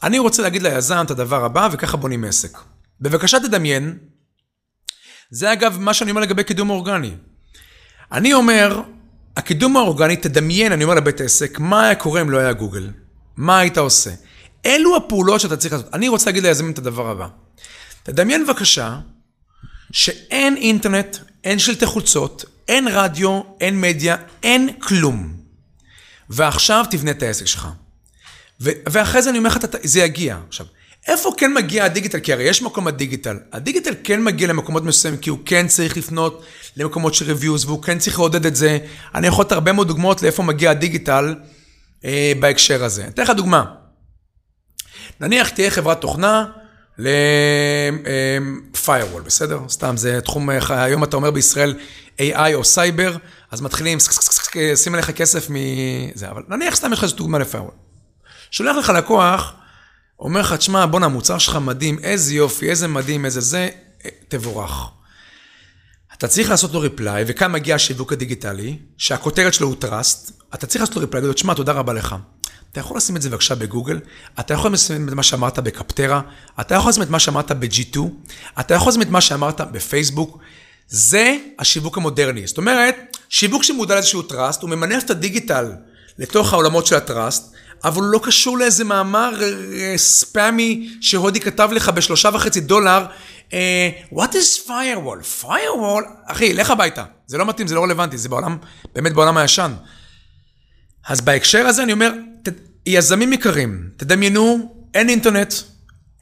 [0.02, 2.58] אני רוצה להגיד ליזם את הדבר הבא, וככה בונים עסק.
[3.00, 3.98] בבקשה תדמיין,
[5.30, 7.14] זה אגב מה שאני אומר לגבי קידום אורגני.
[8.12, 8.80] אני אומר,
[9.36, 12.90] הקידום האורגני, תדמיין, אני אומר לבית עסק, מה היה קורה אם לא היה גוגל?
[13.36, 14.10] מה היית עושה?
[14.66, 15.94] אלו הפעולות שאתה צריך לעשות.
[15.94, 17.28] אני רוצה להגיד ליזמים את הדבר הבא.
[18.06, 18.98] תדמיין בבקשה
[19.92, 25.34] שאין אינטרנט, אין שלטי חולצות, אין רדיו, אין מדיה, אין כלום.
[26.30, 27.68] ועכשיו תבנה את העסק שלך.
[28.60, 30.38] ו- ואחרי זה אני אומר לך, זה יגיע.
[30.48, 30.66] עכשיו,
[31.06, 32.20] איפה כן מגיע הדיגיטל?
[32.20, 33.38] כי הרי יש מקום הדיגיטל.
[33.52, 36.44] הדיגיטל כן מגיע למקומות מסוימים, כי הוא כן צריך לפנות
[36.76, 38.78] למקומות של ריוויוז, והוא כן צריך לעודד את זה.
[39.14, 41.34] אני יכול לתת הרבה מאוד דוגמאות לאיפה מגיע הדיגיטל
[42.04, 43.08] אה, בהקשר הזה.
[43.08, 43.64] אתן לך דוגמה.
[45.20, 46.46] נניח תהיה חברת תוכנה
[46.98, 49.60] ל-firewall, בסדר?
[49.68, 51.74] סתם, זה תחום, היום אתה אומר בישראל
[52.18, 53.16] AI או סייבר,
[53.50, 53.98] אז מתחילים,
[54.74, 57.74] שים עליך כסף מזה, אבל נניח סתם יש לך איזו דוגמה ל-firewall.
[58.50, 59.52] שולח לך לקוח,
[60.18, 63.68] אומר לך, תשמע, בואנה, המוצר שלך מדהים, איזה יופי, איזה מדהים, איזה זה,
[64.28, 64.90] תבורך.
[66.14, 70.80] אתה צריך לעשות לו reply, וכאן מגיע השיווק הדיגיטלי, שהכותרת שלו הוא trust, אתה צריך
[70.80, 72.16] לעשות לו reply, תשמע, תודה רבה לך.
[72.76, 74.00] אתה יכול לשים את זה בבקשה בגוגל,
[74.40, 76.20] אתה יכול לשים את מה שאמרת בקפטרה,
[76.60, 77.98] אתה יכול לשים את מה שאמרת ב-G2,
[78.60, 80.38] אתה יכול לשים את מה שאמרת בפייסבוק.
[80.88, 82.46] זה השיווק המודרני.
[82.46, 85.72] זאת אומרת, שיווק שמודע לאיזשהו trust, הוא ממנף את הדיגיטל
[86.18, 87.52] לתוך העולמות של הטראסט,
[87.84, 93.06] אבל הוא לא קשור לאיזה מאמר אה, ספאמי שהודי כתב לך בשלושה וחצי דולר,
[93.52, 95.44] אה, What is firewall?
[95.44, 96.04] firewall?
[96.26, 97.04] אחי, לך הביתה.
[97.26, 98.56] זה לא מתאים, זה לא רלוונטי, זה בעולם,
[98.94, 99.72] באמת בעולם הישן.
[101.08, 102.12] אז בהקשר הזה אני אומר,
[102.42, 102.48] ת,
[102.86, 105.54] יזמים יקרים, תדמיינו, אין אינטרנט,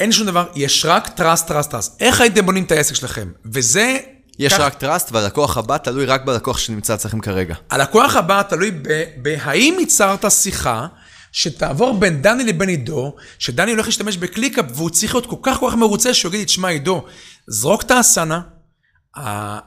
[0.01, 2.03] אין שום דבר, יש רק trust, trust, trust.
[2.03, 3.29] איך הייתם בונים את העסק שלכם?
[3.53, 3.99] וזה...
[4.39, 4.61] יש כך...
[4.61, 7.55] רק trust, והלקוח הבא תלוי רק בלקוח שנמצא אצלכם כרגע.
[7.71, 8.71] הלקוח הבא תלוי
[9.17, 10.87] בהאם ייצרת שיחה
[11.33, 15.59] שתעבור בין דני לבין עידו, שדני הולך להשתמש ב ClickUp והוא צריך להיות כל כך
[15.59, 17.05] כל כך מרוצה שהוא יגיד לי, תשמע עידו,
[17.47, 18.41] זרוק את ה Asana,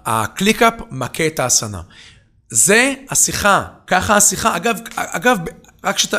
[0.05, 1.81] ה ClickUp מכה את ה Asana.
[2.49, 4.55] זה השיחה, ככה השיחה.
[4.55, 5.37] אגב, אגב,
[5.83, 6.17] רק שאתה,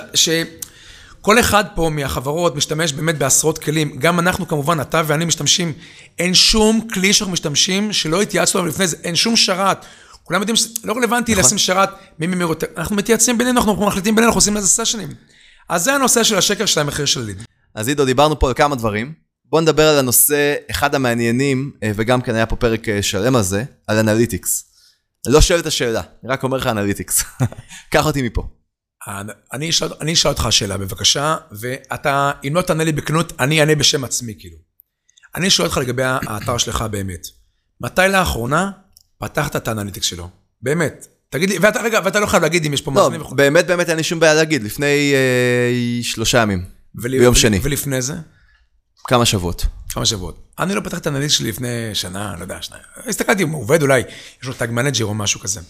[1.29, 5.72] שכל אחד פה מהחברות משתמש באמת בעשרות כלים, גם אנחנו כמובן, אתה ואני משתמשים,
[6.18, 9.85] אין שום כלי שאנחנו משתמשים שלא התייעצנו עליו לפני זה, אין שום שרת.
[10.24, 11.45] כולם יודעים שזה לא רלוונטי נכון.
[11.45, 15.09] לשים שרת מי ממיר יותר, אנחנו מתייעצים בינינו, אנחנו מחליטים בינינו, אנחנו עושים לזה סשנים.
[15.68, 17.43] אז זה הנושא של השקר של המחיר של lead.
[17.74, 19.12] אז עידו, דיברנו פה על כמה דברים.
[19.45, 23.43] בואו נדבר על הנושא, אחד המעניינים, אה, וגם כן היה פה פרק אה, שלם על
[23.43, 24.64] זה, על analytics.
[25.26, 27.24] אני לא שואל את השאלה, אני רק אומר לך analytics.
[27.93, 28.58] קח אותי מפה.
[29.53, 33.74] אני אשאל, אני אשאל אותך שאלה בבקשה, ואתה, אם לא תענה לי בכנות, אני אענה
[33.74, 34.57] בשם עצמי כאילו.
[35.34, 37.26] אני שואל אותך לגבי האתר שלך באמת.
[37.80, 38.70] מתי לאחרונה
[39.18, 40.28] פתחת את ה analytics שלו?
[40.62, 41.07] באמת.
[41.30, 43.20] תגיד לי, ואתה, רגע, ואתה לא חייב להגיד אם יש פה לא, מאזינים.
[43.20, 47.40] לא, באמת באמת אין לי שום בעיה להגיד, לפני אה, שלושה ימים, ול, ביום ול,
[47.40, 47.61] שני.
[47.62, 48.14] ולפני זה?
[49.09, 49.66] כמה שבועות.
[49.88, 50.49] כמה שבועות.
[50.59, 52.82] אני לא פתחתי את ה analytics שלי לפני שנה, לא יודע, שניים.
[53.07, 54.03] הסתכלתי אם הוא עובד אולי,
[54.42, 55.61] יש לו Tag Manager או משהו כזה.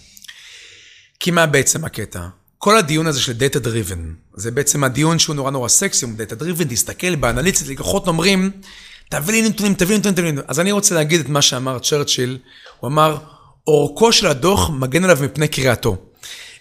[1.21, 2.27] כי מה בעצם הקטע?
[2.59, 3.99] כל הדיון הזה של Data Driven,
[4.35, 8.51] זה בעצם הדיון שהוא נורא נורא סקסי, הוא Data Driven, תסתכל ב analytics, לקוחות אומרים,
[9.11, 10.49] תביא לי נתונים, תביא לי נתונים, תביא לי נתונים.
[10.49, 12.39] אז אני רוצה להגיד את מה שאמר צ'רצ'יל,
[12.81, 13.19] הוא אמר,
[13.67, 15.97] אורכו של הדוח מגן עליו מפני קריאתו.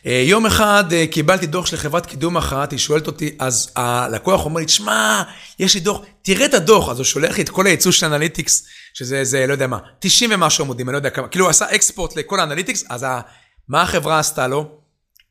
[0.06, 4.46] אה, יום אחד אה, קיבלתי דוח של חברת קידום אחת, היא שואלת אותי, אז הלקוח
[4.46, 5.24] אומר לי, תשמע,
[5.60, 6.90] יש לי דוח, תראה את הדוח.
[6.90, 10.32] אז הוא שולח לי את כל הייצוא של analytics, שזה, זה, לא יודע מה, 90
[10.34, 13.22] ומשהו עמודים, אני לא יודע כמה, כאילו הוא עשה export לכל ה analytics, אז ה,
[13.68, 14.77] מה החברה עשתה לו?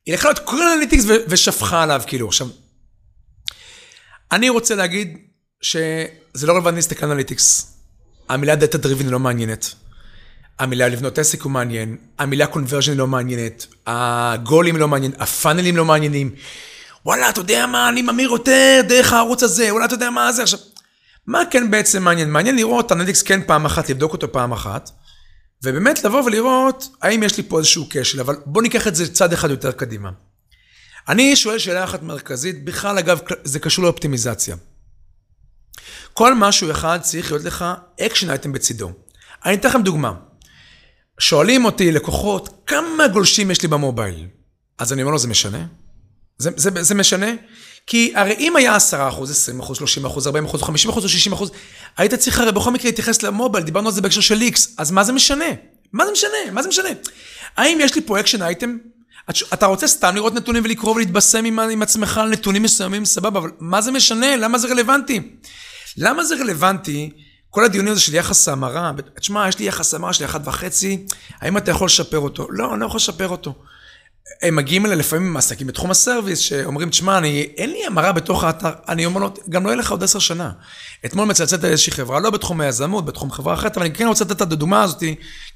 [0.07, 2.27] היא לקחה את כל ה analytics ושפכה עליו, כאילו.
[2.27, 2.47] עכשיו,
[4.31, 5.17] אני רוצה להגיד
[5.61, 7.73] שזה לא רלוונטי להסתכל analytics.
[8.29, 9.73] המילה data driven לא מעניינת.
[10.59, 16.35] המילה לבנות עסק הוא מעניין, המילה קונברז'ן לא מעניינת, הגולים לא מעניינים, הפאנלים לא מעניינים.
[17.05, 20.43] וואלה, אתה יודע מה, אני ממיר יותר דרך הערוץ הזה, וואלה, אתה יודע מה זה
[20.43, 20.59] עכשיו.
[21.27, 22.31] מה כן בעצם מעניין?
[22.31, 24.91] מעניין לראות אנליקס כן פעם אחת, לבדוק אותו פעם אחת,
[25.63, 29.33] ובאמת לבוא ולראות האם יש לי פה איזשהו כשל, אבל בוא ניקח את זה צד
[29.33, 30.09] אחד יותר קדימה.
[31.09, 34.55] אני שואל שאלה אחת מרכזית, בכלל אגב, זה קשור לאופטימיזציה.
[36.13, 37.65] כל משהו אחד צריך להיות לך
[38.01, 38.91] action item בצידו.
[39.45, 40.13] אני אתן לכם דוגמה.
[41.19, 44.27] שואלים אותי לקוחות, כמה גולשים יש לי ב mobile?
[44.77, 45.65] אז אני אומר לו, זה משנה?
[46.37, 47.27] זה, זה, זה משנה?
[47.87, 51.09] כי הרי אם היה 10 אחוז, 20 אחוז, 30 אחוז, 40 אחוז, 50 אחוז או
[51.09, 51.51] 60 אחוז,
[51.97, 54.91] היית צריך הרי בכל מקרה להתייחס ל mobile, דיברנו על זה בהקשר של UX, אז
[54.91, 55.45] מה זה משנה?
[55.93, 56.51] מה זה משנה?
[56.51, 56.89] מה זה משנה?
[57.57, 58.77] האם יש לי פה action item?
[59.53, 63.51] אתה רוצה סתם לראות נתונים ולקרוא ולהתבשם עם, עם עצמך על נתונים מסוימים, סבבה, אבל
[63.59, 64.35] מה זה משנה?
[64.35, 65.21] למה זה רלוונטי?
[65.97, 67.09] למה זה רלוונטי?
[67.49, 71.05] כל הדיונים הזה של יחס המרה, תשמע, יש לי יחס המרה אחת וחצי,
[71.41, 72.47] האם אתה יכול לשפר אותו?
[72.49, 73.55] לא, אני לא יכול לשפר אותו.
[74.41, 78.43] הם מגיעים אליי לפעמים עם עסקים בתחום הסרוויס, שאומרים, תשמע, אני, אין לי המרה בתוך
[78.43, 80.51] האתר, אני אומר לו, גם לא יהיה לך עוד עשר שנה.
[81.05, 84.35] אתמול מצלצלת איזושהי חברה, לא בתחום היזמות, בתחום חברה אחרת, אבל אני כן רוצה לתת
[84.35, 85.03] את הדוגמה הזאת,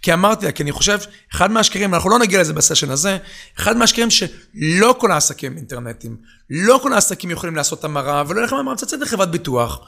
[0.02, 1.00] כי אמרתי לה, כי אני חושב,
[1.36, 3.18] אחד מהשקרים, אנחנו לא נגיע לזה בסשן הזה,
[3.60, 6.18] אחד מהשקרים שלא כל העסקים אינטרנטיים,
[6.50, 9.80] לא כל העסקים יכולים לעשות המרה, ולא ילך להמרה, מצלצלת לי חברת ביטוח,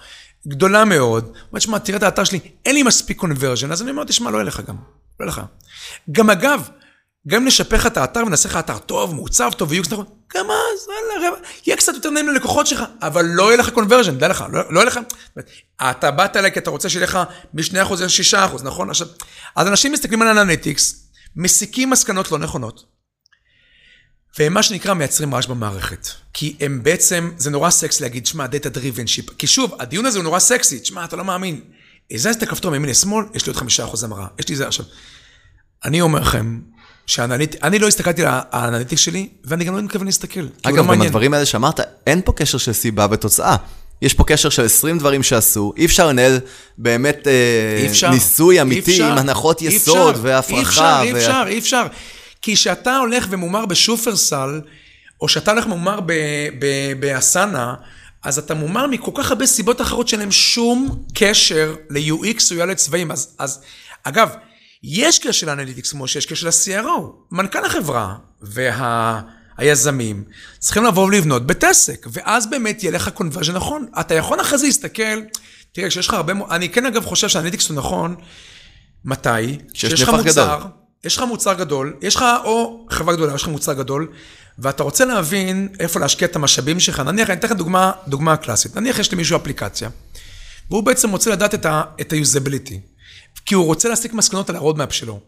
[0.47, 4.03] גדולה מאוד, אומרת, שמע, תראה את האתר שלי, אין לי מספיק conversion, אז אני אומר,
[4.03, 4.75] תשמע, לא יהיה לך גם,
[5.19, 5.41] לא יהיה לך.
[6.11, 6.69] גם אגב,
[7.27, 10.05] גם אם נשפר לך את האתר ונעשה לך אתר טוב, מעוצב טוב ו UX נכון,
[10.35, 14.27] גם אז, וואלה, יהיה קצת יותר נעים ללקוחות שלך, אבל לא יהיה לך conversion, דע
[14.27, 14.99] לך, לא, לא יהיה לך,
[15.81, 17.19] אתה באת אליי כי אתה רוצה שיהיה לך
[17.53, 18.89] מ-2% ל-6%, נכון?
[18.89, 19.07] עכשיו,
[19.55, 22.85] אז אנשים מסתכלים על analytics, מסיקים מסקנות לא נכונות,
[24.39, 26.07] והם מה שנקרא מייצרים רעש במערכת.
[26.33, 30.23] כי הם בעצם, זה נורא סקסי להגיד, שמע, data drivenship, כי שוב, הדיון הזה הוא
[30.23, 31.61] נורא סקסי, תשמע, אתה לא מאמין.
[32.11, 34.85] הזז את הכפתור מימין לשמאל, יש לי עוד חמישה אחוז המרה, יש לי זה עכשיו.
[35.85, 36.59] אני אומר לכם,
[37.07, 37.55] ש analyt...
[37.63, 40.39] אני לא הסתכלתי על ה analytics שלי, ואני גם לא מתכוון להסתכל.
[40.39, 43.55] לא אגב, גם הדברים האלה שאמרת, אין פה קשר של סיבה ותוצאה.
[44.01, 46.39] יש פה קשר של 20 דברים שעשו, אי אפשר לנהל
[46.77, 51.01] באמת אה, אפשר, ניסוי אמיתי אפשר, עם הנחות יסוד והפרכה.
[51.01, 51.17] אי אפשר, ו...
[51.17, 51.83] אי אפשר, אי אפשר.
[52.41, 54.61] כי כשאתה הולך ומומר בשופרסל,
[55.21, 55.99] או שאתה הולך ומומר
[56.99, 57.73] ב Asana,
[58.23, 63.11] אז אתה מומר מכל כך הרבה סיבות אחרות שאין להם שום קשר ל-UX או לצבעים.
[63.11, 63.61] אז, אז
[64.03, 64.29] אגב,
[64.83, 67.01] יש קשר ל analytics כמו שיש קשר ל-CRO.
[67.31, 70.33] מנכ"ל החברה והיזמים וה...
[70.59, 73.85] צריכים לבוא ולבנות ב task, ואז באמת יהיה לך קונברג'ן נכון.
[73.99, 75.21] אתה יכול אחרי זה להסתכל,
[75.71, 76.33] תראה, כשיש לך הרבה...
[76.51, 78.15] אני כן אגב חושב ש analytics הוא נכון,
[79.05, 79.57] מתי?
[79.73, 80.69] כשיש לך מוצר, גדול.
[81.03, 84.11] יש לך מוצר גדול, יש לך, או חברה גדולה, יש לך מוצר גדול,
[84.59, 86.99] ואתה רוצה להבין איפה להשקיע את המשאבים שלך.
[86.99, 88.75] נניח, אני אתן לך דוגמה, דוגמה קלאסית.
[88.75, 89.89] נניח יש למישהו אפליקציה,
[90.69, 92.92] והוא בעצם רוצה לדעת את ה-usability.
[93.45, 95.19] כי הוא רוצה להסיק מסקנות על ה roadmap שלו.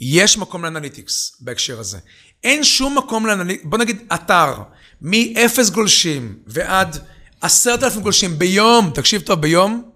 [0.00, 1.98] יש מקום ל analytics בהקשר הזה.
[2.44, 4.54] אין שום מקום ל analytics, בוא נגיד אתר,
[5.00, 6.98] מ-0 גולשים ועד
[7.40, 9.90] עשרת אלפים גולשים ביום, תקשיב טוב, ביום,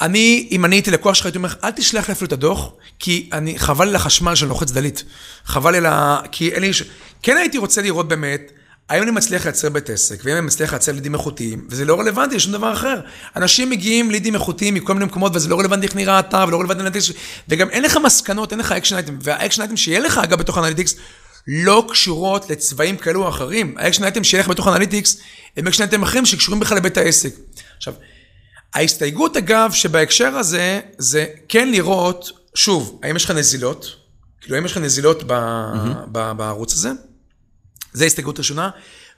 [0.00, 3.30] אני, אם אני הייתי לקוח שלך, הייתי אומר, אל תשלח לי אפילו את הדוח, כי
[3.32, 5.04] אני, חבל לי לחשמל שאני לוחץ delete.
[5.44, 5.86] חבל לי ל...
[6.32, 6.70] כי אין לי...
[7.22, 8.52] כן הייתי רוצה לראות באמת
[8.88, 12.36] האם אני מצליח לייצר בית עסק, ואם אני מצליח לייצר leads איכותיים, וזה לא רלוונטי
[12.36, 13.00] לשום דבר אחר.
[13.36, 16.80] אנשים מגיעים לידים איכותיים מכל מיני מקומות, וזה לא רלוונטי איך נראה האתר, ולא רלוונטי
[16.80, 17.12] analytics,
[17.48, 20.58] וגם אין לך מסקנות, אין לך action item, וה action item שיהיה לך, אגב, בתוך
[20.58, 20.94] analytics,
[21.46, 23.74] לא קשורות לצבעים כאלו או אחרים.
[23.78, 25.18] ה action item שיהיה לך בתוך analytics,
[25.56, 27.34] הם action item אחרים שקשורים בכלל לבית העסק.
[27.76, 27.94] עכשיו,
[28.74, 33.96] ההסתייגות, אגב, שבהקשר הזה, זה כן לראות, שוב, האם יש לך נזילות?
[34.40, 36.18] כאילו, האם יש לך נזילות ב, mm-hmm.
[36.36, 36.90] בערוץ הזה?
[37.98, 38.70] זו ההסתייגות הראשונה.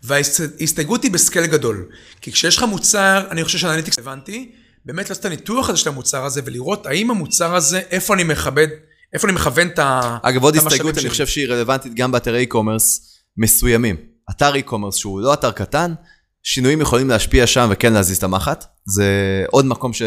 [0.03, 1.87] וההסתייגות היא ב scale גדול.
[2.21, 4.53] כי כשיש לך מוצר, אני חושב ש analytics הבנתי,
[4.85, 8.67] באמת לעשות את הניתוח הזה של המוצר הזה, ולראות האם המוצר הזה, איפה אני מכבד,
[9.13, 10.31] איפה אני מכוון את המשאבים שלי.
[10.31, 13.01] אגב, עוד הסתייגות אני חושב שהיא רלוונטית גם באתרי e-commerce
[13.37, 13.97] מסוימים.
[14.31, 15.95] אתר e-commerce שהוא לא אתר קטן,
[16.43, 18.65] שינויים יכולים להשפיע שם וכן להזיז את המחט.
[18.85, 19.05] זה
[19.51, 20.03] עוד מקום ש...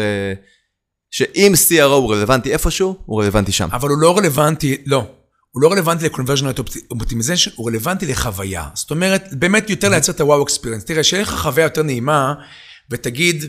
[1.10, 3.68] שאם CRO הוא רלוונטי איפשהו, הוא רלוונטי שם.
[3.72, 5.06] אבל הוא לא רלוונטי, לא.
[5.54, 6.60] הוא לא רלוונטי ל-conversion
[6.94, 8.68] optimization, הוא רלוונטי לחוויה.
[8.74, 10.86] זאת אומרת, באמת יותר לייצר את ה-wow experience.
[10.86, 12.34] תראה, שיהיה לך חוויה יותר נעימה,
[12.90, 13.44] ותגיד,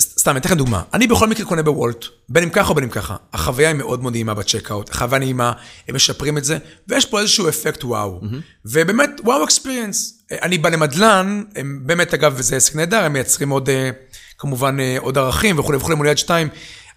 [0.00, 0.82] סתם, אני אתן לך דוגמה.
[0.94, 3.16] אני בכל מקרה קונה בוולט, בין אם ככה או בין אם ככה.
[3.32, 5.52] החוויה היא מאוד מאוד נעימה בצ'קאוט, החוויה נעימה,
[5.88, 6.58] הם משפרים את זה,
[6.88, 8.20] ויש פה איזשהו אפקט wow.
[8.22, 8.66] Mm-hmm.
[8.66, 10.24] ובאמת, wow experience.
[10.42, 13.90] אני בא למדלן, הם באמת, אגב, וזה עסק נהדר, הם מייצרים עוד, אה,
[14.38, 16.48] כמובן, אה, עוד ערכים וכולי וכולי מול יד שתיים.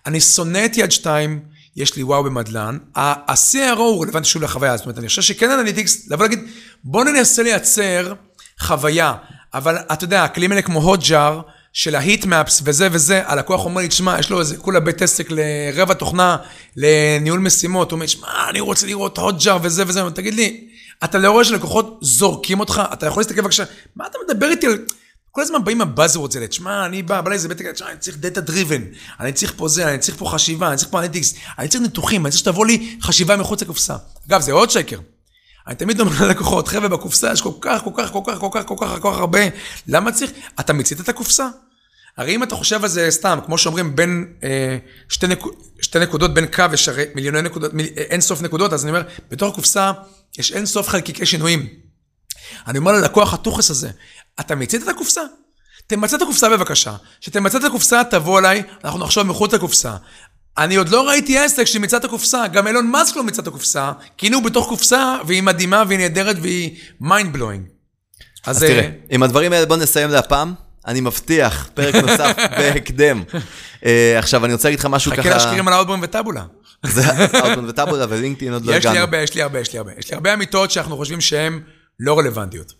[0.05, 1.56] אני שונא את יד שתיים.
[1.77, 6.07] יש לי וואו במדלן, ה-CRO הוא רלוונטי שוב לחוויה, זאת אומרת, אני חושב שכן analytics,
[6.11, 6.39] לבוא להגיד,
[6.83, 8.13] בוא ננסה לייצר
[8.59, 9.13] חוויה,
[9.53, 11.41] אבל אתה יודע, הכלים האלה כמו Hotjar,
[11.73, 15.27] של ה heatmaps וזה וזה, הלקוח אומר לי, תשמע, יש לו איזה כולה בית עסק
[15.29, 16.37] לרבע תוכנה,
[16.77, 20.67] לניהול משימות, הוא אומר, תשמע, אני רוצה לראות Hotjar וזה וזה, תגיד לי,
[21.03, 23.63] אתה לא רואה שלקוחות זורקים אותך, אתה יכול להסתכל בבקשה,
[23.95, 24.77] מה אתה מדבר איתי על...
[25.37, 28.17] כל הזמן באים ה buzzword האלה, תשמע, אני בא, בא לאיזה בית, תשמע, אני צריך
[28.17, 28.81] data driven,
[29.19, 32.25] אני צריך פה זה, אני צריך פה חשיבה, אני צריך פה analytics, אני צריך ניתוחים,
[32.25, 33.95] אני צריך שתבוא לי חשיבה מחוץ לקופסה.
[34.27, 34.99] אגב, זה עוד שקר.
[35.67, 38.65] אני תמיד אומר ללקוחות, חבר'ה, בקופסה יש כל כך, כל כך, כל כך, כל כך,
[38.65, 39.39] כל כך, כל כך הרבה,
[39.87, 40.31] למה צריך?
[40.59, 41.47] אתה מיצית את הקופסה?
[42.17, 44.77] הרי אם אתה חושב על זה סתם, כמו שאומרים, בין אה,
[45.09, 45.43] שתי, נק...
[45.81, 47.87] שתי נקודות, בין קו יש הרי מיליוני נקודות, מיל...
[47.95, 49.91] אין סוף נקודות, אז אני אומר, בתוך הקופסה
[50.37, 51.67] יש אין סוף חלקיקי שינויים.
[52.67, 53.89] אני אומר ללקוח הטוחס הזה,
[54.39, 55.21] אתה מיצית את הקופסה?
[55.87, 56.95] תמצא את הקופסה בבקשה.
[57.21, 59.95] כשתמצא את הקופסה, תבוא אליי, אנחנו נחשוב מחוץ לקופסה.
[60.57, 63.91] אני עוד לא ראיתי עסק שמיצה את הקופסה, גם אילון מאסק לא מיצה את הקופסה,
[64.17, 67.77] כי הנה הוא בתוך קופסה, והיא מדהימה והיא נהדרת והיא mind blowing.
[68.45, 70.53] אז, אז תראה, עם הדברים האלה בוא נסיים להפעם.
[70.87, 73.23] אני מבטיח, פרק נוסף בהקדם.
[73.85, 75.21] אה, עכשיו, אני רוצה להגיד לך משהו ככה...
[75.21, 76.43] חכה להשקירים על האוטבורן וטאבולה.
[76.93, 78.99] זה אאוטבורן וטאבולה ולינקדאין עוד לא יש לי הגענו.
[78.99, 79.91] הרבה, יש לי הרבה, יש לי הרבה.
[79.97, 81.59] יש לי הרבה אמיתות שאנחנו חושבים שהן
[81.99, 82.73] לא רלוונטיות.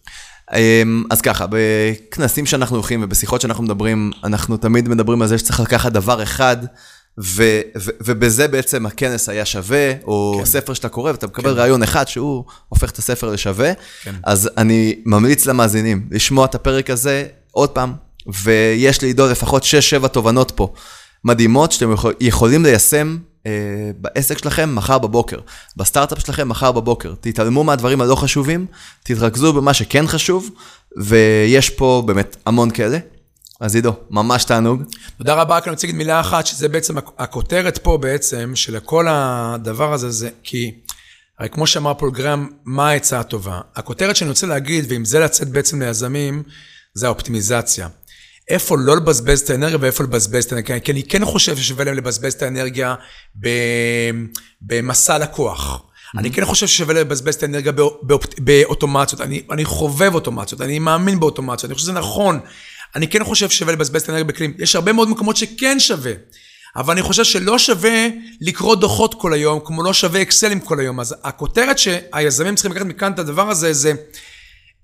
[0.56, 5.60] אמ, אז ככה, בכנסים שאנחנו הולכים ובשיחות שאנחנו מדברים, אנחנו תמיד מדברים על זה שצריך
[5.60, 6.58] לקחת דבר אחד,
[7.20, 10.46] ו- ו- ובזה בעצם הכנס היה שווה, או כן.
[10.46, 13.72] ספר שאתה קורא ואתה מקבל רעיון אחד שהוא הופך את הספר לשווה.
[14.04, 14.16] כן.
[14.24, 17.94] אז אני ממליץ למאזינים לשמוע את הפרק הזה עוד פעם,
[18.44, 19.64] ויש לעידו לפחות
[20.04, 20.74] 6-7 תובנות פה
[21.24, 23.18] מדהימות שאתם יכול, יכולים ליישם
[23.98, 25.38] בעסק שלכם מחר בבוקר,
[25.78, 27.14] בסטארט-אפ שלכם מחר בבוקר.
[27.22, 28.66] תתעלמו מהדברים הלא חשובים,
[29.04, 30.50] תתרכזו במה שכן חשוב,
[30.98, 32.98] ויש פה באמת המון כאלה.
[33.60, 34.84] אז עידו, ממש תענוג.
[35.18, 38.80] תודה רבה, רק אני רוצה להגיד מילה אחת, שזה בעצם הכ- הכותרת פה בעצם, של
[38.80, 40.72] כל הדבר הזה, זה כי,
[41.40, 43.60] הרי כמו שאמר פול גרם, מה העצה הטובה?
[43.76, 46.44] הכותרת שאני רוצה להגיד, ועם זה לצאת בעצם ליזמים,
[46.94, 47.88] זה האופטימיזציה.
[48.50, 51.96] איפה לא לבזבז את האנרגיה ואיפה לבזבז את האנרגיה, כי אני כן חושב ששווה להם
[51.96, 52.96] לבזבז את האנרגיה
[54.62, 55.84] במסע לקוח.
[56.18, 57.72] אני כן חושב ששווה לבזבז את האנרגיה
[58.02, 62.40] באופ- באוטומציות, אני, אני חובב אוטומציות, אני מאמין באוטומציות, אני חושב שזה נכון.
[62.96, 64.54] אני כן חושב ששווה לבזבז את האנרגיה בכלים.
[64.60, 66.12] יש הרבה מאוד מקומות שכן שווה,
[66.76, 68.08] אבל אני חושב שלא שווה
[68.42, 71.00] לקרוא דוחות כל היום, כמו לא שווה אקסלים כל היום.
[71.00, 73.94] אז הכותרת שהיזמים צריכים לקחת מכאן את הדבר הזה, זה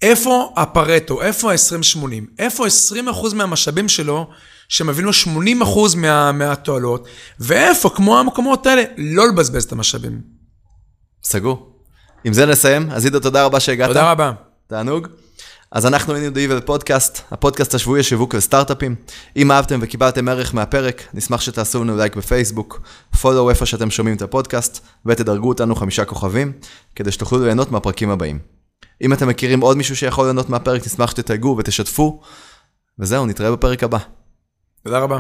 [0.04, 2.06] איפה הפרטו, איפה ה-20-80,
[2.40, 4.28] איפה 20% מהמשאבים שלו,
[4.70, 5.12] שמביאים לו
[5.66, 7.08] 80% מה, מהתועלות,
[7.40, 10.22] ואיפה, כמו המקומות האלה, לא לבזבז את המשאבים.
[11.24, 11.70] סגור.
[12.24, 12.92] עם זה נסיים.
[12.92, 13.88] אז עידו, תודה רבה שהגעת.
[13.88, 14.32] תודה רבה.
[14.68, 15.08] תענוג.
[15.72, 18.96] אז אנחנו היינו דיבל פודקאסט, הפודקאסט השבועי לשיווק וסטארט-אפים.
[19.38, 22.82] אם אהבתם וקיבלתם ערך מהפרק, נשמח שתעשו לנו לייק בפייסבוק,
[23.22, 26.52] פולו איפה שאתם שומעים את הפודקאסט, ותדרגו אותנו חמישה כוכבים,
[26.96, 28.40] כדי שתוכלו ליהנות מהפרקים הבאים.
[29.02, 32.22] אם אתם מכירים עוד מישהו שיכול ליהנות מהפרק, נשמח שתתייגו ותשתפו.
[33.00, 33.98] וזהו, נתראה בפרק הבא.
[34.84, 35.20] תודה רבה.